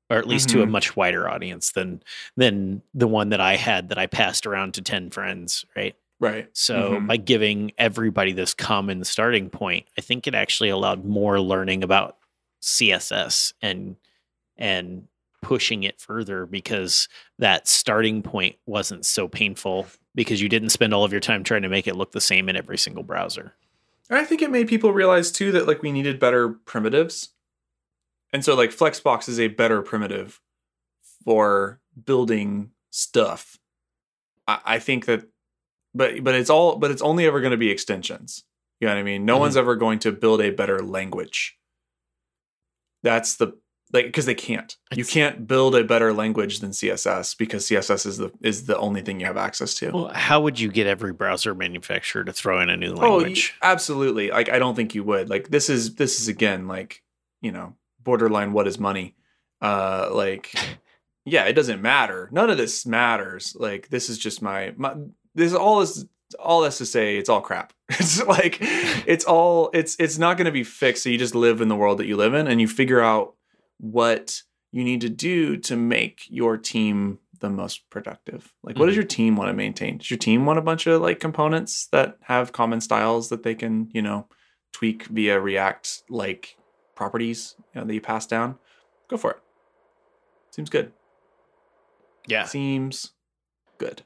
or 0.10 0.18
at 0.18 0.28
least 0.28 0.50
to 0.50 0.62
a 0.62 0.66
Mhm. 0.66 0.72
much 0.72 0.96
wider 0.96 1.30
audience 1.30 1.72
than 1.72 2.02
than 2.38 2.82
the 2.94 3.08
one 3.08 3.30
that 3.30 3.42
I 3.42 3.56
had 3.58 3.90
that 3.90 3.98
I 3.98 4.08
passed 4.08 4.46
around 4.48 4.74
to 4.76 4.82
ten 4.82 5.10
friends, 5.10 5.66
right? 5.76 5.96
Right 6.20 6.50
So 6.54 7.00
Mhm. 7.00 7.08
by 7.08 7.18
giving 7.18 7.72
everybody 7.78 8.32
this 8.32 8.54
common 8.54 9.04
starting 9.04 9.50
point, 9.50 9.88
I 9.98 10.02
think 10.02 10.28
it 10.28 10.36
actually 10.36 10.70
allowed 10.70 11.06
more 11.06 11.40
learning 11.40 11.84
about 11.84 12.18
CSS 12.62 13.54
and 13.62 13.96
and 14.58 15.08
pushing 15.42 15.84
it 15.84 16.02
further 16.02 16.46
because 16.46 17.08
that 17.38 17.66
starting 17.68 18.22
point 18.22 18.58
wasn't 18.66 19.06
so 19.06 19.28
painful 19.30 19.88
because 20.14 20.42
you 20.42 20.50
didn't 20.50 20.70
spend 20.70 20.94
all 20.94 21.06
of 21.06 21.14
your 21.14 21.22
time 21.22 21.46
trying 21.46 21.62
to 21.62 21.70
make 21.70 21.88
it 21.88 21.96
look 21.96 22.12
the 22.12 22.20
same 22.20 22.50
in 22.50 22.58
every 22.58 22.78
single 22.78 23.04
browser. 23.04 23.54
I 24.10 24.26
think 24.26 24.42
it 24.42 24.52
made 24.52 24.68
people 24.68 24.92
realize 24.92 25.32
too 25.32 25.54
that 25.54 25.66
like 25.68 25.82
we 25.82 25.94
needed 25.94 26.20
better 26.20 26.50
primitives. 26.50 27.30
And 28.34 28.44
so 28.44 28.54
like 28.56 28.72
Flexbox 28.72 29.30
is 29.30 29.40
a 29.40 29.48
better 29.48 29.82
primitive 29.82 30.42
for 31.24 31.80
building 32.06 32.72
stuff. 32.90 33.58
I, 34.48 34.60
I 34.66 34.80
think 34.80 35.06
that 35.06 35.30
but 35.94 36.24
but 36.24 36.36
it's 36.36 36.50
all 36.50 36.76
but 36.78 36.92
it's 36.92 37.02
only 37.02 37.26
ever 37.26 37.40
going 37.42 37.52
to 37.52 37.58
be 37.58 37.70
extensions. 37.70 38.44
You 38.80 38.88
know 38.88 38.94
what 38.94 39.00
I 39.00 39.04
mean? 39.04 39.26
No 39.26 39.36
Mhm. 39.38 39.40
one's 39.42 39.58
ever 39.58 39.76
going 39.76 40.00
to 40.00 40.12
build 40.12 40.42
a 40.42 40.52
better 40.52 40.80
language. 40.80 41.58
That's 43.04 43.36
the 43.38 43.54
like 43.92 44.06
because 44.06 44.26
they 44.26 44.36
can't. 44.36 44.76
You 44.94 45.04
can't 45.06 45.48
build 45.48 45.76
a 45.76 45.84
better 45.84 46.14
language 46.14 46.60
than 46.60 46.72
CSS 46.72 47.36
because 47.38 47.66
CSS 47.68 48.06
is 48.06 48.18
the 48.18 48.32
is 48.42 48.66
the 48.66 48.78
only 48.78 49.02
thing 49.02 49.20
you 49.20 49.26
have 49.26 49.38
access 49.38 49.74
to. 49.76 49.92
Well, 49.92 50.12
how 50.14 50.42
would 50.42 50.60
you 50.60 50.70
get 50.70 50.86
every 50.86 51.14
browser 51.14 51.56
manufacturer 51.56 52.24
to 52.24 52.34
throw 52.34 52.60
in 52.62 52.70
a 52.70 52.78
new 52.78 52.90
language? 52.94 53.04
Oh, 53.10 53.16
language? 53.18 53.56
absolutely. 53.62 54.30
Like 54.32 54.50
I 54.50 54.60
don't 54.60 54.76
think 54.76 54.94
you 54.96 55.04
would. 55.06 55.30
Like 55.30 55.50
this 55.50 55.70
is 55.70 55.96
this 55.96 56.20
is 56.22 56.28
again 56.28 56.68
like, 56.68 57.02
you 57.42 57.52
know, 57.52 57.76
borderline 58.04 58.54
what 58.54 58.68
is 58.68 58.80
money. 58.80 59.16
Uh 59.62 60.10
like 60.12 60.54
yeah, 61.26 61.46
it 61.46 61.54
doesn't 61.54 61.82
matter. 61.82 62.30
None 62.32 62.50
of 62.50 62.58
this 62.58 62.86
matters. 62.86 63.56
Like 63.58 63.90
this 63.90 64.10
is 64.10 64.18
just 64.20 64.42
my 64.42 64.74
my 64.78 64.94
this 65.40 65.52
is 65.52 65.58
all 65.58 65.80
this 65.80 66.06
all 66.38 66.62
this 66.62 66.78
to 66.78 66.86
say 66.86 67.18
it's 67.18 67.30
all 67.30 67.42
crap. 67.42 67.74
It's 67.90 68.24
like 68.24 68.60
it's 68.62 69.26
all 69.26 69.72
it's 69.74 69.96
it's 70.00 70.20
not 70.20 70.38
going 70.38 70.46
to 70.46 70.52
be 70.52 70.64
fixed. 70.64 71.04
So 71.04 71.10
you 71.10 71.18
just 71.18 71.36
live 71.36 71.60
in 71.60 71.70
the 71.70 71.76
world 71.76 71.98
that 71.98 72.06
you 72.06 72.16
live 72.16 72.34
in 72.36 72.48
and 72.48 72.62
you 72.62 72.68
figure 72.68 73.02
out 73.02 73.34
what 73.80 74.44
you 74.72 74.84
need 74.84 75.02
to 75.02 75.10
do 75.10 75.58
to 75.58 75.76
make 75.76 76.22
your 76.30 76.58
team 76.58 77.18
the 77.40 77.50
most 77.50 77.90
productive. 77.90 78.54
Like 78.64 78.78
what 78.78 78.86
does 78.86 78.94
mm-hmm. 78.94 79.00
your 79.00 79.08
team 79.08 79.36
want 79.36 79.50
to 79.50 79.54
maintain? 79.54 79.98
Does 79.98 80.12
your 80.12 80.20
team 80.20 80.46
want 80.46 80.60
a 80.60 80.62
bunch 80.62 80.86
of 80.86 81.02
like 81.02 81.20
components 81.20 81.88
that 81.92 82.18
have 82.22 82.52
common 82.52 82.82
styles 82.82 83.30
that 83.30 83.44
they 83.44 83.56
can, 83.56 83.90
you 83.92 84.02
know, 84.02 84.28
tweak 84.72 85.06
via 85.06 85.40
React 85.40 86.04
like 86.10 86.58
properties 86.96 87.56
you 87.74 87.82
know, 87.82 87.88
that 87.88 87.94
you 87.94 88.02
pass 88.02 88.28
down? 88.28 88.60
Go 89.08 89.18
for 89.18 89.32
it. 89.32 89.40
Seems 90.52 90.70
good. 90.70 90.92
Yeah. 92.28 92.46
Seems 92.46 93.14
good. 93.80 94.04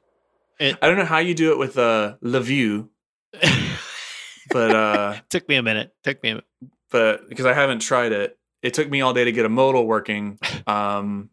It- 0.60 0.78
I 0.82 0.88
don't 0.88 0.98
know 0.98 1.06
how 1.06 1.18
you 1.20 1.34
do 1.34 1.52
it 1.52 1.58
with 1.58 1.78
uh, 1.78 2.16
LaView, 2.24 2.89
but 4.52 4.76
uh, 4.76 5.16
Took 5.30 5.48
me 5.50 5.56
a 5.56 5.63
minute. 5.63 5.94
Took 6.04 6.22
me 6.24 6.30
a 6.30 6.34
minute. 6.36 6.48
but 6.92 7.28
because 7.30 7.46
I 7.46 7.54
haven't 7.54 7.80
tried 7.80 8.12
it, 8.12 8.38
it 8.62 8.74
took 8.74 8.89
me 8.89 9.02
all 9.02 9.13
day 9.13 9.24
to 9.26 9.32
get 9.32 9.46
a 9.46 9.50
modal 9.50 9.86
working. 9.86 10.39
Um, 10.68 11.30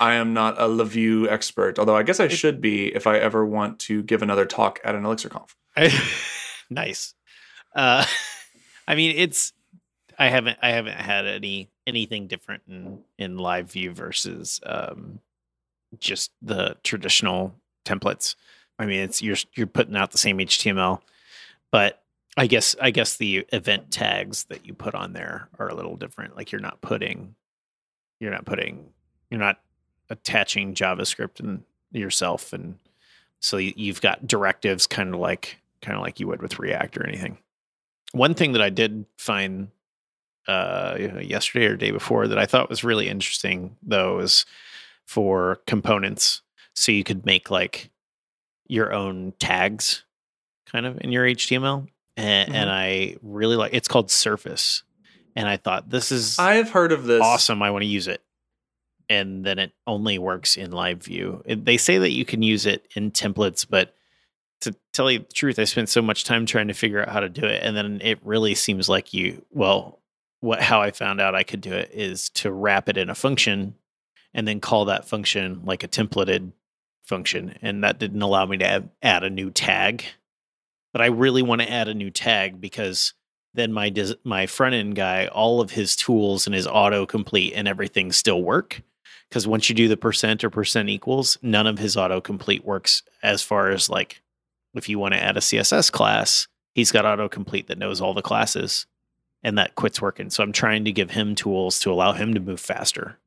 I 0.00 0.14
am 0.14 0.34
not 0.34 0.60
a 0.60 0.64
LaView 0.64 1.30
expert, 1.30 1.78
although 1.78 1.96
I 1.96 2.02
guess 2.02 2.18
I 2.20 2.28
should 2.28 2.60
be 2.60 2.94
if 2.94 3.06
I 3.06 3.16
ever 3.18 3.46
want 3.46 3.78
to 3.80 4.02
give 4.02 4.20
another 4.22 4.44
talk 4.44 4.80
at 4.84 4.94
an 4.94 5.04
ElixirConf. 5.04 5.50
nice. 6.70 7.14
Uh, 7.74 8.04
I 8.88 8.94
mean, 8.96 9.14
it's. 9.16 9.52
I 10.18 10.28
haven't. 10.28 10.58
I 10.60 10.70
haven't 10.72 10.96
had 10.98 11.26
any 11.26 11.70
anything 11.86 12.26
different 12.26 12.64
in 12.68 13.04
in 13.18 13.38
live 13.38 13.70
view 13.70 13.92
versus 13.92 14.60
um, 14.66 15.20
just 15.98 16.32
the 16.42 16.76
traditional 16.82 17.54
templates. 17.86 18.34
I 18.78 18.86
mean, 18.86 19.00
it's 19.00 19.22
you're 19.22 19.36
you're 19.54 19.66
putting 19.66 19.96
out 19.96 20.10
the 20.10 20.18
same 20.18 20.38
HTML, 20.38 21.00
but 21.70 22.02
I 22.36 22.46
guess 22.46 22.76
I 22.80 22.90
guess 22.90 23.16
the 23.16 23.46
event 23.52 23.90
tags 23.90 24.44
that 24.44 24.66
you 24.66 24.74
put 24.74 24.94
on 24.94 25.12
there 25.12 25.48
are 25.58 25.68
a 25.68 25.74
little 25.74 25.96
different. 25.96 26.36
Like 26.36 26.52
you're 26.52 26.60
not 26.60 26.80
putting, 26.82 27.34
you're 28.20 28.30
not 28.30 28.44
putting, 28.44 28.90
you're 29.30 29.40
not 29.40 29.60
attaching 30.10 30.74
JavaScript 30.74 31.40
and 31.40 31.62
yourself, 31.92 32.52
and 32.52 32.78
so 33.40 33.56
you, 33.56 33.72
you've 33.76 34.02
got 34.02 34.26
directives, 34.26 34.86
kind 34.86 35.14
of 35.14 35.20
like 35.20 35.58
kind 35.80 35.96
of 35.96 36.02
like 36.02 36.20
you 36.20 36.26
would 36.26 36.42
with 36.42 36.58
React 36.58 36.98
or 36.98 37.06
anything. 37.06 37.38
One 38.12 38.34
thing 38.34 38.52
that 38.52 38.62
I 38.62 38.70
did 38.70 39.06
find 39.18 39.68
uh, 40.48 40.96
yesterday 41.20 41.66
or 41.66 41.76
day 41.76 41.90
before 41.90 42.28
that 42.28 42.38
I 42.38 42.46
thought 42.46 42.70
was 42.70 42.84
really 42.84 43.08
interesting, 43.08 43.76
though, 43.82 44.20
is 44.20 44.46
for 45.06 45.60
components. 45.66 46.42
So 46.76 46.92
you 46.92 47.02
could 47.02 47.26
make 47.26 47.50
like 47.50 47.90
your 48.68 48.92
own 48.92 49.32
tags, 49.38 50.04
kind 50.70 50.86
of 50.86 51.00
in 51.00 51.10
your 51.10 51.24
HTML, 51.24 51.88
and, 52.16 52.54
and 52.54 52.70
I 52.70 53.16
really 53.22 53.56
like. 53.56 53.74
It's 53.74 53.88
called 53.88 54.10
Surface, 54.10 54.82
and 55.34 55.48
I 55.48 55.56
thought 55.56 55.90
this 55.90 56.12
is 56.12 56.38
I 56.38 56.54
have 56.54 56.70
heard 56.70 56.92
of 56.92 57.04
this. 57.04 57.22
awesome. 57.22 57.62
I 57.62 57.70
want 57.70 57.82
to 57.82 57.88
use 57.88 58.08
it. 58.08 58.22
And 59.08 59.44
then 59.44 59.58
it 59.60 59.72
only 59.86 60.18
works 60.18 60.56
in 60.56 60.72
live 60.72 61.04
view. 61.04 61.42
They 61.46 61.76
say 61.76 61.98
that 61.98 62.10
you 62.10 62.24
can 62.24 62.42
use 62.42 62.66
it 62.66 62.88
in 62.96 63.12
templates, 63.12 63.64
but 63.68 63.94
to 64.62 64.74
tell 64.92 65.10
you 65.10 65.20
the 65.20 65.32
truth, 65.32 65.58
I 65.58 65.64
spent 65.64 65.88
so 65.88 66.02
much 66.02 66.24
time 66.24 66.46
trying 66.46 66.68
to 66.68 66.74
figure 66.74 67.00
out 67.00 67.10
how 67.10 67.20
to 67.20 67.28
do 67.28 67.44
it. 67.44 67.62
And 67.62 67.76
then 67.76 68.00
it 68.02 68.18
really 68.24 68.54
seems 68.54 68.88
like 68.88 69.14
you, 69.14 69.44
well, 69.52 70.00
what, 70.40 70.60
how 70.60 70.80
I 70.80 70.90
found 70.90 71.20
out 71.20 71.34
I 71.34 71.42
could 71.42 71.60
do 71.60 71.72
it 71.72 71.90
is 71.92 72.30
to 72.30 72.50
wrap 72.50 72.88
it 72.88 72.96
in 72.96 73.10
a 73.10 73.14
function 73.14 73.74
and 74.34 74.46
then 74.46 74.60
call 74.60 74.86
that 74.86 75.08
function 75.08 75.62
like 75.64 75.84
a 75.84 75.88
templated 75.88 76.52
function. 77.06 77.56
And 77.62 77.82
that 77.84 77.98
didn't 77.98 78.22
allow 78.22 78.46
me 78.46 78.58
to 78.58 78.88
add, 79.02 79.22
a 79.24 79.30
new 79.30 79.50
tag. 79.50 80.04
But 80.92 81.02
I 81.02 81.06
really 81.06 81.42
want 81.42 81.62
to 81.62 81.70
add 81.70 81.88
a 81.88 81.94
new 81.94 82.10
tag 82.10 82.60
because 82.60 83.14
then 83.54 83.72
my 83.72 83.88
des- 83.88 84.16
my 84.24 84.46
front 84.46 84.74
end 84.74 84.96
guy, 84.96 85.26
all 85.26 85.60
of 85.60 85.70
his 85.70 85.96
tools 85.96 86.46
and 86.46 86.54
his 86.54 86.66
autocomplete 86.66 87.52
and 87.54 87.66
everything 87.66 88.12
still 88.12 88.42
work. 88.42 88.82
Because 89.28 89.46
once 89.46 89.68
you 89.68 89.74
do 89.74 89.88
the 89.88 89.96
percent 89.96 90.44
or 90.44 90.50
percent 90.50 90.88
equals, 90.88 91.38
none 91.42 91.66
of 91.66 91.78
his 91.78 91.96
autocomplete 91.96 92.64
works 92.64 93.02
as 93.22 93.42
far 93.42 93.70
as 93.70 93.88
like 93.88 94.22
if 94.74 94.88
you 94.88 94.98
want 94.98 95.14
to 95.14 95.22
add 95.22 95.36
a 95.36 95.40
CSS 95.40 95.90
class, 95.90 96.48
he's 96.74 96.92
got 96.92 97.04
autocomplete 97.04 97.66
that 97.66 97.78
knows 97.78 98.00
all 98.00 98.14
the 98.14 98.22
classes 98.22 98.86
and 99.42 99.58
that 99.58 99.74
quits 99.74 100.00
working. 100.00 100.30
So 100.30 100.42
I'm 100.42 100.52
trying 100.52 100.84
to 100.84 100.92
give 100.92 101.10
him 101.10 101.34
tools 101.34 101.80
to 101.80 101.92
allow 101.92 102.12
him 102.12 102.34
to 102.34 102.40
move 102.40 102.60
faster. 102.60 103.18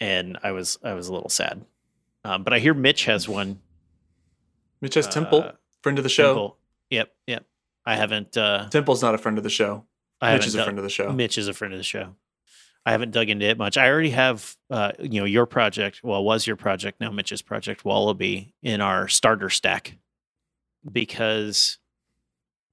And 0.00 0.38
I 0.42 0.52
was 0.52 0.78
I 0.82 0.94
was 0.94 1.08
a 1.08 1.12
little 1.12 1.28
sad. 1.28 1.64
Um, 2.24 2.42
but 2.44 2.52
I 2.52 2.58
hear 2.58 2.74
Mitch 2.74 3.04
has 3.06 3.28
one. 3.28 3.60
Mitch 4.80 4.94
has 4.94 5.08
Temple, 5.08 5.42
uh, 5.42 5.52
friend 5.82 5.98
of 5.98 6.04
the 6.04 6.08
show. 6.10 6.28
Temple. 6.28 6.56
Yep, 6.90 7.12
yep. 7.26 7.44
I 7.84 7.96
haven't 7.96 8.36
uh 8.36 8.68
Temple's 8.70 9.02
not 9.02 9.14
a 9.14 9.18
friend 9.18 9.38
of 9.38 9.44
the 9.44 9.50
show. 9.50 9.84
I 10.20 10.34
Mitch 10.34 10.46
is 10.46 10.54
a 10.54 10.62
friend 10.62 10.78
of 10.78 10.84
the 10.84 10.90
show. 10.90 11.12
Mitch 11.12 11.36
is 11.38 11.48
a 11.48 11.52
friend 11.52 11.74
of 11.74 11.78
the 11.78 11.84
show. 11.84 12.14
I 12.84 12.92
haven't 12.92 13.12
dug 13.12 13.28
into 13.28 13.46
it 13.46 13.58
much. 13.58 13.76
I 13.76 13.88
already 13.88 14.10
have, 14.10 14.56
uh, 14.70 14.90
you 15.00 15.20
know, 15.20 15.24
your 15.24 15.46
project. 15.46 16.00
Well, 16.02 16.22
was 16.24 16.46
your 16.46 16.56
project 16.56 17.00
now 17.00 17.10
Mitch's 17.10 17.42
project 17.42 17.84
Wallaby 17.84 18.54
in 18.62 18.80
our 18.80 19.06
starter 19.08 19.50
stack 19.50 19.96
because 20.90 21.78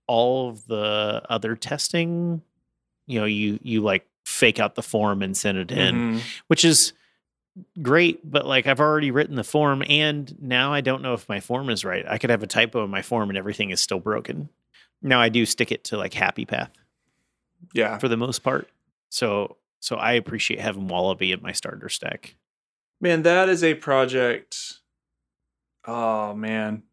all 0.08 0.50
of 0.50 0.66
the 0.66 1.22
other 1.30 1.56
testing, 1.56 2.42
you 3.08 3.20
know, 3.20 3.26
you 3.26 3.60
you 3.64 3.82
like 3.82 4.08
fake 4.26 4.60
out 4.60 4.76
the 4.76 4.84
form 4.84 5.22
and 5.22 5.36
send 5.38 5.58
it 5.58 5.72
in, 5.72 5.96
Mhm. 5.96 6.22
which 6.48 6.66
is 6.66 6.94
great. 7.82 8.30
But 8.30 8.46
like 8.46 8.68
I've 8.68 8.80
already 8.80 9.12
written 9.12 9.36
the 9.36 9.44
form, 9.44 9.84
and 9.88 10.36
now 10.42 10.74
I 10.74 10.82
don't 10.82 11.02
know 11.02 11.14
if 11.14 11.28
my 11.30 11.40
form 11.40 11.70
is 11.70 11.84
right. 11.86 12.06
I 12.08 12.18
could 12.18 12.30
have 12.30 12.44
a 12.44 12.48
typo 12.48 12.84
in 12.84 12.90
my 12.90 13.02
form, 13.02 13.30
and 13.30 13.38
everything 13.38 13.70
is 13.72 13.80
still 13.80 14.00
broken. 14.00 14.50
Now 15.02 15.20
I 15.22 15.30
do 15.30 15.46
stick 15.46 15.72
it 15.72 15.86
to 15.86 15.98
like 15.98 16.14
Happy 16.14 16.46
Path 16.46 16.72
Yeah. 17.74 17.98
for 17.98 18.08
the 18.08 18.18
most 18.18 18.40
part. 18.40 18.70
So 19.10 19.58
so 19.80 19.96
I 19.96 20.14
appreciate 20.14 20.60
having 20.60 20.88
Wallaby 20.88 21.32
in 21.32 21.42
my 21.42 21.54
starter 21.54 21.88
stack. 21.90 22.36
Man, 23.02 23.22
that 23.24 23.48
is 23.48 23.64
a 23.64 23.76
project. 23.76 24.58
Oh 25.86 26.34
man. 26.34 26.84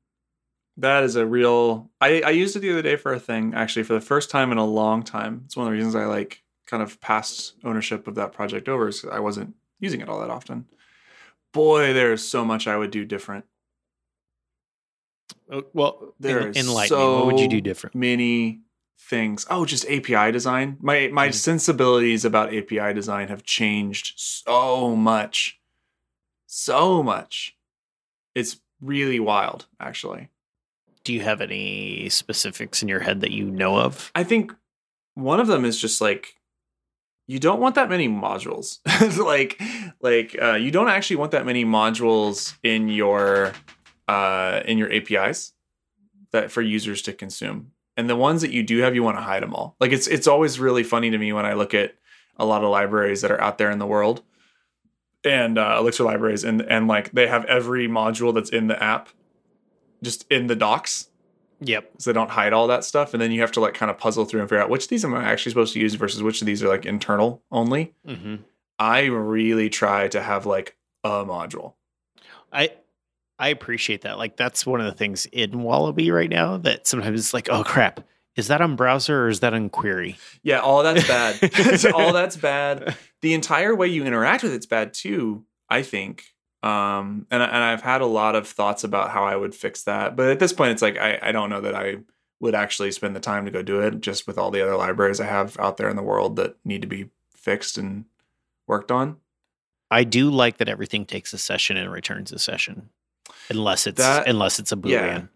That 0.79 1.05
is 1.05 1.16
a 1.16 1.26
real 1.26 1.90
I, 2.00 2.20
I 2.20 2.31
used 2.31 2.55
it 2.55 2.61
the 2.61 2.70
other 2.70 2.83
day 2.83 2.96
for 2.96 3.12
a 3.12 3.18
thing, 3.18 3.55
actually, 3.55 3.83
for 3.83 3.94
the 3.94 4.00
first 4.00 4.31
time 4.31 4.52
in 4.52 4.59
a 4.59 4.64
long 4.64 5.02
time. 5.02 5.42
It's 5.46 5.57
one 5.57 5.66
of 5.66 5.70
the 5.72 5.76
reasons 5.76 5.94
I 5.94 6.05
like 6.05 6.42
kind 6.66 6.83
of 6.83 7.00
passed 7.00 7.55
ownership 7.64 8.07
of 8.07 8.14
that 8.16 8.33
project 8.33 8.68
over 8.68 8.88
is 8.88 9.05
I 9.11 9.20
wasn't 9.20 9.55
using 9.87 10.01
it 10.01 10.09
all 10.09 10.20
that 10.20 10.31
often. 10.31 10.66
Boy, 11.53 11.92
there's 11.92 12.27
so 12.27 12.44
much 12.44 12.66
I 12.66 12.77
would 12.77 12.90
do 12.90 13.05
different. 13.05 13.44
Oh, 15.51 15.62
well, 15.72 16.14
There 16.18 16.40
en- 16.40 16.49
is 16.49 16.68
me. 16.68 16.72
What 16.90 17.27
would 17.27 17.40
you 17.40 17.49
do 17.49 17.59
so 17.59 17.61
different? 17.61 17.94
Many 17.94 18.61
things. 18.99 19.46
Oh, 19.49 19.64
just 19.64 19.85
API 19.88 20.31
design. 20.33 20.77
My 20.81 21.09
my 21.12 21.29
Mhm. 21.29 21.35
sensibilities 21.35 22.25
about 22.25 22.53
API 22.53 22.92
design 22.92 23.29
have 23.29 23.44
changed 23.44 24.14
so 24.16 24.96
much. 24.96 25.61
So 26.46 27.03
much. 27.03 27.57
It's 28.35 28.61
really 28.81 29.20
wild, 29.20 29.66
actually. 29.79 30.29
Do 31.05 31.12
you 31.12 31.20
have 31.20 31.40
any 31.40 32.09
specifics 32.09 32.83
in 32.83 32.88
your 32.88 33.01
head 33.01 33.20
that 33.20 33.31
you 33.31 33.44
know 33.44 33.79
of? 33.79 34.11
I 34.14 34.25
think 34.25 34.53
one 35.14 35.38
of 35.40 35.46
them 35.46 35.64
is 35.64 35.81
just 35.81 36.01
like 36.01 36.36
you 37.26 37.38
don't 37.38 37.60
want 37.60 37.74
that 37.74 37.88
many 37.88 38.08
modules. 38.08 38.78
like 39.24 39.60
like 40.00 40.36
uh, 40.40 40.54
you 40.54 40.70
don't 40.70 40.88
actually 40.88 41.16
want 41.16 41.32
that 41.32 41.46
many 41.46 41.64
modules 41.64 42.56
in 42.62 42.88
your 42.88 43.52
uh, 44.08 44.60
in 44.64 44.78
your 44.78 44.92
APIs 44.92 45.52
that 46.32 46.50
for 46.50 46.62
users 46.62 47.02
to 47.02 47.12
consume. 47.12 47.72
And 47.96 48.10
the 48.10 48.16
ones 48.16 48.42
that 48.42 48.50
you 48.50 48.62
do 48.62 48.78
have, 48.78 48.94
you 48.94 49.02
want 49.02 49.16
to 49.16 49.22
hide 49.22 49.42
them 49.42 49.54
all. 49.54 49.76
Like 49.80 49.92
it's 49.92 50.06
it's 50.06 50.26
always 50.26 50.60
really 50.60 50.84
funny 50.84 51.10
to 51.10 51.18
me 51.18 51.32
when 51.32 51.46
I 51.46 51.54
look 51.54 51.74
at 51.74 51.94
a 52.36 52.44
lot 52.44 52.62
of 52.62 52.70
libraries 52.70 53.22
that 53.22 53.30
are 53.30 53.40
out 53.40 53.58
there 53.58 53.70
in 53.70 53.78
the 53.78 53.86
world 53.86 54.22
and 55.24 55.58
uh, 55.58 55.76
Elixir 55.78 56.04
libraries, 56.04 56.44
and 56.44 56.62
and 56.62 56.86
like 56.86 57.12
they 57.12 57.26
have 57.26 57.44
every 57.46 57.88
module 57.88 58.32
that's 58.32 58.50
in 58.50 58.68
the 58.68 58.80
app 58.82 59.08
just 60.02 60.30
in 60.30 60.46
the 60.46 60.56
docs 60.56 61.08
Yep. 61.61 61.90
so 61.99 62.11
they 62.11 62.14
don't 62.14 62.31
hide 62.31 62.53
all 62.53 62.66
that 62.66 62.85
stuff 62.85 63.14
and 63.14 63.21
then 63.21 63.33
you 63.33 63.40
have 63.40 63.53
to 63.53 63.61
like 63.61 63.75
kind 63.75 63.90
of 63.90 63.99
puzzle 63.99 64.25
through 64.27 64.40
and 64.40 64.49
figure 64.49 64.62
out 64.62 64.69
which 64.69 64.85
of 64.85 64.88
these 64.90 65.05
am 65.05 65.14
i 65.14 65.25
actually 65.25 65.51
supposed 65.51 65.73
to 65.73 65.81
use 65.81 65.95
versus 65.95 66.23
which 66.23 66.42
of 66.42 66.47
these 66.47 66.62
are 66.62 66.69
like 66.69 66.85
internal 66.85 67.42
only. 67.51 67.95
Hmm 68.07 68.37
i 68.79 69.05
really 69.05 69.71
try 69.71 70.07
to 70.09 70.21
have 70.21 70.45
like 70.45 70.77
a 71.05 71.25
module. 71.25 71.75
I 72.53 72.71
I 73.38 73.49
appreciate 73.49 74.03
that. 74.03 74.19
Like 74.19 74.37
that's 74.37 74.66
one 74.66 74.81
of 74.81 74.87
the 74.87 74.92
things 74.92 75.27
in 75.27 75.62
Wallaby 75.62 76.11
right 76.11 76.31
now 76.31 76.57
that 76.59 76.87
sometimes 76.87 77.21
it's 77.21 77.35
like, 77.35 77.49
oh 77.51 77.64
crap, 77.64 78.01
is 78.35 78.49
that 78.49 78.61
on 78.61 78.77
browser 78.77 79.25
or 79.25 79.29
is 79.29 79.40
that 79.40 79.55
on 79.55 79.69
query? 79.69 80.16
yeah 80.42 80.61
all 80.61 80.83
that's 80.83 81.07
bad. 81.07 81.38
All 81.95 82.12
that's 82.12 82.37
bad. 82.37 82.97
The 83.23 83.35
entire 83.35 83.75
way 83.75 83.88
you 83.88 84.05
interact 84.05 84.42
with 84.42 84.53
it's 84.53 84.66
bad 84.66 84.95
too 84.95 85.45
i 85.69 85.83
think 85.83 86.25
um 86.66 87.26
and, 87.31 87.42
and 87.42 87.57
i've 87.64 87.83
had 87.83 88.00
a 88.00 88.07
lot 88.07 88.35
of 88.35 88.46
thoughts 88.48 88.83
about 88.85 89.11
how 89.11 89.24
i 89.24 89.37
would 89.37 89.55
fix 89.55 89.83
that 89.85 90.16
but 90.16 90.29
at 90.31 90.38
this 90.38 90.52
point 90.52 90.72
it's 90.72 90.83
like 90.83 90.98
i, 90.98 91.18
I 91.22 91.33
don't 91.33 91.50
know 91.50 91.61
that 91.61 91.74
i 91.74 91.96
would 92.40 92.55
actually 92.55 92.92
spend 92.92 93.14
the 93.16 93.20
time 93.20 93.44
to 93.44 93.50
go 93.50 93.62
do 93.62 93.81
it 93.81 94.00
just 94.00 94.26
with 94.26 94.38
all 94.38 94.50
the 94.50 94.62
other 94.62 94.76
libraries 94.76 95.20
i 95.20 95.26
have 95.26 95.59
out 95.59 95.76
there 95.76 95.88
in 95.88 95.96
the 95.96 96.02
world 96.02 96.37
that 96.37 96.57
need 96.64 96.83
to 96.83 96.88
be 96.88 97.09
fixed 97.35 97.79
and 97.79 98.05
worked 98.66 98.90
on 98.90 99.16
I 99.88 100.02
do 100.02 100.31
like 100.31 100.57
that 100.57 100.68
everything 100.68 101.07
takes 101.07 101.33
a 101.33 101.38
session 101.38 101.76
and 101.76 101.92
returns 101.92 102.33
a 102.33 102.40
session, 102.40 102.88
unless 103.48 103.87
it's 103.87 103.98
That- 103.98 104.26
unless 104.26 104.59
it's 104.59 104.72
a 104.72 104.81
yeah. 104.83 105.18
boolean. 105.20 105.29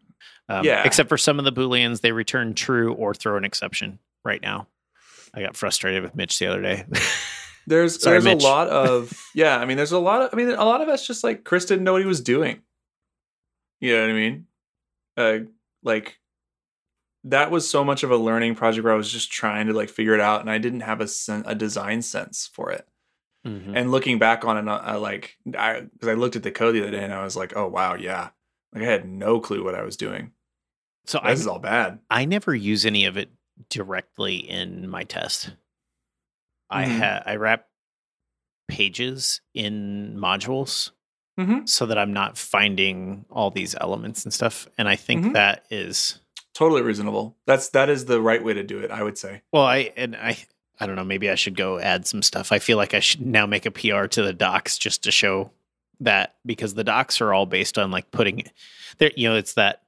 Um, 0.49 0.64
Yeah. 0.64 0.83
Except 0.83 1.09
for 1.09 1.16
some 1.16 1.38
of 1.38 1.45
the 1.45 1.53
booleans, 1.53 2.01
they 2.01 2.11
return 2.11 2.55
true 2.55 2.93
or 2.95 3.14
throw 3.14 3.37
an 3.37 3.45
exception. 3.45 4.01
Right 4.25 4.43
now, 4.43 4.66
I 5.33 5.40
got 5.40 5.57
frustrated 5.57 6.03
with 6.03 6.16
Mitch 6.16 6.37
the 6.40 6.49
other 6.49 6.61
day. 6.61 6.85
There's 7.66 8.03
Sorry, 8.03 8.14
there's 8.14 8.25
Mitch. 8.25 8.42
a 8.42 8.46
lot 8.46 8.68
of 8.68 9.12
yeah. 9.35 9.57
I 9.59 9.64
mean, 9.64 9.77
there's 9.77 9.92
a 9.92 9.99
lot 9.99 10.23
of 10.23 10.31
I 10.33 10.37
mean, 10.37 10.49
a 10.51 10.64
lot 10.64 10.81
of 10.81 10.88
us 10.88 11.07
just 11.07 11.23
like 11.25 11.44
Chris 11.44 11.64
didn't 11.66 11.85
know 11.85 11.92
what 11.92 12.03
he 12.03 12.09
was 12.09 12.20
doing. 12.20 12.62
You 13.81 13.94
know 13.96 14.03
what 14.03 14.11
I 14.11 14.14
mean? 14.14 14.46
Uh, 15.16 15.38
like 15.83 16.18
that 17.25 17.51
was 17.51 17.68
so 17.68 17.85
much 17.85 18.03
of 18.03 18.11
a 18.11 18.16
learning 18.16 18.55
project 18.55 18.83
where 18.85 18.92
I 18.92 18.96
was 18.96 19.12
just 19.12 19.31
trying 19.31 19.66
to 19.66 19.73
like 19.73 19.88
figure 19.90 20.14
it 20.14 20.20
out, 20.20 20.40
and 20.40 20.51
I 20.51 20.59
didn't 20.59 20.81
have 20.81 21.01
a 21.01 21.09
sen- 21.09 21.44
a 21.46 21.55
design 21.55 22.03
sense 22.03 22.49
for 22.53 22.70
it. 22.70 22.87
Mhm. 23.46 23.73
And 23.75 23.90
looking 23.90 24.18
back 24.18 24.44
on 24.44 24.57
it, 24.59 24.70
I 24.70 24.96
like 24.96 25.37
I 25.57 25.81
because 25.81 26.09
I 26.09 26.14
looked 26.14 26.37
at 26.37 26.42
the 26.42 26.51
code 26.51 26.75
the 26.75 26.83
other 26.83 26.90
day 26.90 27.03
and 27.05 27.12
I 27.12 27.23
was 27.25 27.37
like, 27.37 27.57
oh 27.57 27.68
wow, 27.68 27.94
yeah, 27.94 28.31
Like 28.75 28.83
I 28.85 28.87
had 28.87 29.09
no 29.09 29.40
clue 29.40 29.62
what 29.64 29.75
I 29.75 29.83
was 29.83 29.96
doing. 29.96 30.33
So 31.07 31.18
I 31.23 31.31
This 31.31 31.40
is 31.40 31.46
all 31.46 31.59
bad. 31.59 32.01
I 32.11 32.25
never 32.27 32.55
use 32.55 32.85
any 32.85 33.07
of 33.07 33.16
it 33.16 33.31
directly 33.70 34.37
in 34.37 34.88
my 34.88 35.05
test. 35.05 35.53
I 36.71 36.85
Mhm. 36.87 36.99
ha- 36.99 37.23
I 37.27 37.37
wrap 37.37 37.67
pages 38.69 39.41
in 39.55 40.17
modules 40.17 40.91
Mhm. 41.39 41.69
so 41.69 41.87
that 41.87 41.99
I'm 41.99 42.13
not 42.13 42.39
finding 42.39 43.25
all 43.31 43.51
these 43.51 43.75
elements 43.81 44.25
and 44.25 44.33
stuff. 44.33 44.69
And 44.79 44.89
I 44.89 44.97
think 44.97 45.27
Mhm. 45.27 45.33
that 45.35 45.65
is 45.71 46.21
Totally 46.53 46.83
reasonable. 46.83 47.37
That's 47.47 47.69
that 47.71 47.89
is 47.89 48.05
the 48.05 48.21
right 48.21 48.43
way 48.45 48.53
to 48.53 48.63
do 48.63 48.81
it. 48.81 48.91
I 48.91 49.03
would 49.03 49.17
say. 49.17 49.43
well, 49.53 49.63
I 49.65 49.93
and 49.97 50.15
I 50.17 50.37
I 50.79 50.87
don't 50.87 50.97
know. 50.97 51.05
Maybe 51.05 51.31
I 51.31 51.35
should 51.37 51.57
go 51.57 51.79
add 51.79 52.07
some 52.07 52.23
stuff. 52.23 52.53
I 52.53 52.59
feel 52.59 52.77
like 52.77 52.93
I 52.93 53.01
should 53.01 53.21
now 53.25 53.47
make 53.47 53.67
a 53.67 53.71
PR 53.71 54.07
to 54.09 54.23
the 54.23 54.33
docs 54.33 54.77
just 54.79 55.05
to 55.05 55.11
show 55.11 55.53
that 56.01 56.37
because 56.45 56.75
the 56.75 56.85
docs 56.85 57.21
are 57.21 57.33
all 57.33 57.47
based 57.47 57.79
on 57.79 57.91
like 57.91 58.11
putting 58.11 58.45
there. 58.99 59.11
You 59.17 59.29
know, 59.31 59.37
it's 59.37 59.55
that 59.55 59.83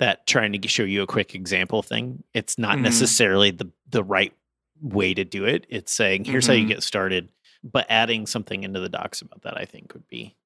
that 0.00 0.26
trying 0.26 0.52
to 0.60 0.68
show 0.68 0.82
you 0.84 1.02
a 1.02 1.06
quick 1.06 1.34
example 1.34 1.82
thing. 1.82 2.22
It's 2.34 2.58
not 2.58 2.78
Mhm. 2.78 2.82
necessarily 2.82 3.50
the 3.50 3.70
the 3.88 4.02
right 4.04 4.32
way 4.80 5.14
to 5.14 5.24
do 5.24 5.44
it. 5.44 5.66
It's 5.68 5.92
saying 5.92 6.24
here's 6.24 6.46
how 6.46 6.52
you 6.52 6.64
Mhm. 6.64 6.68
get 6.68 6.82
started, 6.82 7.30
but 7.64 7.86
adding 7.88 8.26
something 8.26 8.62
into 8.64 8.80
the 8.80 8.88
docs 8.88 9.20
about 9.22 9.42
that 9.42 9.56
I 9.58 9.64
think 9.64 9.92
would 9.94 10.06
be 10.08 10.36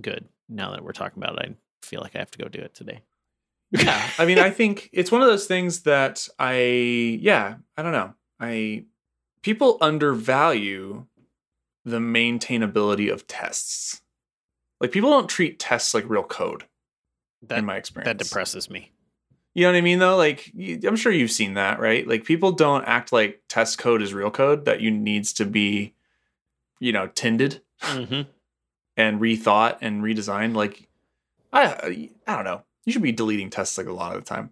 good. 0.00 0.28
Now 0.48 0.70
that 0.72 0.82
we're 0.84 0.92
talking 0.92 1.22
about 1.22 1.42
it, 1.42 1.50
I 1.50 1.86
feel 1.86 2.00
like 2.00 2.14
I 2.16 2.18
have 2.18 2.30
to 2.32 2.38
go 2.38 2.48
do 2.48 2.60
it 2.60 2.74
today. 2.74 3.02
Yeah. 3.70 4.10
I 4.18 4.26
mean, 4.26 4.38
I 4.38 4.50
think 4.50 4.90
it's 4.92 5.10
one 5.10 5.22
of 5.22 5.28
those 5.28 5.46
things 5.46 5.82
that 5.82 6.28
I 6.38 6.54
yeah, 7.20 7.56
I 7.76 7.82
don't 7.82 7.92
know. 7.92 8.14
I 8.38 8.84
people 9.42 9.78
undervalue 9.80 11.06
the 11.84 11.98
maintainability 11.98 13.10
of 13.12 13.26
tests. 13.26 14.02
Like 14.80 14.92
people 14.92 15.10
don't 15.10 15.28
treat 15.28 15.58
tests 15.58 15.94
like 15.94 16.08
real 16.08 16.22
code 16.22 16.66
That 17.42 17.58
in 17.58 17.64
my 17.64 17.76
experience. 17.76 18.06
that 18.06 18.18
depresses 18.22 18.68
me. 18.70 18.92
You 19.54 19.64
know 19.64 19.72
what 19.72 19.78
I 19.78 19.82
mean 19.82 19.98
though? 19.98 20.16
Like 20.16 20.52
I'm 20.86 20.96
sure 20.96 21.12
you've 21.12 21.30
seen 21.30 21.54
that, 21.54 21.78
right? 21.78 22.06
Like 22.08 22.24
people 22.24 22.52
don't 22.52 22.84
act 22.84 23.12
like 23.12 23.42
test 23.48 23.78
code 23.78 24.00
is 24.02 24.14
real 24.14 24.30
code 24.30 24.64
that 24.64 24.80
you 24.80 24.90
needs 24.90 25.32
to 25.34 25.44
be 25.44 25.94
you 26.80 26.92
know, 26.92 27.06
tended 27.08 27.62
Mm-hmm. 27.82 28.22
and 28.96 29.20
rethought 29.20 29.78
and 29.80 30.02
redesigned 30.02 30.54
like 30.54 30.88
I 31.52 32.08
I 32.26 32.34
don't 32.36 32.44
know. 32.44 32.62
You 32.84 32.92
should 32.92 33.02
be 33.02 33.12
deleting 33.12 33.50
tests 33.50 33.76
like 33.76 33.88
a 33.88 33.92
lot 33.92 34.14
of 34.16 34.24
the 34.24 34.28
time. 34.28 34.50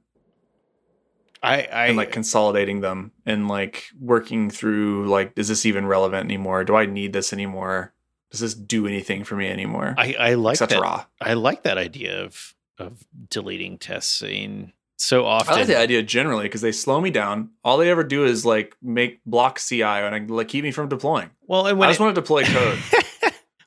I, 1.43 1.63
I 1.63 1.87
and 1.87 1.97
like 1.97 2.13
consolidating 2.13 2.81
them 2.81 3.13
and 3.25 3.49
like 3.49 3.85
working 3.99 4.51
through 4.51 5.09
like 5.09 5.33
is 5.37 5.49
this 5.49 5.65
even 5.65 5.87
relevant 5.87 6.27
anymore 6.27 6.65
do 6.65 6.77
i 6.77 6.85
need 6.85 7.15
this 7.15 7.33
anymore 7.33 7.95
does 8.31 8.41
this 8.41 8.53
do 8.53 8.87
anything 8.87 9.25
for 9.25 9.37
me 9.37 9.49
anymore 9.49 9.95
I, 9.97 10.15
I 10.19 10.35
like 10.35 10.59
that. 10.59 10.81
I 11.19 11.33
like 11.33 11.63
that 11.63 11.79
idea 11.79 12.23
of 12.23 12.55
of 12.79 13.05
deleting 13.31 13.79
tests. 13.79 14.23
I 14.23 14.27
mean, 14.29 14.73
so 15.01 15.25
often. 15.25 15.55
i 15.55 15.57
like 15.59 15.67
the 15.67 15.79
idea 15.79 16.03
generally 16.03 16.45
because 16.45 16.61
they 16.61 16.73
slow 16.73 17.01
me 17.01 17.11
down. 17.11 17.51
All 17.65 17.79
they 17.79 17.91
ever 17.91 18.05
do 18.05 18.25
is 18.25 18.45
like 18.45 18.77
make 18.83 19.25
block 19.25 19.59
ci 19.59 19.83
and 19.83 20.31
like 20.31 20.49
keep 20.49 20.63
me 20.63 20.73
from 20.73 20.89
deploying. 20.89 21.31
Well, 21.47 21.67
and 21.67 21.83
i 21.83 21.89
just 21.89 22.01
it, 22.01 22.03
want 22.03 22.15
to 22.15 22.21
deploy 22.21 22.45
code. 22.45 22.79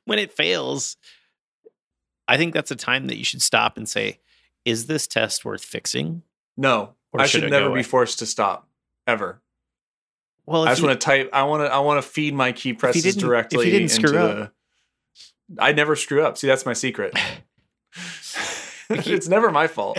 When 0.05 0.19
it 0.19 0.33
fails, 0.33 0.97
I 2.27 2.35
think 2.35 2.53
that's 2.53 2.71
a 2.71 2.75
time 2.75 3.07
that 3.07 3.15
you 3.15 3.23
should 3.23 3.41
stop 3.41 3.77
and 3.77 3.87
say, 3.87 4.19
"Is 4.65 4.85
this 4.87 5.07
test 5.07 5.45
worth 5.45 5.63
fixing?" 5.63 6.23
no. 6.57 6.95
I 7.15 7.25
should 7.27 7.41
should 7.43 7.51
never 7.51 7.71
be 7.71 7.83
forced 7.83 8.19
to 8.19 8.25
stop 8.25 8.67
ever. 9.05 9.41
Well, 10.45 10.63
i 10.63 10.71
just 10.71 10.81
you, 10.81 10.87
want 10.87 10.99
to 10.99 11.05
type 11.05 11.29
i 11.31 11.43
want 11.43 11.63
to 11.63 11.73
i 11.73 11.79
want 11.79 12.03
to 12.03 12.07
feed 12.07 12.33
my 12.33 12.51
key 12.51 12.73
presses 12.73 13.03
didn't- 13.03 13.31
if 13.51 13.53
you 13.53 13.71
didn't 13.71 13.89
screw 13.89 14.17
up. 14.17 14.51
the 15.47 15.63
i 15.63 15.71
never 15.71 15.95
screw 15.95 16.25
up. 16.25 16.37
See 16.37 16.47
that's 16.47 16.65
my 16.65 16.73
secret. 16.73 17.17
It's 18.89 19.29
never 19.29 19.51
my 19.51 19.67
fault 19.67 19.97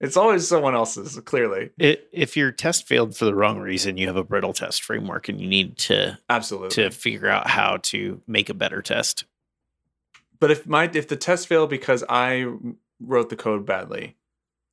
it's 0.00 0.16
always 0.16 0.46
someone 0.46 0.74
else's 0.74 1.18
clearly 1.24 1.70
i- 1.80 1.98
if 2.12 2.36
your 2.36 2.52
test 2.52 2.86
failed 2.86 3.16
for 3.16 3.24
the 3.24 3.34
wrong 3.34 3.58
reason, 3.58 3.96
you 3.96 4.06
have 4.06 4.16
a 4.16 4.24
brittle 4.24 4.52
test 4.52 4.82
framework, 4.82 5.28
and 5.28 5.40
you 5.40 5.48
need 5.48 5.76
to 5.78 6.18
absolutely 6.28 6.70
to 6.70 6.90
figure 6.90 7.28
out 7.28 7.48
how 7.48 7.78
to 7.82 8.22
make 8.26 8.48
a 8.48 8.54
better 8.54 8.82
test. 8.82 9.24
But 10.40 10.50
if 10.52 10.66
my 10.66 10.88
if 10.92 11.08
the 11.08 11.16
test 11.16 11.48
failed 11.48 11.70
because 11.70 12.04
I 12.08 12.46
wrote 13.00 13.28
the 13.30 13.36
code 13.36 13.66
badly, 13.66 14.16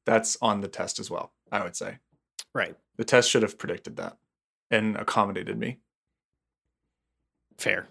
that's 0.05 0.37
on 0.41 0.61
the 0.61 0.67
test 0.67 0.99
as 0.99 1.09
well. 1.09 1.31
I 1.51 1.63
would 1.63 1.75
say 1.75 1.97
Right. 2.53 2.75
the 2.97 3.03
test 3.05 3.29
should 3.29 3.41
have 3.43 3.57
predicted 3.57 3.97
that 3.97 4.17
and 4.71 4.95
accommodated 4.97 5.57
me. 5.57 5.79
Fair. 7.57 7.87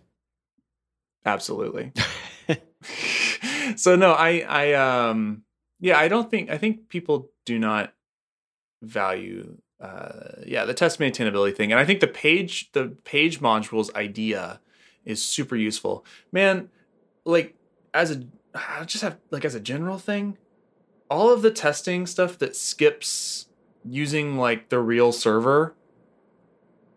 Absolutely. 1.27 1.93
so 3.77 3.97
no, 3.97 4.13
I 4.13 4.41
I 4.49 4.73
um 4.75 5.43
yeah, 5.85 5.99
I 5.99 6.09
don't 6.09 6.31
think 6.31 6.51
I 6.51 6.57
think 6.57 6.89
people 6.89 7.31
do 7.45 7.59
not 7.59 7.93
value 8.81 9.59
uh 9.81 10.41
yeah, 10.47 10.65
the 10.65 10.73
test 10.73 10.99
maintainability 10.99 11.55
thing. 11.55 11.73
And 11.73 11.79
I 11.79 11.85
think 11.85 12.01
the 12.01 12.07
page 12.07 12.73
the 12.73 12.97
page 13.05 13.41
modules 13.41 13.95
idea 13.95 14.61
is 15.05 15.23
super 15.23 15.57
useful. 15.57 16.07
Man, 16.33 16.71
like 17.27 17.55
as 17.93 18.11
a 18.11 18.25
I 18.55 18.85
just 18.85 19.03
have 19.03 19.19
like 19.31 19.45
as 19.45 19.55
a 19.55 19.61
general 19.61 19.99
thing, 19.99 20.39
all 21.11 21.31
of 21.31 21.43
the 21.43 21.51
testing 21.51 22.07
stuff 22.07 22.39
that 22.39 22.57
skips 22.57 23.49
using 23.85 24.39
like 24.39 24.71
the 24.71 24.79
real 24.79 25.13
server, 25.13 25.75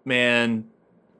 man, 0.06 0.66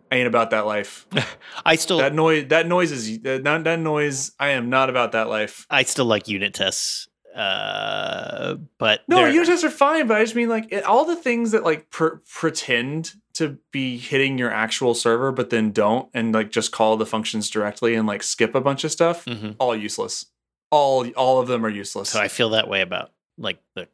I 0.10 0.16
ain't 0.16 0.28
about 0.28 0.52
that 0.52 0.66
life. 0.66 1.06
I 1.66 1.76
still 1.76 1.98
That 1.98 2.16
noise, 2.16 2.48
that 2.48 2.66
noise 2.66 2.94
is 2.94 3.20
that, 3.24 3.44
that 3.44 3.80
noise. 3.82 4.32
I 4.40 4.52
am 4.52 4.70
not 4.70 4.90
about 4.90 5.12
that 5.12 5.28
life. 5.28 5.68
I 5.70 5.84
still 5.84 6.06
like 6.06 6.30
unit 6.30 6.54
tests. 6.54 7.10
Uh, 7.38 8.56
but 8.78 9.02
No, 9.08 9.26
unit 9.26 9.48
tests 9.48 9.64
are 9.64 9.70
fine, 9.70 10.08
but 10.08 10.18
I 10.18 10.24
just 10.24 10.36
mean 10.36 10.50
like 10.50 10.68
it, 10.72 10.84
all 10.84 11.06
the 11.06 11.16
things 11.16 11.52
that 11.52 11.64
like 11.64 11.90
pr- 11.90 12.18
pretend 12.28 13.14
to 13.34 13.58
be 13.72 13.98
hitting 13.98 14.38
your 14.38 14.52
actual 14.52 14.94
server, 14.96 15.32
but 15.32 15.50
then 15.52 15.72
don't, 15.72 16.10
and 16.14 16.34
like 16.34 16.50
just 16.52 16.72
call 16.72 16.98
the 16.98 17.06
functions 17.06 17.50
directly 17.50 17.94
and 17.96 18.08
like 18.08 18.24
skip 18.24 18.56
a 18.56 18.62
bunch 18.62 18.84
of 18.84 18.92
stuff. 18.92 19.26
Mhm. 19.26 19.56
All 19.60 19.76
useless. 19.76 20.26
All 20.72 21.08
all 21.12 21.40
of 21.40 21.48
them 21.48 21.66
are 21.66 21.70
useless. 21.70 22.10
So 22.10 22.20
I 22.20 22.28
feel 22.28 22.50
that 22.50 22.68
way 22.68 22.82
about 22.82 23.12
like 23.38 23.60
the 23.76 23.88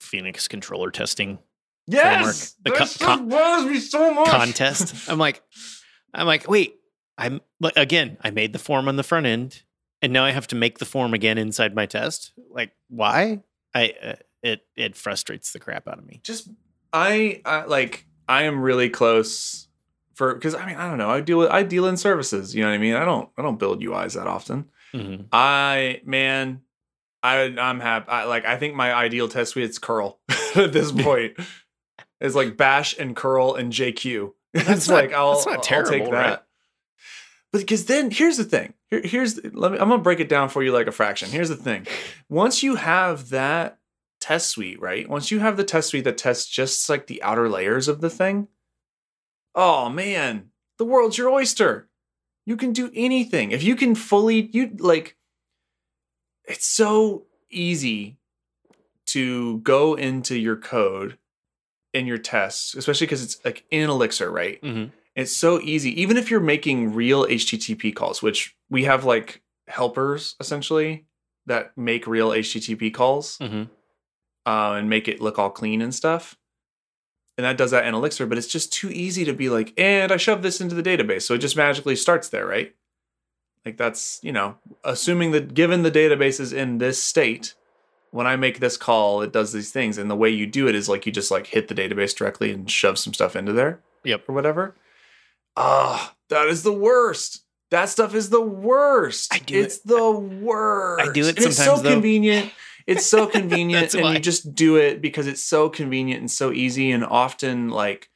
Phoenix 0.00 0.48
controller 0.48 0.90
testing 0.90 1.38
yes, 1.86 2.54
The 2.64 2.70
that 2.70 2.78
co- 2.98 3.04
con- 3.06 3.28
bothers 3.28 3.66
me 3.70 3.78
so 3.78 4.12
much. 4.12 4.28
ConnTest. 4.28 5.08
I'm 5.08 5.18
like, 5.18 5.42
I'm 6.12 6.26
like, 6.26 6.48
wait, 6.48 6.76
I'm 7.16 7.40
like 7.60 7.76
again, 7.76 8.18
I 8.22 8.30
made 8.30 8.52
the 8.52 8.58
form 8.58 8.88
on 8.88 8.96
the 8.96 9.02
front 9.04 9.26
end, 9.26 9.62
and 10.02 10.12
now 10.12 10.24
I 10.24 10.30
have 10.30 10.46
to 10.48 10.56
make 10.56 10.78
the 10.78 10.84
form 10.84 11.14
again 11.14 11.38
inside 11.38 11.74
my 11.74 11.86
test. 11.86 12.32
Like, 12.50 12.72
why? 12.88 13.42
I 13.74 13.94
uh, 14.02 14.14
it 14.42 14.60
it 14.76 14.96
frustrates 14.96 15.52
the 15.52 15.58
crap 15.58 15.88
out 15.88 15.98
of 15.98 16.06
me. 16.06 16.20
just 16.22 16.48
I, 16.92 17.40
I 17.44 17.64
like 17.64 18.06
I 18.28 18.44
am 18.44 18.60
really 18.60 18.88
close 18.90 19.68
for 20.14 20.34
because 20.34 20.54
I 20.54 20.64
mean 20.66 20.76
I 20.76 20.88
don't 20.88 20.98
know 20.98 21.10
I 21.10 21.20
deal 21.20 21.38
with 21.38 21.50
I 21.50 21.62
deal 21.62 21.86
in 21.86 21.96
services 21.96 22.54
you 22.54 22.62
know 22.62 22.68
what 22.70 22.74
I 22.74 22.78
mean 22.78 22.94
I 22.94 23.04
don't 23.04 23.28
I 23.36 23.42
don't 23.42 23.58
build 23.58 23.82
UIs 23.82 24.14
that 24.14 24.26
often 24.26 24.66
Mhm. 24.94 25.26
I 25.32 26.00
man 26.06 26.62
I 27.22 27.54
I'm 27.58 27.80
happy 27.80 28.08
I, 28.08 28.24
like 28.24 28.46
I 28.46 28.56
think 28.56 28.74
my 28.74 28.94
ideal 28.94 29.28
test 29.28 29.52
suite's 29.52 29.78
curl 29.78 30.20
at 30.56 30.72
this 30.72 30.90
point 30.92 31.34
it's 32.20 32.34
like 32.34 32.56
bash 32.56 32.96
and 32.98 33.14
curl 33.14 33.56
and 33.56 33.72
JQ 33.72 34.32
that's 34.54 34.68
it's 34.70 34.88
not- 34.88 34.94
like 34.94 35.12
I'll 35.12 35.34
that's 35.34 35.46
not 35.46 35.70
I'll 35.70 35.84
take 35.84 36.04
that 36.04 36.10
right? 36.12 36.40
Because 37.62 37.86
then 37.86 38.10
here's 38.10 38.36
the 38.36 38.44
thing 38.44 38.74
Here, 38.90 39.00
here's 39.04 39.36
let 39.52 39.72
me 39.72 39.78
I'm 39.78 39.88
gonna 39.88 39.98
break 40.02 40.20
it 40.20 40.28
down 40.28 40.48
for 40.48 40.62
you 40.62 40.72
like 40.72 40.86
a 40.86 40.92
fraction 40.92 41.28
here's 41.30 41.48
the 41.48 41.56
thing 41.56 41.86
once 42.28 42.62
you 42.62 42.76
have 42.76 43.30
that 43.30 43.78
test 44.20 44.48
suite, 44.48 44.80
right? 44.80 45.08
Once 45.08 45.30
you 45.30 45.38
have 45.40 45.56
the 45.56 45.62
test 45.64 45.90
suite 45.90 46.04
that 46.04 46.18
tests 46.18 46.48
just 46.48 46.88
like 46.88 47.06
the 47.06 47.22
outer 47.22 47.48
layers 47.48 47.86
of 47.86 48.00
the 48.00 48.10
thing, 48.10 48.48
oh 49.54 49.88
man, 49.88 50.50
the 50.78 50.84
world's 50.84 51.18
your 51.18 51.28
oyster. 51.30 51.88
You 52.44 52.56
can 52.56 52.72
do 52.72 52.90
anything. 52.94 53.50
If 53.50 53.62
you 53.62 53.76
can 53.76 53.94
fully, 53.94 54.48
you 54.52 54.70
like, 54.78 55.16
it's 56.44 56.66
so 56.66 57.26
easy 57.50 58.18
to 59.06 59.58
go 59.58 59.94
into 59.94 60.36
your 60.36 60.56
code 60.56 61.18
in 61.92 62.06
your 62.06 62.18
tests, 62.18 62.74
especially 62.74 63.06
because 63.06 63.22
it's 63.22 63.44
like 63.44 63.64
in 63.70 63.88
Elixir, 63.88 64.30
right? 64.30 64.60
Mhm. 64.62 64.92
It's 65.16 65.34
so 65.34 65.58
easy. 65.60 66.00
Even 66.00 66.16
if 66.16 66.30
you're 66.30 66.40
making 66.40 66.92
real 66.94 67.24
HTTP 67.26 67.92
calls, 67.94 68.22
which 68.22 68.54
we 68.70 68.84
have 68.84 69.04
like 69.04 69.42
helpers 69.66 70.36
essentially 70.38 71.06
that 71.46 71.76
make 71.76 72.06
real 72.06 72.30
HTTP 72.32 72.92
calls 72.92 73.38
Mhm. 73.38 73.68
uh, 74.44 74.72
and 74.76 74.88
make 74.90 75.08
it 75.08 75.20
look 75.20 75.38
all 75.38 75.50
clean 75.50 75.80
and 75.80 75.94
stuff. 75.94 76.36
And 77.38 77.44
that 77.44 77.56
does 77.58 77.70
that 77.70 77.86
in 77.86 77.94
Elixir, 77.94 78.26
but 78.26 78.38
it's 78.38 78.46
just 78.46 78.72
too 78.72 78.90
easy 78.90 79.24
to 79.24 79.32
be 79.32 79.48
like, 79.48 79.72
and 79.78 80.12
I 80.12 80.16
shove 80.18 80.42
this 80.42 80.60
into 80.60 80.74
the 80.74 80.82
database. 80.82 81.22
So 81.22 81.34
it 81.34 81.38
just 81.38 81.56
magically 81.56 81.96
starts 81.96 82.28
there, 82.28 82.46
right? 82.46 82.74
Like 83.64 83.76
that's, 83.76 84.20
you 84.22 84.32
know, 84.32 84.56
assuming 84.84 85.32
that 85.32 85.52
given 85.54 85.82
the 85.82 85.90
database 85.90 86.38
is 86.40 86.52
in 86.52 86.78
this 86.78 87.02
state, 87.02 87.54
when 88.10 88.26
I 88.26 88.36
make 88.36 88.60
this 88.60 88.76
call, 88.76 89.22
it 89.22 89.32
does 89.32 89.52
these 89.52 89.70
things. 89.72 89.98
And 89.98 90.10
the 90.10 90.16
way 90.16 90.30
you 90.30 90.46
do 90.46 90.68
it 90.68 90.74
is 90.74 90.88
like 90.88 91.04
you 91.06 91.12
just 91.12 91.30
like 91.30 91.48
hit 91.48 91.68
the 91.68 91.74
database 91.74 92.14
directly 92.14 92.50
and 92.52 92.70
shove 92.70 92.98
some 92.98 93.12
stuff 93.12 93.34
into 93.36 93.52
there 93.52 93.80
Yep. 94.04 94.28
or 94.28 94.34
whatever. 94.34 94.74
Ah, 95.56 96.14
that 96.28 96.48
is 96.48 96.62
the 96.62 96.72
worst. 96.72 97.42
That 97.70 97.88
stuff 97.88 98.14
is 98.14 98.30
the 98.30 98.40
worst. 98.40 99.32
I 99.34 99.38
do 99.38 99.60
it's 99.60 99.78
the 99.80 100.10
worst. 100.12 101.08
I 101.08 101.12
do 101.12 101.26
it 101.26 101.36
And 101.36 101.46
It's 101.46 101.56
so 101.56 101.76
though. 101.76 101.92
convenient. 101.92 102.52
it's 102.86 103.06
so 103.06 103.26
convenient 103.38 103.94
and 103.94 104.02
why. 104.04 104.12
you 104.14 104.18
just 104.20 104.54
do 104.54 104.76
it 104.76 105.00
because 105.02 105.26
it's 105.26 105.42
so 105.42 105.68
convenient 105.68 106.20
and 106.20 106.30
so 106.30 106.52
easy 106.52 106.90
and 106.92 107.04
often 107.04 107.68
like 107.70 108.08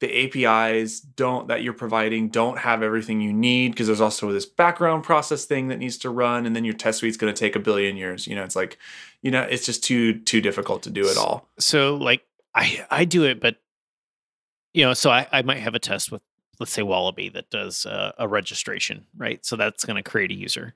the 0.00 0.24
APIs 0.46 0.98
don't 1.00 1.48
that 1.48 1.62
you're 1.62 1.74
providing 1.74 2.30
don't 2.30 2.58
have 2.58 2.82
everything 2.82 3.20
you 3.20 3.32
need 3.34 3.72
because 3.72 3.86
there's 3.86 4.00
also 4.00 4.32
this 4.32 4.46
background 4.46 5.04
process 5.04 5.44
thing 5.44 5.68
that 5.68 5.78
needs 5.78 5.98
to 5.98 6.08
run 6.10 6.46
and 6.46 6.56
then 6.56 6.64
your 6.64 6.72
test 6.74 6.98
suite's 7.00 7.18
going 7.18 7.32
to 7.32 7.38
take 7.38 7.54
a 7.54 7.60
billion 7.60 7.96
years. 7.96 8.26
You 8.26 8.34
know, 8.34 8.42
it's 8.42 8.56
like, 8.56 8.78
you 9.22 9.30
know, 9.30 9.42
it's 9.42 9.66
just 9.66 9.84
too 9.84 10.18
too 10.20 10.40
difficult 10.40 10.82
to 10.84 10.90
do 10.90 11.06
it 11.06 11.18
all. 11.18 11.46
So 11.58 11.96
like 11.96 12.22
I 12.54 12.84
I 12.90 13.04
do 13.04 13.24
it, 13.24 13.40
but 13.40 13.56
you 14.72 14.84
know, 14.84 14.94
so 14.94 15.10
I, 15.10 15.26
I 15.30 15.42
might 15.42 15.58
have 15.58 15.74
a 15.74 15.78
test 15.78 16.10
with 16.10 16.22
let's 16.60 16.72
say 16.72 16.82
Wallaby 16.82 17.30
that 17.30 17.50
does 17.50 17.86
uh, 17.86 18.12
a 18.18 18.28
registration, 18.28 19.06
right? 19.16 19.44
So 19.44 19.56
that's 19.56 19.84
going 19.84 19.96
to 20.02 20.08
create 20.08 20.30
a 20.30 20.34
user. 20.34 20.74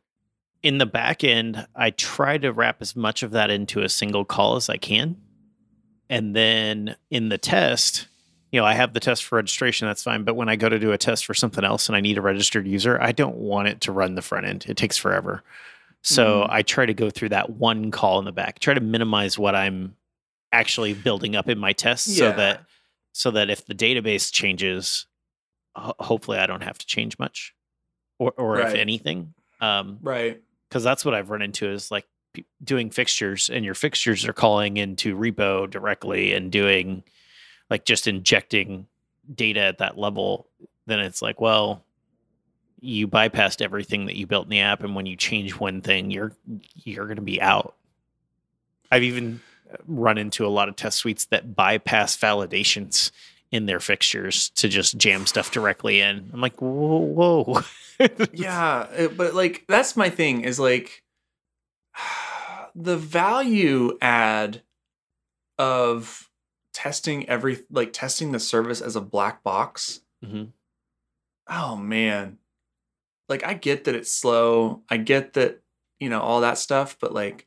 In 0.63 0.79
the 0.79 0.87
back 0.87 1.23
end, 1.23 1.67
I 1.77 1.91
try 1.91 2.39
to 2.39 2.51
wrap 2.51 2.81
as 2.81 2.97
much 2.97 3.23
of 3.23 3.33
that 3.33 3.51
into 3.51 3.83
a 3.83 3.89
single 3.89 4.25
call 4.25 4.57
as 4.57 4.71
I 4.71 4.79
can. 4.79 5.17
And 6.09 6.35
then 6.35 6.97
in 7.11 7.29
the 7.29 7.37
test, 7.39 8.09
you 8.51 8.61
know, 8.61 8.67
I 8.67 8.73
have 8.73 8.95
the 8.95 9.01
test 9.01 9.25
for 9.25 9.37
registration, 9.37 9.87
that's 9.87 10.03
fine. 10.03 10.25
But 10.25 10.37
when 10.37 10.49
I 10.49 10.57
go 10.57 10.69
to 10.71 10.79
do 10.79 10.93
a 10.93 10.99
test 10.99 11.27
for 11.27 11.35
something 11.35 11.65
else 11.65 11.89
and 11.89 11.97
I 11.97 12.01
need 12.01 12.17
a 12.17 12.23
registered 12.23 12.67
user, 12.67 12.99
I 13.01 13.13
don't 13.13 13.37
want 13.37 13.69
it 13.69 13.83
to 13.83 13.93
run 13.93 14.15
the 14.15 14.23
front 14.23 14.47
end. 14.47 14.65
It 14.69 14.79
takes 14.79 14.97
forever. 14.97 15.43
So 16.01 16.43
Mhm. 16.43 16.47
I 16.51 16.63
try 16.63 16.87
to 16.87 16.95
go 16.95 17.11
through 17.11 17.31
that 17.31 17.51
one 17.51 17.91
call 17.91 18.19
in 18.19 18.25
the 18.25 18.33
back, 18.33 18.59
try 18.59 18.73
to 18.75 18.81
minimize 18.81 19.39
what 19.39 19.55
I'm 19.55 19.97
actually 20.53 20.95
building 20.95 21.37
up 21.37 21.49
in 21.49 21.59
my 21.59 21.73
tests 21.75 22.17
so 22.17 22.31
that 22.37 22.65
so 23.13 23.31
that 23.31 23.49
if 23.49 23.65
the 23.67 23.75
database 23.75 24.33
changes, 24.33 25.07
ho- 25.77 25.95
hopefully 25.99 26.39
I 26.39 26.47
don't 26.47 26.63
have 26.63 26.79
to 26.79 26.87
change 26.87 27.19
much 27.19 27.55
or 28.19 28.33
or 28.37 28.61
if 28.61 28.75
anything. 28.75 29.35
Um, 29.61 29.99
Right. 30.03 30.43
because 30.69 30.83
that's 30.85 31.05
what 31.05 31.15
I've 31.15 31.31
run 31.31 31.43
into 31.43 31.69
is 31.71 31.91
like 31.91 32.07
p- 32.33 32.45
doing 32.63 32.91
fixtures, 32.91 33.49
and 33.51 33.65
your 33.65 33.75
fixtures 33.75 34.27
are 34.27 34.33
calling 34.33 34.77
into 34.77 35.17
repo 35.17 35.69
directly 35.71 36.33
and 36.33 36.51
doing 36.53 37.03
like 37.71 37.85
just 37.85 38.07
injecting 38.07 38.87
data 39.33 39.61
at 39.61 39.79
that 39.79 39.97
level. 39.99 40.49
Then 40.87 41.01
it's 41.01 41.23
like, 41.23 41.41
well, 41.41 41.83
you 42.81 43.09
bypassed 43.09 43.63
everything 43.63 44.05
that 44.07 44.17
you 44.17 44.27
built 44.27 44.45
in 44.47 44.51
the 44.51 44.61
app, 44.61 44.83
and 44.85 44.95
when 44.95 45.07
you 45.07 45.17
change 45.17 45.53
one 45.59 45.81
thing, 45.81 46.11
you're 46.11 46.33
you're 46.75 47.07
going 47.07 47.17
to 47.17 47.23
be 47.23 47.41
out. 47.41 47.75
I've 48.93 49.03
even 49.05 49.41
run 49.87 50.19
into 50.19 50.47
a 50.47 50.49
lot 50.49 50.69
of 50.69 50.77
test 50.77 50.99
suites 50.99 51.25
that 51.27 51.57
bypass 51.57 52.17
validations 52.17 53.11
in 53.55 53.67
their 53.67 53.79
fixtures 53.79 54.49
to 54.51 54.69
just 54.69 54.99
jam 54.99 55.27
stuff 55.27 55.53
directly 55.53 56.01
in. 56.01 56.29
I'm 56.33 56.41
like, 56.41 56.61
whoa, 56.61 56.99
whoa. 56.99 57.61
yeah 58.33 59.07
but 59.17 59.35
like 59.35 59.65
that's 59.69 59.97
my 59.97 60.11
thing 60.11 60.41
is 60.43 60.59
like 60.59 61.05
the 62.75 62.97
value 62.97 63.97
add 64.03 64.63
of 65.59 66.29
testing 66.73 67.29
every 67.29 67.61
like 67.71 67.93
testing 67.93 68.33
the 68.33 68.41
service 68.41 68.81
as 68.81 68.97
a 68.97 69.01
black 69.01 69.45
box 69.45 70.01
Mhm. 70.25 70.49
oh 71.49 71.77
man 71.77 72.39
like 73.29 73.45
i 73.45 73.55
get 73.55 73.85
that 73.85 73.95
it's 73.95 74.11
slow 74.13 74.83
i 74.91 74.97
get 74.97 75.35
that 75.35 75.61
you 76.01 76.09
know 76.09 76.21
all 76.21 76.41
that 76.41 76.59
stuff 76.59 76.97
but 76.99 77.13
like 77.15 77.47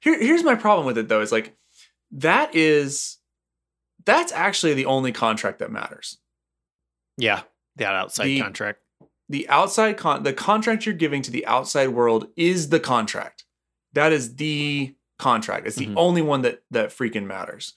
here 0.00 0.18
here's 0.18 0.42
my 0.42 0.56
problem 0.56 0.86
with 0.86 0.98
it 0.98 1.06
though 1.08 1.20
is 1.20 1.30
like 1.30 1.54
that 2.10 2.54
is 2.56 3.18
that's 4.06 4.32
actually 4.32 4.74
the 4.74 4.86
only 4.86 5.12
contract 5.12 5.58
that 5.60 5.70
matters 5.70 6.18
Yeah, 7.16 7.42
that 7.76 7.94
outside 7.94 8.26
The- 8.26 8.40
contract. 8.40 8.80
the 9.28 9.48
outside 9.48 9.96
con 9.96 10.22
the 10.22 10.32
contract 10.32 10.84
you're 10.86 10.94
giving 10.94 11.22
to 11.22 11.30
the 11.30 11.46
outside 11.46 11.88
world 11.88 12.28
is 12.36 12.68
the 12.68 12.80
contract. 12.80 13.44
That 13.92 14.12
is 14.12 14.36
the 14.36 14.94
contract. 15.18 15.66
It's 15.66 15.76
the 15.76 15.86
Mhm. 15.86 15.94
only 15.96 16.22
one 16.22 16.42
that 16.42 16.62
that 16.70 16.90
freaking 16.90 17.24
matters. 17.26 17.74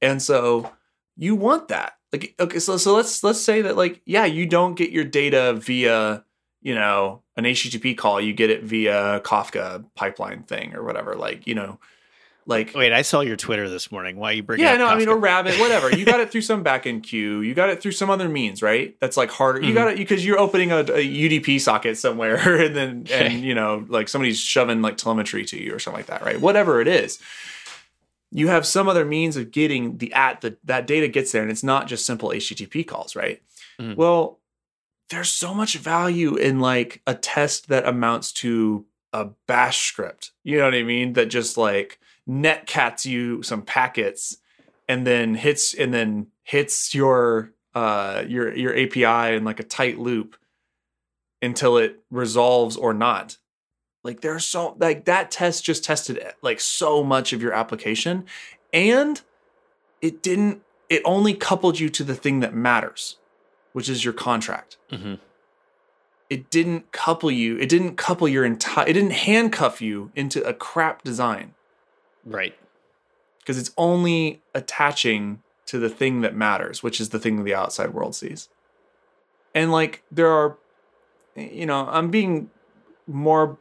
And 0.00 0.20
so 0.22 0.72
you 1.16 1.34
want 1.36 1.68
that. 1.68 1.94
Like 2.12 2.34
okay, 2.40 2.58
so 2.58 2.76
so 2.78 2.94
let's 2.94 3.22
let's 3.22 3.40
say 3.40 3.60
that 3.62 3.76
like 3.76 4.00
yeah, 4.06 4.24
you 4.24 4.46
don't 4.46 4.74
get 4.74 4.90
your 4.90 5.04
data 5.04 5.52
via, 5.52 6.24
you 6.62 6.74
know, 6.74 7.22
an 7.36 7.44
HTTP 7.44 7.94
call, 7.96 8.20
you 8.20 8.32
get 8.32 8.50
it 8.50 8.64
via 8.64 9.20
Kafka 9.20 9.84
pipeline 9.94 10.42
thing 10.44 10.74
or 10.74 10.82
whatever. 10.82 11.14
Like, 11.14 11.46
you 11.46 11.54
know, 11.54 11.78
like 12.48 12.72
Wait, 12.74 12.92
I 12.92 13.02
saw 13.02 13.20
your 13.20 13.36
Twitter 13.36 13.68
this 13.68 13.92
morning. 13.92 14.16
Why 14.16 14.32
you 14.32 14.42
bring? 14.42 14.58
yeah, 14.60 14.72
up 14.72 14.78
no, 14.78 14.86
I 14.88 14.96
mean, 14.96 15.06
Kafka? 15.06 15.12
or 15.12 15.18
Rabbit, 15.18 15.60
whatever. 15.60 15.94
You 15.96 16.04
got 16.04 16.18
it 16.20 16.30
through 16.32 16.40
some 16.40 16.64
backend 16.64 17.04
queue. 17.04 17.40
You 17.42 17.54
got 17.54 17.68
it 17.68 17.80
through 17.80 17.92
some 17.92 18.10
other 18.10 18.28
means, 18.28 18.62
right? 18.62 18.96
That's 19.00 19.16
like 19.16 19.30
harder. 19.30 19.60
You 19.62 19.72
Mhm. 19.72 19.74
got 19.74 19.88
it 19.92 19.98
because 19.98 20.24
you're 20.26 20.38
opening 20.40 20.72
a, 20.72 20.78
a 20.78 20.82
UDP 21.04 21.60
socket 21.60 21.96
somewhere, 21.96 22.36
and 22.64 22.74
then 22.74 23.02
Okay. 23.06 23.26
and 23.36 23.44
you 23.44 23.54
know, 23.54 23.84
like 23.88 24.08
somebody's 24.08 24.40
shoving 24.40 24.82
like 24.82 24.96
telemetry 24.96 25.44
to 25.44 25.62
you 25.62 25.74
or 25.74 25.78
something 25.78 25.98
like 26.00 26.06
that, 26.06 26.24
right? 26.24 26.40
Whatever 26.40 26.80
it 26.80 26.88
is, 26.88 27.20
you 28.30 28.48
have 28.48 28.66
some 28.66 28.88
other 28.88 29.04
means 29.04 29.36
of 29.36 29.50
getting 29.50 29.98
the 29.98 30.12
at 30.12 30.40
the 30.40 30.56
that 30.64 30.86
data 30.86 31.08
gets 31.08 31.32
there, 31.32 31.42
and 31.42 31.50
it's 31.50 31.62
not 31.62 31.86
just 31.86 32.04
simple 32.06 32.30
HTTP 32.30 32.86
calls, 32.86 33.14
right? 33.14 33.42
Mhm. 33.80 33.96
Well, 33.96 34.38
there's 35.10 35.30
so 35.30 35.54
much 35.54 35.76
value 35.78 36.34
in 36.36 36.60
like 36.60 37.00
a 37.06 37.14
test 37.14 37.68
that 37.68 37.86
amounts 37.86 38.32
to 38.32 38.84
a 39.12 39.26
bash 39.46 39.86
script. 39.88 40.32
You 40.44 40.58
know 40.58 40.64
what 40.64 40.74
I 40.74 40.82
mean? 40.82 41.14
That 41.14 41.26
just 41.26 41.56
like 41.56 41.98
netcats 42.28 43.04
you 43.06 43.42
some 43.42 43.62
packets 43.62 44.36
and 44.88 45.06
then 45.06 45.34
hits 45.34 45.74
and 45.74 45.92
then 45.94 46.26
hits 46.42 46.94
your 46.94 47.52
uh 47.74 48.24
your 48.26 48.54
your 48.54 48.76
API 48.76 49.34
in 49.36 49.44
like 49.44 49.60
a 49.60 49.64
tight 49.64 49.98
loop 49.98 50.36
until 51.40 51.76
it 51.78 52.00
resolves 52.10 52.76
or 52.76 52.92
not. 52.92 53.38
Like 54.04 54.20
there's 54.20 54.44
so 54.46 54.76
like 54.78 55.04
that 55.06 55.30
test 55.30 55.64
just 55.64 55.84
tested 55.84 56.20
like 56.42 56.60
so 56.60 57.02
much 57.02 57.32
of 57.32 57.42
your 57.42 57.52
application 57.52 58.24
and 58.72 59.20
it 60.00 60.22
didn't 60.22 60.62
it 60.88 61.02
only 61.04 61.34
coupled 61.34 61.78
you 61.78 61.88
to 61.90 62.02
the 62.04 62.14
thing 62.14 62.40
that 62.40 62.54
matters, 62.54 63.16
which 63.72 63.88
is 63.88 64.04
your 64.04 64.14
contract 64.14 64.76
Mhm. 64.90 65.18
it 66.30 66.50
didn't 66.50 66.92
couple 66.92 67.30
you 67.30 67.56
it 67.58 67.68
didn't 67.68 67.96
couple 67.96 68.28
your 68.28 68.44
entire 68.44 68.86
it 68.86 68.92
didn't 68.94 69.12
handcuff 69.12 69.80
you 69.80 70.10
into 70.14 70.42
a 70.44 70.52
crap 70.54 71.02
design 71.02 71.54
Right. 72.28 72.54
because 73.40 73.58
it's 73.58 73.72
only 73.76 74.42
attaching 74.54 75.42
to 75.66 75.78
the 75.78 75.88
thing 75.88 76.20
that 76.20 76.34
matters 76.34 76.82
which 76.82 77.00
is 77.00 77.08
the 77.10 77.18
thing 77.18 77.44
the 77.44 77.54
outside 77.54 77.94
world 77.94 78.14
sees. 78.14 78.48
And 79.54 79.72
like 79.72 80.02
there 80.10 80.30
are 80.30 80.56
you 81.36 81.66
know 81.66 81.86
i'm 81.90 82.10
being 82.10 82.50
more 83.06 83.58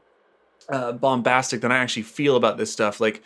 uh, 0.69 0.91
bombastic 0.91 1.62
than 1.62 1.71
i 1.71 1.77
actually 1.77 2.03
feel 2.03 2.36
about 2.36 2.58
this 2.58 2.71
stuff. 2.71 2.99
Like 2.99 3.23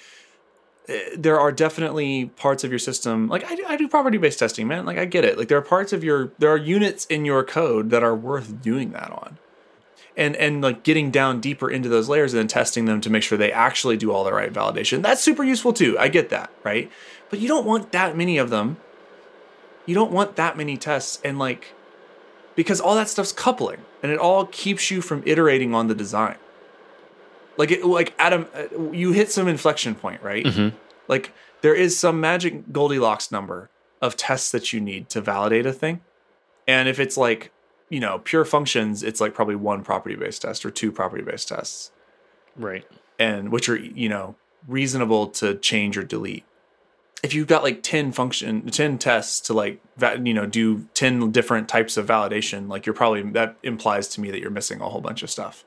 eh, 0.88 1.15
there 1.17 1.39
are 1.39 1.51
definitely 1.51 2.25
parts 2.27 2.63
of 2.63 2.69
your 2.71 2.80
system 2.80 3.27
like 3.27 3.43
I 3.49 3.73
I 3.73 3.77
do 3.77 3.88
property 3.88 4.17
based 4.17 4.39
testing 4.39 4.67
man. 4.67 4.86
Like 4.86 4.97
i 4.97 5.06
get 5.06 5.25
it. 5.25 5.38
Like 5.38 5.47
there 5.47 5.58
are 5.58 5.62
parts 5.63 5.91
of 5.93 6.04
your 6.04 6.32
there 6.39 6.51
are 6.51 6.58
units 6.58 7.06
in 7.06 7.25
your 7.25 7.43
code 7.43 7.89
that 7.89 8.04
are 8.04 8.15
worth 8.15 8.62
doing 8.62 8.91
that 8.91 9.12
on 9.12 9.38
and 10.17 10.36
and 10.36 10.62
like 10.62 10.84
getting 10.84 11.10
down 11.12 11.39
deeper 11.39 11.69
into 11.69 11.88
those 11.89 12.10
layers 12.10 12.34
and 12.34 12.39
then 12.41 12.47
testing 12.47 12.86
them 12.86 13.00
to 13.02 13.10
make 13.10 13.24
sure 13.24 13.38
they 13.38 13.52
actually 13.52 13.97
do 13.97 14.12
all 14.12 14.24
the 14.24 14.34
right 14.34 14.52
validation. 14.52 15.02
That's 15.02 15.21
super 15.21 15.43
useful 15.43 15.74
too. 15.74 15.97
I 16.00 16.08
get 16.10 16.30
that 16.30 16.50
right? 16.63 16.91
But 17.30 17.39
you 17.39 17.47
don't 17.47 17.65
want 17.65 17.91
that 17.93 18.17
many 18.17 18.38
of 18.38 18.50
them. 18.50 18.78
You 19.86 19.95
don't 19.95 20.12
want 20.12 20.36
that 20.36 20.58
many 20.58 20.78
tests 20.78 21.19
and 21.24 21.39
like 21.39 21.74
because 22.56 22.82
all 22.82 22.95
that 22.95 23.08
stuff's 23.10 23.32
coupling 23.32 23.80
and 24.04 24.12
it 24.12 24.17
all 24.19 24.45
keeps 24.47 24.91
you 24.91 25.02
from 25.02 25.24
iterating 25.26 25.74
on 25.74 25.88
the 25.88 25.95
design. 25.95 26.36
Like 27.58 27.71
it 27.71 27.86
like 27.86 28.13
adam 28.19 28.47
you 28.91 29.12
hit 29.13 29.32
some 29.32 29.47
inflection 29.47 29.95
point 29.95 30.21
right? 30.21 30.45
Mhm. 30.45 30.74
like 31.08 31.32
there 31.62 31.76
is 31.76 31.97
some 31.97 32.19
magic 32.19 32.71
goldilocks 32.71 33.32
number 33.32 33.69
of 34.02 34.17
tests 34.17 34.52
that 34.52 34.73
you 34.73 34.81
need 34.81 35.10
to 35.10 35.21
validate 35.21 35.65
a 35.65 35.71
thing. 35.73 36.02
And 36.67 36.90
if 36.90 37.00
it's 37.00 37.17
like 37.17 37.52
you 37.92 38.00
know 38.00 38.19
pure 38.19 38.46
functions 38.46 39.04
it's 39.04 39.21
like 39.21 39.35
probably 39.35 39.56
one 39.56 39.83
property 39.83 40.15
based 40.15 40.42
test 40.42 40.65
or 40.65 40.71
two 40.71 40.92
property 40.92 41.21
based 41.21 41.50
tests. 41.50 41.92
Right. 42.58 42.85
and 43.19 43.52
which 43.52 43.69
are 43.69 43.77
you 43.77 44.10
know 44.10 44.35
reasonable 44.67 45.27
to 45.27 45.56
change 45.56 45.98
or 45.98 46.04
delete. 46.04 46.46
If 47.23 47.33
you've 47.33 47.48
got 47.48 47.63
like 47.63 47.83
10 47.83 48.12
function 48.13 48.65
10 48.65 48.98
tests 48.98 49.39
to 49.42 49.54
like 49.54 49.81
you 50.23 50.33
know 50.33 50.46
do 50.48 50.87
10 50.96 51.31
different 51.31 51.67
types 51.67 51.98
of 51.98 52.08
validation 52.08 52.67
like 52.67 52.85
you're 52.85 52.96
probably 52.96 53.21
that 53.31 53.58
implies 53.62 54.08
to 54.10 54.21
me 54.21 54.31
that 54.31 54.39
you're 54.39 54.50
missing 54.50 54.81
a 54.81 54.89
whole 54.89 55.02
bunch 55.02 55.21
of 55.21 55.29
stuff. 55.29 55.65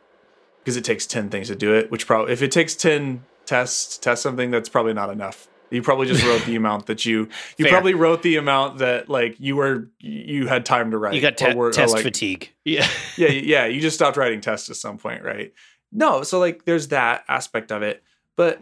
Because 0.59 0.77
it 0.79 0.85
takes 0.85 1.07
10 1.07 1.29
things 1.29 1.49
to 1.49 1.55
do 1.55 1.75
it 1.75 1.91
which 1.91 2.07
probably 2.07 2.33
if 2.33 2.43
it 2.43 2.51
takes 2.51 2.75
10 2.75 3.25
tests 3.45 3.97
to 3.97 4.01
test 4.01 4.23
something 4.23 4.51
that's 4.51 4.71
probably 4.71 4.95
not 4.95 5.11
enough 5.11 5.49
you 5.71 5.83
probably 5.83 6.07
just 6.07 6.25
wrote 6.25 6.43
the 6.45 6.57
amount 6.63 6.87
that 6.87 7.05
you 7.05 7.29
you 7.59 7.65
Fair. 7.65 7.73
probably 7.73 7.95
wrote 7.95 8.23
the 8.23 8.37
amount 8.37 8.79
that 8.79 9.09
like 9.09 9.37
you 9.41 9.57
were 9.57 9.89
you 10.01 10.47
had 10.47 10.65
time 10.65 10.91
to 10.93 10.99
write 10.99 11.15
You 11.15 11.21
got 11.21 11.41
or 11.43 11.49
te- 11.51 11.55
were- 11.55 11.69
or, 11.69 11.73
test 11.73 11.95
like- 11.95 12.03
fatigue. 12.03 12.51
Yeah. 12.65 12.87
yeah, 13.17 13.29
yeah, 13.29 13.67
you 13.67 13.81
just 13.81 13.97
stopped 13.97 14.17
writing 14.17 14.41
tests 14.41 14.71
at 14.71 14.77
some 14.77 14.99
point, 14.99 15.23
right? 15.23 15.53
No, 15.93 16.23
so 16.23 16.39
like 16.39 16.65
there's 16.65 16.89
that 16.89 17.25
aspect 17.29 17.71
of 17.73 17.83
it, 17.83 18.03
but 18.37 18.61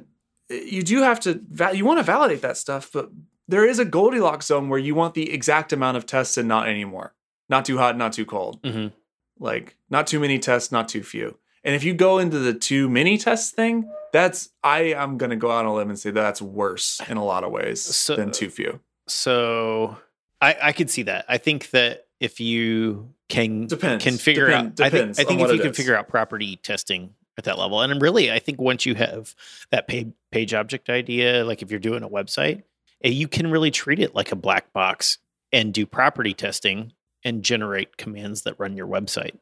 uh, 0.51 0.55
you 0.55 0.83
do 0.83 1.03
have 1.03 1.21
to 1.21 1.41
you 1.75 1.85
want 1.85 1.99
to 1.99 2.03
validate 2.05 2.43
that 2.43 2.57
stuff, 2.57 2.91
but 2.93 3.11
there 3.49 3.65
is 3.69 3.79
a 3.79 3.85
Goldilocks 3.85 4.47
zone 4.47 4.69
where 4.69 4.79
you 4.79 4.95
want 4.95 5.15
the 5.15 5.33
exact 5.33 5.73
amount 5.73 5.97
of 5.97 6.07
tests 6.07 6.37
and 6.39 6.49
not 6.49 6.69
anymore. 6.69 7.15
Not 7.49 7.65
too 7.65 7.77
hot, 7.79 7.97
not 7.99 8.13
too 8.13 8.25
cold. 8.25 8.63
Mhm. 8.63 8.93
Like 9.39 9.77
not 9.91 10.07
too 10.07 10.21
many 10.21 10.39
tests, 10.39 10.71
not 10.73 10.89
too 10.89 11.03
few. 11.03 11.37
And 11.65 11.75
if 11.75 11.85
you 11.85 11.95
go 11.95 12.19
into 12.19 12.39
the 12.39 12.55
two 12.55 12.89
mini 12.89 13.19
tests 13.19 13.51
thing, 13.53 13.91
that's 14.13 14.51
I 14.65 14.95
am 14.95 15.17
gonna 15.19 15.37
go 15.37 15.51
out 15.51 15.61
on 15.61 15.67
a 15.67 15.75
limb 15.75 15.91
and 15.91 15.99
say 15.99 16.11
that's 16.11 16.43
worse 16.43 17.01
in 17.09 17.17
a 17.17 17.25
lot 17.25 17.45
of 17.45 17.53
ways 17.53 17.83
So- 17.83 18.17
than 18.17 18.31
too 18.33 18.51
few. 18.51 18.81
So 19.09 19.97
I, 20.41 20.57
I 20.63 20.73
could 20.73 20.91
see 20.91 21.03
that. 21.05 21.25
I 21.29 21.39
think 21.39 21.71
that 21.71 22.07
if 22.21 22.41
you 22.41 23.13
can 23.29 23.67
Depends. 23.67 24.03
can 24.05 24.17
figure 24.19 24.47
Depend- 24.47 24.81
out, 24.81 24.87
I 24.87 24.91
think 24.91 25.19
I 25.19 25.25
think 25.25 25.41
if 25.41 25.53
you 25.53 25.59
can 25.59 25.71
is. 25.71 25.77
figure 25.77 25.97
out 25.97 26.09
property 26.09 26.57
testing 26.57 27.15
at 27.39 27.45
that 27.45 27.59
level, 27.59 27.81
and 27.81 28.01
really, 28.03 28.31
I 28.31 28.39
think 28.39 28.61
once 28.61 28.85
you 28.85 28.95
have 28.95 29.35
that 29.71 29.89
page 29.89 30.13
page 30.31 30.53
object 30.55 30.91
idea, 30.91 31.45
like 31.45 31.63
if 31.63 31.71
you're 31.71 31.81
doing 31.81 32.03
a 32.03 32.09
website, 32.09 32.63
eh, 33.03 33.09
you 33.09 33.27
can 33.29 33.51
really 33.51 33.71
treat 33.71 33.99
it 34.01 34.15
like 34.15 34.33
a 34.33 34.37
black 34.37 34.73
box 34.73 35.19
and 35.53 35.73
do 35.73 35.87
property 35.87 36.35
testing 36.35 36.93
and 37.25 37.43
generate 37.43 37.97
commands 37.97 38.43
that 38.43 38.59
run 38.59 38.77
your 38.77 38.87
website, 38.87 39.39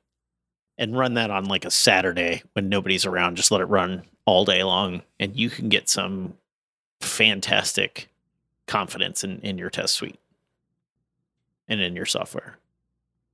and 0.80 0.98
run 0.98 1.14
that 1.14 1.30
on 1.30 1.44
like 1.44 1.66
a 1.66 1.70
Saturday 1.70 2.42
when 2.54 2.68
nobody's 2.70 3.04
around. 3.04 3.36
Just 3.36 3.52
let 3.52 3.60
it 3.60 3.66
run 3.66 4.02
all 4.24 4.44
day 4.44 4.64
long, 4.64 5.02
and 5.20 5.36
you 5.36 5.50
can 5.50 5.68
get 5.68 5.88
some 5.88 6.34
fantastic 7.00 8.08
confidence 8.66 9.22
in, 9.22 9.40
in 9.40 9.58
your 9.58 9.70
test 9.70 9.94
suite 9.94 10.18
and 11.68 11.80
in 11.80 11.94
your 11.94 12.06
software. 12.06 12.56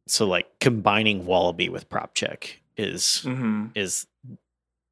So 0.08 0.26
like 0.26 0.58
combining 0.60 1.24
Wallaby 1.24 1.68
with 1.68 1.88
PropCheck 1.88 2.56
is 2.76 3.20
hmm 3.20 3.66
is 3.74 4.06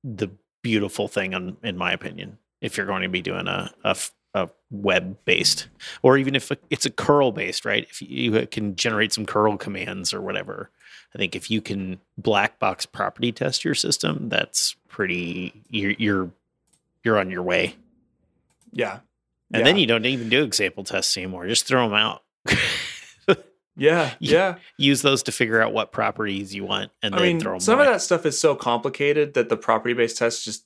the 0.02 0.28
beautiful 0.62 1.08
thing 1.08 1.34
on, 1.34 1.56
in 1.62 1.76
my 1.76 1.92
opinion. 1.92 2.38
If 2.60 2.76
you're 2.76 2.86
going 2.86 3.02
to 3.02 3.08
be 3.08 3.20
doing 3.20 3.48
a 3.48 3.70
a 4.34 4.48
web 4.70 5.16
based, 5.24 5.68
or 6.02 6.18
even 6.18 6.34
if 6.34 6.50
it's 6.68 6.86
a 6.86 6.90
curl 6.90 7.30
based, 7.30 7.64
right? 7.64 7.86
If 7.88 8.02
you 8.02 8.46
can 8.48 8.74
generate 8.74 9.12
some 9.12 9.26
curl 9.26 9.56
commands 9.56 10.12
or 10.12 10.20
whatever, 10.20 10.70
I 11.14 11.18
think 11.18 11.36
if 11.36 11.50
you 11.50 11.60
can 11.60 12.00
black 12.18 12.58
box 12.58 12.86
property 12.86 13.32
test 13.32 13.64
your 13.64 13.74
system, 13.74 14.28
that's 14.28 14.76
pretty. 14.88 15.62
You're 15.68 15.92
you're, 15.92 16.30
you're 17.02 17.18
on 17.18 17.30
your 17.30 17.42
way. 17.42 17.76
Yeah. 18.72 19.00
And 19.52 19.64
then 19.64 19.76
you 19.76 19.86
don't 19.86 20.04
even 20.04 20.28
do 20.28 20.42
example 20.42 20.82
tests 20.82 21.16
anymore. 21.16 21.46
Just 21.46 21.66
throw 21.66 21.88
them 21.88 21.96
out. 21.96 22.22
Yeah. 23.76 24.12
Yeah. 24.20 24.56
Use 24.76 25.02
those 25.02 25.24
to 25.24 25.32
figure 25.32 25.60
out 25.60 25.72
what 25.72 25.92
properties 25.92 26.54
you 26.54 26.64
want, 26.64 26.92
and 27.02 27.14
I 27.14 27.18
then 27.18 27.26
mean, 27.26 27.40
throw 27.40 27.52
them. 27.52 27.60
some 27.60 27.80
of 27.80 27.86
that 27.86 28.02
stuff 28.02 28.24
is 28.26 28.38
so 28.38 28.54
complicated 28.54 29.34
that 29.34 29.48
the 29.48 29.56
property 29.56 29.94
based 29.94 30.18
test 30.18 30.44
just 30.44 30.64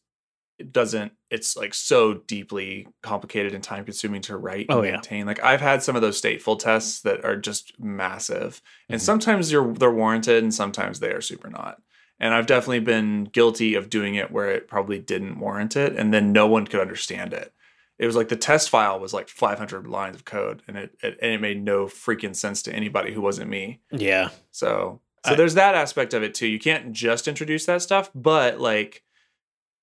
it 0.58 0.72
doesn't. 0.72 1.12
It's 1.30 1.56
like 1.56 1.72
so 1.74 2.14
deeply 2.14 2.88
complicated 3.02 3.54
and 3.54 3.62
time 3.62 3.84
consuming 3.84 4.22
to 4.22 4.36
write 4.36 4.66
and 4.68 4.78
Oh, 4.78 4.82
yeah. 4.82 4.92
maintain. 4.92 5.26
Like 5.26 5.42
I've 5.42 5.60
had 5.60 5.82
some 5.82 5.94
of 5.96 6.02
those 6.02 6.20
stateful 6.20 6.58
tests 6.58 7.00
that 7.02 7.24
are 7.24 7.36
just 7.36 7.78
massive, 7.78 8.60
and 8.88 9.00
Mhm. 9.00 9.04
sometimes 9.04 9.50
they're 9.50 9.72
they're 9.72 9.90
warranted, 9.90 10.42
and 10.42 10.54
sometimes 10.54 11.00
they 11.00 11.12
are 11.12 11.20
super 11.20 11.48
not. 11.50 11.80
And 12.20 12.34
I've 12.34 12.46
definitely 12.46 12.80
been 12.80 13.24
guilty 13.24 13.74
of 13.76 13.88
doing 13.90 14.16
it 14.16 14.32
where 14.32 14.50
it 14.50 14.66
probably 14.66 14.98
didn't 14.98 15.38
warrant 15.38 15.76
it, 15.76 15.94
and 15.94 16.12
then 16.12 16.32
no 16.32 16.46
one 16.48 16.66
could 16.66 16.80
understand 16.80 17.32
it. 17.32 17.52
It 17.98 18.06
was 18.06 18.16
like 18.16 18.28
the 18.28 18.36
test 18.36 18.70
file 18.70 18.98
was 19.00 19.12
like 19.14 19.28
500 19.28 19.86
lines 19.86 20.16
of 20.16 20.24
code, 20.24 20.62
and 20.66 20.76
it, 20.76 20.96
it 21.02 21.18
and 21.22 21.32
it 21.32 21.40
made 21.40 21.62
no 21.62 21.86
freaking 21.86 22.34
sense 22.34 22.62
to 22.62 22.72
anybody 22.72 23.12
who 23.12 23.20
wasn't 23.20 23.50
me. 23.50 23.80
Yeah, 23.92 24.30
So 24.50 25.00
so 25.26 25.32
I- 25.32 25.34
there's 25.36 25.54
that 25.54 25.74
aspect 25.74 26.14
of 26.14 26.22
it 26.22 26.34
too. 26.34 26.46
You 26.46 26.58
can't 26.60 26.92
just 26.92 27.28
introduce 27.28 27.66
that 27.66 27.82
stuff, 27.82 28.10
but 28.14 28.60
like 28.60 29.02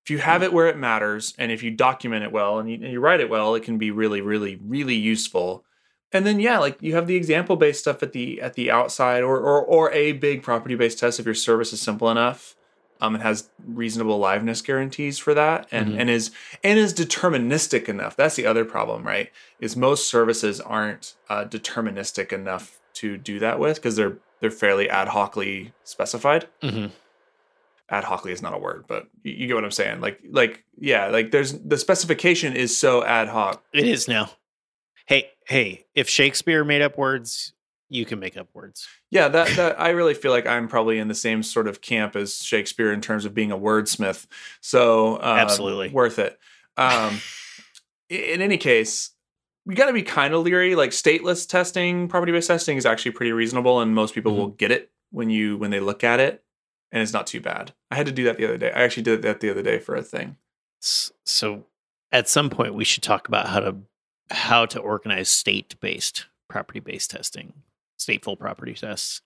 if 0.06 0.10
you 0.10 0.18
have 0.18 0.44
it 0.44 0.52
where 0.52 0.68
it 0.68 0.76
matters 0.76 1.34
and 1.36 1.50
if 1.50 1.64
you 1.64 1.72
document 1.72 2.22
it 2.22 2.30
well 2.30 2.60
and 2.60 2.70
you, 2.70 2.76
and 2.76 2.92
you 2.92 3.00
write 3.00 3.18
it 3.18 3.28
well, 3.28 3.56
it 3.56 3.64
can 3.64 3.76
be 3.76 3.90
really, 3.90 4.20
really, 4.20 4.54
really 4.64 4.94
useful. 4.94 5.64
And 6.12 6.24
then 6.24 6.38
yeah, 6.38 6.60
like 6.60 6.78
you 6.80 6.94
have 6.94 7.08
the 7.08 7.16
example 7.16 7.56
based 7.56 7.80
stuff 7.80 8.04
at 8.04 8.12
the 8.12 8.40
at 8.40 8.54
the 8.54 8.70
outside 8.70 9.24
or 9.24 9.36
or 9.38 9.60
or 9.64 9.90
a 9.90 10.12
big 10.12 10.44
property 10.44 10.76
based 10.76 11.00
test 11.00 11.18
if 11.18 11.26
your 11.26 11.34
service 11.34 11.72
is 11.72 11.82
simple 11.82 12.08
enough. 12.08 12.54
Um, 12.98 13.14
and 13.14 13.22
has 13.22 13.50
reasonable 13.62 14.18
liveness 14.18 14.64
guarantees 14.64 15.18
for 15.18 15.34
that, 15.34 15.66
and 15.70 15.88
Mhm. 15.88 16.00
and 16.00 16.08
is 16.08 16.30
and 16.64 16.78
is 16.78 16.94
deterministic 16.94 17.90
enough. 17.90 18.16
That's 18.16 18.36
the 18.36 18.46
other 18.46 18.64
problem, 18.64 19.02
right? 19.06 19.30
Is 19.60 19.76
most 19.76 20.08
services 20.08 20.62
aren't 20.62 21.14
uh, 21.28 21.44
deterministic 21.44 22.32
enough 22.32 22.80
to 22.94 23.18
do 23.18 23.38
that 23.40 23.58
with 23.58 23.76
because 23.76 23.96
they're 23.96 24.16
they're 24.40 24.50
fairly 24.50 24.88
ad 24.88 25.08
hocly 25.08 25.74
specified. 25.84 26.46
hmm 26.62 26.86
Ad 27.88 28.02
hocly 28.04 28.32
is 28.32 28.42
not 28.42 28.52
a 28.52 28.58
word, 28.58 28.84
but 28.88 29.08
you, 29.22 29.32
you 29.32 29.46
get 29.46 29.54
what 29.54 29.64
I'm 29.64 29.70
saying. 29.70 30.00
Like 30.00 30.20
like 30.30 30.64
yeah, 30.78 31.06
like 31.08 31.30
there's 31.30 31.52
the 31.52 31.78
specification 31.78 32.54
is 32.54 32.76
so 32.76 33.04
ad 33.04 33.28
hoc. 33.28 33.62
it 33.72 33.86
is 33.86 34.08
now. 34.08 34.30
Hey, 35.06 35.30
hey! 35.46 35.84
If 35.94 36.08
Shakespeare 36.08 36.64
made 36.64 36.82
up 36.82 36.98
words, 36.98 37.52
you 37.88 38.04
can 38.04 38.18
make 38.18 38.36
up 38.36 38.48
words. 38.54 38.88
Yeah, 39.12 39.28
that 39.28 39.54
that 39.56 39.80
I 39.80 39.90
really 39.90 40.14
feel 40.14 40.32
like 40.32 40.46
I'm 40.46 40.66
probably 40.66 40.98
in 40.98 41.06
the 41.06 41.14
same 41.14 41.44
sort 41.44 41.68
of 41.68 41.80
camp 41.80 42.16
as 42.16 42.38
Shakespeare 42.42 42.92
in 42.92 43.00
terms 43.00 43.24
of 43.24 43.34
being 43.34 43.52
a 43.52 43.56
wordsmith. 43.56 44.26
So 44.60 45.16
uh, 45.18 45.36
Absolutely. 45.38 45.90
worth 45.90 46.18
it. 46.18 46.36
Um, 46.76 47.20
in 48.10 48.42
any 48.42 48.56
case, 48.58 49.10
we 49.64 49.76
got 49.76 49.86
to 49.86 49.92
be 49.92 50.02
kind 50.02 50.34
of 50.34 50.42
leery. 50.42 50.74
Like 50.74 50.90
stateless 50.90 51.48
testing, 51.48 52.08
property 52.08 52.32
based 52.32 52.48
testing 52.48 52.76
is 52.76 52.84
actually 52.84 53.12
pretty 53.12 53.30
reasonable, 53.30 53.80
and 53.80 53.94
most 53.94 54.12
people 54.12 54.32
Mhm. 54.32 54.36
will 54.38 54.48
get 54.48 54.72
it 54.72 54.90
when 55.12 55.30
you 55.30 55.56
when 55.56 55.70
they 55.70 55.78
look 55.78 56.02
at 56.02 56.18
it, 56.18 56.42
and 56.92 57.02
it's 57.02 57.12
not 57.12 57.26
too 57.26 57.40
bad. 57.40 57.72
I 57.90 57.96
had 57.96 58.06
to 58.06 58.12
do 58.12 58.24
that 58.24 58.36
the 58.36 58.44
other 58.44 58.58
day. 58.58 58.72
I 58.72 58.82
actually 58.82 59.02
did 59.02 59.22
that 59.22 59.40
the 59.40 59.50
other 59.50 59.62
day 59.62 59.78
for 59.78 59.94
a 59.94 60.02
thing. 60.02 60.36
So, 60.80 61.64
at 62.12 62.28
some 62.28 62.50
point, 62.50 62.74
we 62.74 62.84
should 62.84 63.02
talk 63.02 63.28
about 63.28 63.48
how 63.48 63.60
to 63.60 63.76
how 64.30 64.66
to 64.66 64.80
organize 64.80 65.28
state 65.28 65.78
based 65.80 66.26
property 66.48 66.80
based 66.80 67.10
testing, 67.10 67.52
stateful 67.98 68.38
property 68.38 68.74
tests, 68.74 69.22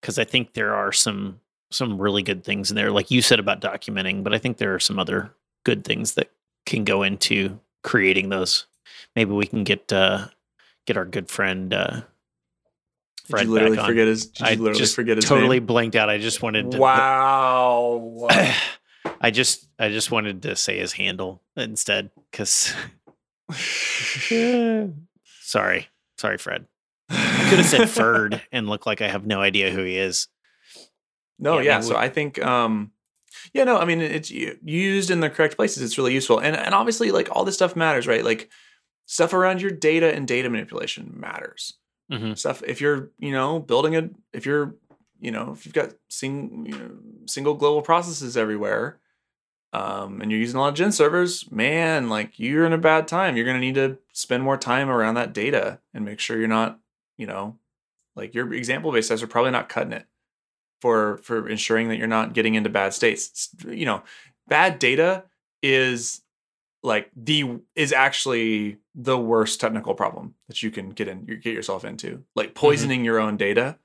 because 0.00 0.18
I 0.18 0.24
think 0.24 0.52
there 0.52 0.74
are 0.74 0.92
some 0.92 1.40
some 1.70 2.00
really 2.00 2.22
good 2.22 2.44
things 2.44 2.70
in 2.70 2.76
there, 2.76 2.90
like 2.90 3.10
you 3.10 3.22
said 3.22 3.40
about 3.40 3.60
documenting. 3.60 4.22
But 4.22 4.34
I 4.34 4.38
think 4.38 4.56
there 4.56 4.74
are 4.74 4.80
some 4.80 4.98
other 4.98 5.32
good 5.64 5.84
things 5.84 6.14
that 6.14 6.30
can 6.64 6.84
go 6.84 7.02
into 7.02 7.58
creating 7.82 8.28
those. 8.28 8.66
Maybe 9.14 9.32
we 9.32 9.46
can 9.46 9.64
get 9.64 9.92
uh, 9.92 10.28
get 10.86 10.96
our 10.96 11.04
good 11.04 11.28
friend. 11.28 11.72
Uh, 11.72 12.02
Did 13.28 13.40
you 13.42 13.50
literally 13.50 13.76
back 13.76 13.86
forget 13.86 14.06
his? 14.06 14.26
Did 14.26 14.40
you 14.40 14.46
I 14.46 14.50
literally 14.54 14.78
just 14.78 14.94
forget 14.94 15.16
his 15.16 15.24
totally 15.24 15.58
name? 15.58 15.66
blanked 15.66 15.96
out. 15.96 16.08
I 16.10 16.18
just 16.18 16.42
wanted 16.42 16.70
to. 16.72 16.78
Wow. 16.78 18.28
I 19.20 19.30
just 19.30 19.68
I 19.78 19.88
just 19.88 20.10
wanted 20.10 20.42
to 20.42 20.56
say 20.56 20.78
his 20.78 20.92
handle 20.92 21.42
instead 21.56 22.10
because 22.30 22.74
sorry 25.40 25.88
sorry 26.18 26.38
Fred 26.38 26.66
I 27.08 27.46
could 27.48 27.58
have 27.58 27.66
said 27.66 27.88
Ferd 27.90 28.42
and 28.50 28.68
look 28.68 28.86
like 28.86 29.00
I 29.00 29.08
have 29.08 29.26
no 29.26 29.40
idea 29.40 29.70
who 29.70 29.84
he 29.84 29.96
is. 29.96 30.28
No, 31.38 31.58
Yeah, 31.58 31.62
yeah. 31.76 31.80
So 31.80 31.90
we- 31.90 32.00
I 32.00 32.08
think, 32.08 32.42
um, 32.44 32.90
yeah, 33.52 33.62
no, 33.64 33.76
I 33.78 33.84
mean, 33.84 34.00
it's 34.00 34.30
used 34.30 35.10
in 35.10 35.20
the 35.20 35.30
correct 35.30 35.54
places. 35.54 35.82
It's 35.84 35.98
really 35.98 36.14
useful, 36.14 36.40
and 36.40 36.56
and 36.56 36.74
obviously, 36.74 37.12
like 37.12 37.28
all 37.30 37.44
this 37.44 37.54
stuff 37.54 37.76
matters, 37.76 38.06
right? 38.08 38.24
Like 38.24 38.50
stuff 39.04 39.32
around 39.32 39.60
your 39.62 39.70
data 39.70 40.12
and 40.12 40.26
data 40.26 40.50
manipulation 40.50 41.12
matters. 41.14 41.74
Mhm. 42.10 42.38
Stuff 42.38 42.62
if 42.66 42.80
you're, 42.80 43.10
you 43.18 43.32
know, 43.32 43.58
building 43.58 43.96
a, 43.96 44.08
if 44.32 44.46
you're, 44.46 44.74
you 45.20 45.30
know, 45.30 45.52
if 45.52 45.66
you've 45.66 45.74
got 45.74 45.90
sing, 46.08 46.66
you 46.66 46.78
know, 46.78 46.90
single 47.26 47.54
global 47.54 47.82
processes 47.82 48.36
everywhere, 48.36 49.00
um, 49.72 50.20
and 50.22 50.30
you're 50.30 50.40
using 50.40 50.56
a 50.56 50.60
lot 50.60 50.68
of 50.70 50.74
gen 50.74 50.92
servers, 50.92 51.50
man, 51.50 52.08
like 52.08 52.38
you're 52.38 52.66
in 52.66 52.72
a 52.72 52.78
bad 52.78 53.08
time. 53.08 53.36
You're 53.36 53.46
gonna 53.46 53.60
need 53.60 53.76
to 53.76 53.98
spend 54.12 54.42
more 54.44 54.56
time 54.58 54.88
around 54.90 55.14
that 55.16 55.32
data 55.34 55.80
and 55.94 56.04
make 56.04 56.20
sure 56.20 56.38
you're 56.38 56.48
not, 56.48 56.80
you 57.18 57.26
know, 57.26 57.58
like 58.16 58.34
your 58.34 58.52
example 58.54 58.92
based 58.92 59.08
tests 59.10 59.22
are 59.24 59.28
probably 59.28 59.52
not 59.52 59.68
cutting 59.68 59.92
it 59.92 60.06
for 60.80 61.18
for 61.18 61.48
ensuring 61.48 61.88
that 61.88 61.96
you're 61.98 62.06
not 62.06 62.34
getting 62.34 62.54
into 62.54 62.70
bad 62.70 62.94
states. 62.94 63.50
You 63.66 63.86
know, 63.86 64.02
bad 64.48 64.78
data 64.78 65.24
is 65.62 66.22
like 66.86 67.10
the 67.16 67.58
is 67.74 67.92
actually 67.92 68.78
the 68.94 69.18
worst 69.18 69.60
technical 69.60 69.94
problem 69.94 70.34
that 70.46 70.62
you 70.62 70.70
can 70.70 70.90
get 70.90 71.08
in 71.08 71.24
get 71.26 71.52
yourself 71.52 71.84
into. 71.84 72.22
Like 72.36 72.54
poisoning 72.54 73.04
your 73.04 73.18
own 73.18 73.36
data 73.36 73.76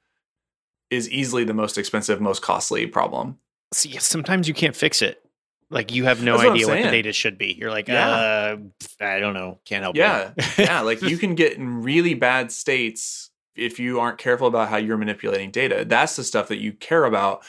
is 0.91 1.10
easily 1.10 1.43
the 1.43 1.54
most 1.54 1.78
expensive, 1.78 2.22
most 2.22 2.41
costly 2.41 2.86
problem. 2.86 3.39
See, 3.74 3.97
sometimes 3.97 4.47
you 4.47 4.54
can't 4.54 4.76
fix 4.76 5.02
it. 5.02 5.26
Like 5.72 5.91
you 5.91 6.04
have 6.04 6.22
no 6.22 6.38
That's 6.38 6.52
idea 6.52 6.68
what, 6.68 6.84
the 6.84 6.91
data 6.91 7.12
should 7.12 7.38
be. 7.38 7.54
You're 7.58 7.72
like, 7.72 7.88
Yeah. 7.88 8.10
uh, 8.10 8.58
I 8.99 9.20
don't 9.20 9.34
know, 9.34 9.60
can't 9.66 9.82
help. 9.84 9.95
Yeah, 9.95 10.34
yeah, 10.58 10.82
like 10.82 11.02
you 11.02 11.18
can 11.24 11.34
get 11.34 11.54
in 11.54 11.82
really 11.82 12.14
bad 12.14 12.52
states 12.52 13.32
if 13.56 13.80
you 13.80 13.99
aren't 13.99 14.18
careful 14.20 14.47
about 14.47 14.70
how 14.70 14.78
you're 14.78 14.97
manipulating 14.97 15.49
data. 15.49 15.86
That's 15.88 16.16
the 16.18 16.24
stuff 16.24 16.49
that 16.49 16.60
you 16.60 16.74
care 16.74 17.06
about. 17.06 17.43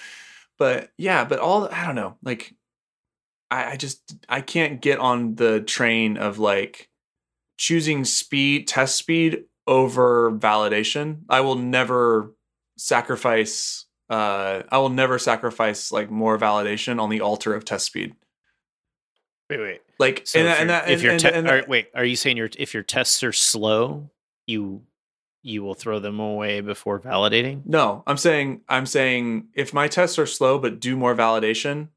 But 0.59 0.93
yeah, 0.97 1.25
but 1.25 1.41
all 1.41 1.69
I 1.71 1.85
don't 1.85 1.97
know, 1.97 2.17
like 2.23 2.55
I, 3.53 3.73
I 3.73 3.77
just 3.77 4.17
I 4.29 4.41
can't 4.41 4.81
get 4.81 4.99
on 4.99 5.35
the 5.37 5.61
train 5.61 6.17
of 6.17 6.39
like 6.39 6.89
choosing 7.59 8.05
speed, 8.05 8.67
test 8.67 8.97
speed 8.97 9.45
over 9.67 10.33
validation. 10.33 11.21
I 11.29 11.41
will 11.43 11.57
never 11.57 12.33
sacrifice 12.79 13.87
uh 14.11 14.63
I 14.71 14.79
will 14.79 14.89
never 14.89 15.19
sacrifice 15.19 15.93
like 15.93 16.11
more 16.11 16.39
validation 16.39 17.01
on 17.01 17.11
the 17.11 17.21
altar 17.21 17.55
of 17.55 17.65
test 17.65 17.87
speed. 17.87 18.15
wait, 19.51 19.61
wait. 19.61 19.81
Like 19.99 20.23
So 20.25 20.39
and, 20.41 20.49
if, 20.49 20.61
and 20.61 20.71
that 20.71 20.91
if 20.91 21.05
and- 21.05 21.21
te- 21.21 21.29
and 21.29 21.47
that- 21.47 21.69
wait, 21.69 21.89
are 21.95 22.05
you 22.05 22.17
saying 22.17 22.37
your 22.37 22.49
if 22.59 22.75
your 22.75 22.83
tests 22.83 23.23
are 23.23 23.33
slow, 23.33 24.11
you 24.47 24.83
you 25.45 25.63
will 25.63 25.75
throw 25.75 25.99
them 25.99 26.21
away 26.21 26.61
before 26.61 27.01
validating. 27.01 27.63
No, 27.67 28.03
I'm 28.07 28.17
saying 28.17 28.63
I'm 28.69 28.87
saying 28.87 29.49
if 29.55 29.75
my 29.75 29.89
tests 29.89 30.19
are 30.19 30.27
slow 30.27 30.59
but 30.59 30.81
do 30.81 30.97
more 30.97 31.15
validation, 31.15 31.89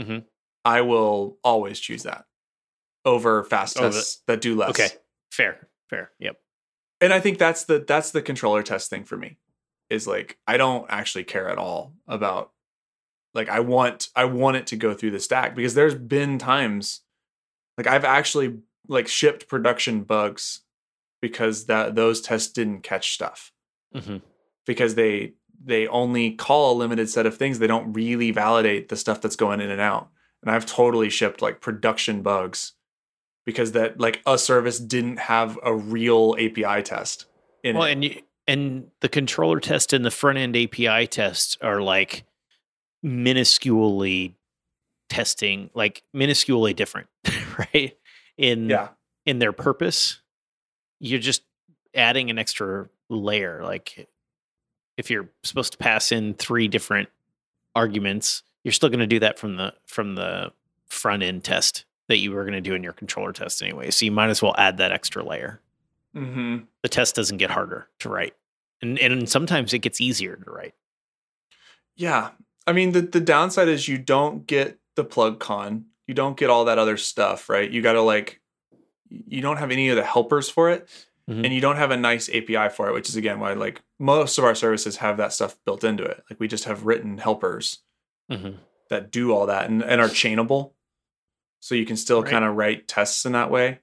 Mhm. 0.00 0.24
I 0.64 0.80
will 0.82 1.38
always 1.44 1.78
choose 1.78 2.04
that 2.04 2.24
over 3.04 3.44
fast 3.44 3.76
tests 3.76 4.22
that 4.26 4.40
do 4.40 4.56
less. 4.56 4.70
Okay, 4.70 4.88
fair, 5.30 5.68
fair. 5.90 6.10
Yep. 6.18 6.36
and 7.00 7.12
I 7.12 7.20
think 7.20 7.38
that's 7.38 7.64
the 7.64 7.78
that's 7.80 8.10
the 8.12 8.22
controller 8.22 8.62
test 8.62 8.90
thing 8.90 9.04
for 9.04 9.16
me. 9.16 9.38
Is 9.90 10.06
like 10.06 10.38
I 10.46 10.56
don't 10.56 10.86
actually 10.88 11.24
care 11.24 11.48
at 11.48 11.58
all 11.58 11.94
about 12.08 12.50
like 13.34 13.48
I 13.48 13.60
want 13.60 14.08
I 14.16 14.24
want 14.24 14.56
it 14.56 14.66
to 14.68 14.76
go 14.76 14.94
through 14.94 15.10
the 15.10 15.20
stack 15.20 15.54
because 15.54 15.74
there's 15.74 15.94
been 15.94 16.38
times 16.38 17.02
like 17.76 17.86
I've 17.86 18.04
actually 18.04 18.58
like 18.88 19.08
shipped 19.08 19.48
production 19.48 20.02
bugs 20.04 20.62
because 21.20 21.66
that 21.66 21.94
those 21.94 22.20
tests 22.20 22.52
didn't 22.52 22.82
catch 22.82 23.12
stuff 23.14 23.52
hmm 23.94 24.18
because 24.66 24.94
they 24.94 25.34
they 25.62 25.86
only 25.88 26.32
call 26.32 26.72
a 26.72 26.78
limited 26.78 27.08
set 27.10 27.26
of 27.26 27.36
things 27.36 27.58
they 27.58 27.66
don't 27.66 27.92
really 27.92 28.30
validate 28.30 28.88
the 28.88 28.96
stuff 28.96 29.20
that's 29.20 29.36
going 29.36 29.60
in 29.60 29.70
and 29.70 29.80
out 29.80 30.08
and 30.44 30.54
i've 30.54 30.66
totally 30.66 31.10
shipped 31.10 31.42
like 31.42 31.60
production 31.60 32.22
bugs 32.22 32.74
because 33.46 33.72
that 33.72 33.98
like 33.98 34.22
a 34.26 34.38
service 34.38 34.78
didn't 34.78 35.18
have 35.18 35.58
a 35.64 35.74
real 35.74 36.36
api 36.38 36.82
test 36.82 37.26
in 37.62 37.76
Well, 37.76 37.86
it. 37.88 37.92
and 37.92 38.04
you, 38.04 38.22
and 38.46 38.90
the 39.00 39.08
controller 39.08 39.58
test 39.58 39.92
and 39.94 40.04
the 40.04 40.10
front 40.10 40.36
end 40.38 40.54
API 40.54 41.06
test 41.06 41.56
are 41.62 41.80
like 41.80 42.24
minusculely 43.04 44.34
testing, 45.08 45.70
like 45.74 46.02
minusculely 46.14 46.74
different, 46.76 47.08
right? 47.58 47.96
In 48.36 48.68
yeah 48.68 48.88
in 49.26 49.38
their 49.38 49.52
purpose, 49.52 50.20
you're 51.00 51.18
just 51.20 51.42
adding 51.94 52.28
an 52.28 52.38
extra 52.38 52.88
layer. 53.08 53.62
Like 53.62 54.06
if 54.98 55.10
you're 55.10 55.30
supposed 55.42 55.72
to 55.72 55.78
pass 55.78 56.12
in 56.12 56.34
three 56.34 56.68
different 56.68 57.08
arguments, 57.74 58.42
you're 58.64 58.72
still 58.72 58.88
going 58.88 58.98
to 59.00 59.06
do 59.06 59.20
that 59.20 59.38
from 59.38 59.56
the 59.56 59.72
from 59.86 60.16
the 60.16 60.50
front 60.88 61.22
end 61.22 61.44
test 61.44 61.84
that 62.08 62.18
you 62.18 62.32
were 62.32 62.42
going 62.42 62.52
to 62.54 62.60
do 62.60 62.74
in 62.74 62.82
your 62.82 62.92
controller 62.92 63.32
test 63.32 63.62
anyway. 63.62 63.90
So 63.90 64.04
you 64.04 64.10
might 64.12 64.28
as 64.30 64.42
well 64.42 64.54
add 64.58 64.76
that 64.78 64.90
extra 64.92 65.22
layer. 65.24 65.60
hmm 66.14 66.58
The 66.82 66.88
test 66.88 67.14
doesn't 67.14 67.38
get 67.38 67.50
harder 67.50 67.88
to 68.00 68.08
write, 68.08 68.34
and 68.82 68.98
and 68.98 69.28
sometimes 69.28 69.72
it 69.72 69.78
gets 69.78 70.00
easier 70.00 70.36
to 70.36 70.50
write. 70.50 70.74
yeah 71.96 72.30
i 72.66 72.72
mean 72.72 72.92
the, 72.92 73.00
the 73.02 73.20
downside 73.20 73.68
is 73.68 73.86
you 73.88 73.98
don't 73.98 74.46
get 74.46 74.78
the 74.96 75.04
plug 75.04 75.38
con 75.38 75.84
you 76.06 76.14
don't 76.14 76.36
get 76.36 76.50
all 76.50 76.64
that 76.66 76.78
other 76.78 76.96
stuff 76.96 77.48
right 77.48 77.70
you 77.70 77.82
gotta 77.82 78.00
like 78.00 78.40
you 79.08 79.40
don't 79.40 79.58
have 79.58 79.70
any 79.70 79.88
of 79.90 79.96
the 79.96 80.04
helpers 80.04 80.48
for 80.48 80.70
it 80.70 80.88
Mhm. 81.28 81.42
and 81.44 81.54
you 81.54 81.60
don't 81.62 81.76
have 81.76 81.90
a 81.90 81.96
nice 81.96 82.28
api 82.28 82.68
for 82.68 82.88
it 82.88 82.92
which 82.92 83.08
is 83.08 83.16
again 83.16 83.40
why 83.40 83.54
like 83.54 83.80
most 83.98 84.36
of 84.36 84.44
our 84.44 84.54
services 84.54 84.96
have 84.98 85.16
that 85.16 85.32
stuff 85.32 85.56
built 85.64 85.82
into 85.82 86.04
it 86.04 86.22
like 86.28 86.38
we 86.38 86.46
just 86.48 86.64
have 86.64 86.84
written 86.84 87.16
helpers 87.16 87.78
Mhm. 88.30 88.58
that 88.90 89.10
do 89.10 89.32
all 89.32 89.46
that 89.46 89.68
and, 89.68 89.82
and 89.82 90.00
are 90.00 90.08
chainable 90.08 90.72
so 91.60 91.74
you 91.74 91.86
can 91.86 91.96
still 91.96 92.22
Right. 92.22 92.30
kind 92.30 92.44
of 92.44 92.54
write 92.56 92.86
tests 92.88 93.24
in 93.26 93.32
that 93.32 93.50
way 93.50 93.80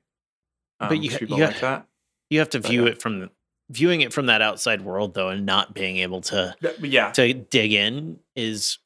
um, 0.80 0.89
But 0.89 0.98
you 1.04 1.10
'cause 1.10 1.14
ha- 1.16 1.20
people 1.20 1.38
you 1.38 1.46
like 1.46 1.60
that 1.62 1.88
You 2.30 2.39
have 2.39 2.50
to 2.50 2.60
But, 2.60 2.70
view 2.72 2.84
uh, 2.86 2.88
it 2.89 3.02
from 3.02 3.20
the, 3.20 3.30
viewing 3.70 4.02
it 4.02 4.12
from 4.14 4.26
that 4.28 4.42
outside 4.42 4.82
world 4.82 5.14
though, 5.14 5.30
and 5.30 5.46
not 5.46 5.74
being 5.74 5.98
able 5.98 6.22
to 6.22 6.56
yeah 6.82 7.12
to 7.12 7.34
dig 7.34 7.74
in 7.74 8.20
is 8.36 8.78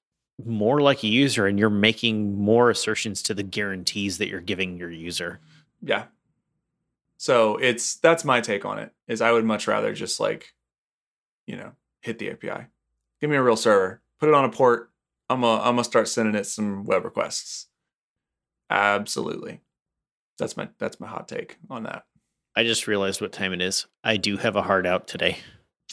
more 0.44 0.82
like 0.82 1.02
a 1.04 1.08
user, 1.08 1.48
and 1.48 1.58
you're 1.58 1.70
making 1.70 2.36
more 2.38 2.70
assertions 2.70 3.22
to 3.24 3.34
the 3.34 3.44
guarantees 3.44 4.18
that 4.18 4.28
you're 4.28 4.42
giving 4.42 4.78
your 4.78 4.92
user. 4.92 5.40
yeah 5.82 6.06
so 7.18 7.56
it's 7.58 7.96
that's 7.96 8.26
my 8.26 8.42
take 8.42 8.66
on 8.66 8.78
it 8.78 8.92
is 9.08 9.22
i 9.22 9.32
would 9.32 9.46
much 9.46 9.68
rather 9.68 9.94
just 9.94 10.20
like 10.20 10.54
you 11.48 11.56
know 11.56 11.72
hit 12.02 12.20
the 12.20 12.30
api 12.32 12.66
give 13.22 13.30
me 13.30 13.36
a 13.38 13.42
real 13.42 13.56
server 13.56 14.02
put 14.20 14.28
it 14.30 14.36
on 14.36 14.44
a 14.46 14.50
port 14.50 14.92
i'm 15.30 15.42
gonna 15.42 15.62
i'm 15.62 15.74
gonna 15.76 15.84
start 15.84 16.08
sending 16.08 16.36
it 16.36 16.46
some 16.46 16.84
web 16.86 17.04
requests 17.06 17.68
absolutely 18.70 19.62
that's 20.38 20.58
my 20.58 20.68
that's 20.80 21.00
my 21.00 21.08
hot 21.08 21.28
take 21.28 21.58
on 21.70 21.84
that 21.84 22.04
I 22.58 22.64
just 22.64 22.88
realized 22.88 23.20
what 23.20 23.34
time 23.34 23.52
it 23.52 23.62
is. 23.62 23.86
I 24.02 24.16
do 24.16 24.38
have 24.38 24.56
a 24.56 24.62
hard 24.62 24.88
out 24.88 25.10
today. 25.10 25.40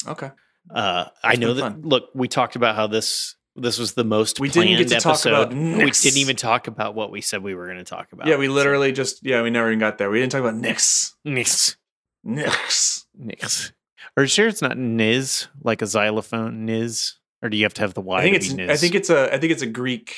okay 0.06 0.30
Uh, 0.72 1.06
I 1.24 1.34
know 1.34 1.54
that. 1.54 1.60
fun. 1.60 1.82
Look, 1.82 2.10
we 2.14 2.28
talked 2.28 2.54
about 2.54 2.76
how 2.76 2.86
this 2.86 3.34
this 3.56 3.78
was 3.78 3.94
the 3.94 4.04
most 4.04 4.38
We 4.38 4.48
didn't 4.48 4.78
get 4.78 4.86
to 4.88 4.94
talk 5.00 5.14
episode. 5.14 5.30
about 5.30 5.52
we 5.54 5.90
didn't 5.90 6.18
even 6.18 6.36
talk 6.36 6.68
about 6.68 6.94
what 6.94 7.10
we 7.10 7.20
said 7.20 7.42
we 7.42 7.56
were 7.56 7.66
going 7.66 7.78
to 7.78 7.84
talk 7.84 8.12
about. 8.12 8.28
yeah 8.28 8.36
we 8.36 8.46
So- 8.46 8.52
literally 8.52 8.92
just 8.92 9.26
yeah 9.26 9.42
we 9.42 9.50
never 9.50 9.68
even 9.70 9.80
got 9.80 9.98
there 9.98 10.08
we 10.08 10.20
didn't 10.20 10.30
talk 10.30 10.40
about 10.40 10.54
nix 10.54 11.16
Nix. 11.24 11.76
nix 12.22 13.06
Nix. 13.18 13.72
Are 14.16 14.22
you 14.22 14.28
sure 14.28 14.46
it's 14.46 14.62
not 14.62 14.76
Niz 14.76 15.48
like 15.64 15.82
a 15.82 15.86
xylophone 15.86 16.64
Niz? 16.66 17.14
Or 17.42 17.48
do 17.48 17.56
you 17.56 17.64
have 17.64 17.74
to 17.74 17.82
have 17.82 17.94
the 17.94 18.00
Y? 18.00 18.18
I 18.18 18.22
think 18.22 18.36
it's? 18.36 18.52
I 18.52 18.76
think 18.76 18.94
it's 18.94 19.10
a 19.10 19.34
I 19.34 19.38
think 19.38 19.52
it's 19.52 19.62
a 19.62 19.66
Greek 19.66 20.16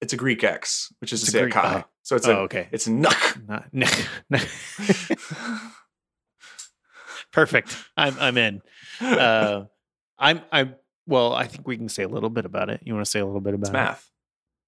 it's 0.00 0.12
a 0.12 0.16
Greek 0.16 0.42
X, 0.44 0.92
which 1.00 1.12
is 1.12 1.22
It's 1.22 1.32
to 1.32 1.38
a 1.38 1.40
say 1.40 1.42
a 1.42 1.42
Greek- 1.44 1.54
Kai. 1.54 1.84
oh. 1.84 1.88
So 2.02 2.16
it's 2.16 2.26
oh, 2.26 2.32
a 2.32 2.40
okay. 2.42 2.68
it's 2.72 2.88
nuck. 2.88 3.48
Not, 3.48 3.66
no, 3.72 3.86
no. 4.30 4.38
Perfect. 7.32 7.76
I'm 7.96 8.16
I'm 8.18 8.36
in. 8.36 8.62
Uh, 9.00 9.64
I'm 10.18 10.40
I'm 10.50 10.74
well. 11.06 11.32
I 11.32 11.46
think 11.46 11.66
we 11.66 11.76
can 11.76 11.88
say 11.88 12.02
a 12.02 12.08
little 12.08 12.30
bit 12.30 12.44
about 12.44 12.68
it. 12.70 12.80
You 12.84 12.94
want 12.94 13.04
to 13.06 13.10
say 13.10 13.20
a 13.20 13.26
little 13.26 13.40
bit 13.40 13.54
about 13.54 13.68
it's 13.68 13.72
math. 13.72 14.10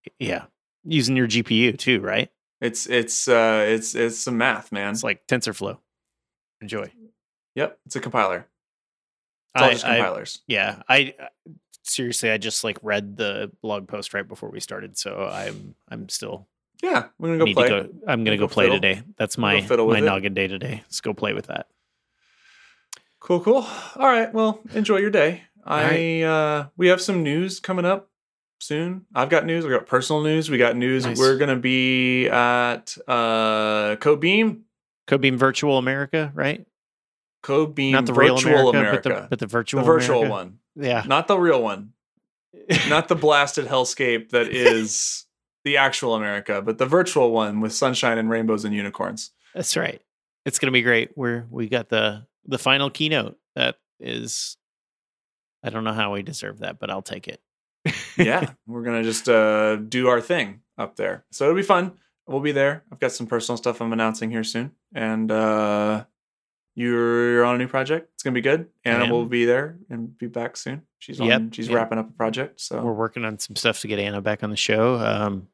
it? 0.04 0.12
Yeah, 0.18 0.44
using 0.84 1.16
your 1.16 1.26
GPU 1.28 1.76
too, 1.78 2.00
right? 2.00 2.30
It's 2.60 2.86
it's 2.86 3.28
uh 3.28 3.64
it's 3.68 3.94
it's 3.94 4.18
some 4.18 4.38
math, 4.38 4.72
man. 4.72 4.92
It's 4.92 5.04
like 5.04 5.26
TensorFlow. 5.26 5.78
Enjoy. 6.60 6.90
yep, 7.54 7.78
it's 7.84 7.96
a 7.96 8.00
compiler. 8.00 8.46
It's 9.54 9.62
all 9.62 9.68
I, 9.68 9.72
just 9.72 9.84
I- 9.84 9.96
compilers. 9.96 10.42
yeah, 10.46 10.82
I 10.88 11.14
seriously, 11.84 12.30
I 12.30 12.38
just 12.38 12.64
like 12.64 12.78
read 12.82 13.16
the 13.16 13.52
blog 13.62 13.86
post 13.88 14.12
right 14.14 14.26
before 14.26 14.50
we 14.50 14.58
started, 14.60 14.98
so 14.98 15.28
I'm 15.30 15.74
I'm 15.88 16.08
still 16.08 16.48
yeah, 16.82 17.06
we're 17.18 17.38
gonna 17.38 17.52
go 17.52 17.52
play. 17.54 17.68
to 17.68 17.84
go. 17.84 17.88
I'm 18.08 18.24
gonna 18.24 18.36
Go 18.36 18.46
go 18.48 18.52
play 18.52 18.64
fiddle. 18.66 18.78
today. 18.80 19.02
That's 19.16 19.38
my 19.38 19.60
my 19.60 19.98
it. 19.98 20.02
noggin 20.02 20.34
day 20.34 20.48
today. 20.48 20.82
Let's 20.84 21.00
go 21.00 21.14
play 21.14 21.32
with 21.32 21.46
that. 21.46 21.68
Cool, 23.20 23.40
cool. 23.40 23.66
All 23.96 24.06
right, 24.06 24.32
well, 24.34 24.60
enjoy 24.74 24.98
your 24.98 25.10
day. 25.10 25.42
I 25.64 26.22
uh 26.22 26.66
we 26.76 26.88
have 26.88 27.00
some 27.00 27.22
news 27.22 27.58
coming 27.60 27.86
up 27.86 28.10
soon. 28.60 29.06
I've 29.14 29.30
got 29.30 29.46
news. 29.46 29.64
We 29.64 29.70
got 29.70 29.86
personal 29.86 30.22
news. 30.22 30.50
We 30.50 30.58
got 30.58 30.76
news. 30.76 31.06
Nice. 31.06 31.18
We're 31.18 31.38
gonna 31.38 31.56
be 31.56 32.28
at 32.28 32.96
uh 33.08 33.96
Cobeam. 33.96 34.62
Codebeam 35.06 35.36
Virtual 35.36 35.78
America, 35.78 36.32
right? 36.34 36.66
Cobeam 37.44 37.92
Not 37.92 38.06
the 38.06 38.14
real 38.14 38.36
Virtual 38.36 38.70
America, 38.70 39.08
America. 39.08 39.10
but 39.10 39.22
the 39.22 39.28
but 39.28 39.38
the 39.38 39.46
virtual 39.46 39.80
the 39.82 39.86
virtual 39.86 40.18
America. 40.24 40.30
one. 40.32 40.58
Yeah. 40.76 41.04
Not 41.06 41.28
the 41.28 41.38
real 41.38 41.62
one. 41.62 41.92
not 42.88 43.08
the 43.08 43.14
blasted 43.14 43.66
hellscape 43.66 44.30
that 44.30 44.48
is 44.48 45.26
the 45.64 45.76
actual 45.76 46.14
America, 46.14 46.62
but 46.62 46.78
the 46.78 46.86
virtual 46.86 47.30
one 47.30 47.60
with 47.60 47.72
sunshine 47.72 48.16
and 48.18 48.30
rainbows 48.30 48.64
and 48.64 48.74
unicorns. 48.74 49.30
That's 49.54 49.76
right. 49.76 50.00
It's 50.46 50.58
gonna 50.58 50.72
be 50.72 50.82
great. 50.82 51.16
We're 51.16 51.46
we 51.50 51.68
got 51.68 51.88
the 51.90 52.26
the 52.46 52.58
final 52.58 52.90
keynote 52.90 53.38
that 53.54 53.76
is 54.00 54.56
I 55.62 55.70
don't 55.70 55.84
know 55.84 55.92
how 55.92 56.12
we 56.12 56.22
deserve 56.22 56.60
that, 56.60 56.78
but 56.78 56.90
I'll 56.90 57.02
take 57.02 57.28
it. 57.28 57.40
Yeah, 58.16 58.50
we're 58.66 58.82
gonna 58.82 59.02
just 59.02 59.28
uh, 59.28 59.76
do 59.76 60.08
our 60.08 60.20
thing 60.20 60.60
up 60.78 60.96
there, 60.96 61.24
so 61.30 61.44
it'll 61.44 61.56
be 61.56 61.62
fun. 61.62 61.92
We'll 62.26 62.40
be 62.40 62.52
there. 62.52 62.84
I've 62.90 63.00
got 63.00 63.12
some 63.12 63.26
personal 63.26 63.56
stuff 63.58 63.80
I'm 63.82 63.92
announcing 63.92 64.30
here 64.30 64.44
soon, 64.44 64.72
and 64.94 65.30
uh, 65.30 66.04
you're, 66.74 67.44
on 67.44 67.54
a 67.54 67.58
new 67.58 67.68
project. 67.68 68.10
It's 68.14 68.22
gonna 68.22 68.34
be 68.34 68.40
good. 68.40 68.68
Anna 68.84 69.12
will 69.12 69.26
be 69.26 69.44
there 69.44 69.76
and 69.90 70.16
be 70.18 70.26
back 70.26 70.56
soon. 70.56 70.82
She's 70.98 71.20
on. 71.20 71.50
She's 71.50 71.68
yep. 71.68 71.76
wrapping 71.76 71.98
up 71.98 72.08
a 72.08 72.12
project. 72.12 72.60
So 72.60 72.82
We're 72.82 72.92
working 72.92 73.24
on 73.24 73.38
some 73.38 73.56
stuff 73.56 73.80
to 73.80 73.88
get 73.88 73.98
Anna 73.98 74.20
back 74.20 74.42
on 74.42 74.50
the 74.50 74.56
show. 74.56 74.96
Um, 74.96 75.48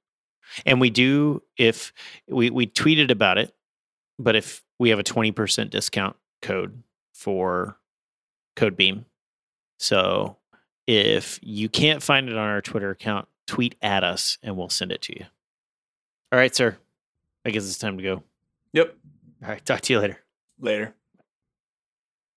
and 0.65 0.81
we 0.81 0.91
do 0.91 1.43
if 1.57 1.93
we 2.29 2.51
we 2.51 2.67
tweeted 2.67 3.11
about 3.11 3.39
it, 3.39 3.55
but 4.19 4.37
if 4.37 4.63
we 4.79 4.91
have 4.91 4.99
a 4.99 5.05
twenty 5.05 5.33
percent 5.33 5.71
discount 5.71 6.17
code 6.43 6.83
for 7.13 7.77
Codebeam, 8.57 9.05
so 9.79 10.37
if 10.87 11.39
you 11.43 11.69
can't 11.69 12.03
find 12.03 12.29
it 12.29 12.37
on 12.37 12.49
our 12.49 12.63
Twitter 12.63 12.91
account, 12.91 13.29
tweet 13.47 13.75
at 13.83 14.05
us 14.05 14.39
and 14.43 14.57
we'll 14.57 14.69
send 14.69 14.93
it 14.93 15.03
to 15.03 15.19
you. 15.19 15.27
All 16.33 16.39
right, 16.39 16.55
sir. 16.55 16.77
I 17.45 17.51
guess 17.51 17.67
it's 17.67 17.79
time 17.79 17.97
to 17.97 18.03
go. 18.03 18.23
yep. 18.73 18.95
All 19.43 19.49
right, 19.49 19.65
talk 19.65 19.81
to 19.83 19.93
you 19.93 19.99
later. 20.01 20.19
Later. 20.61 20.95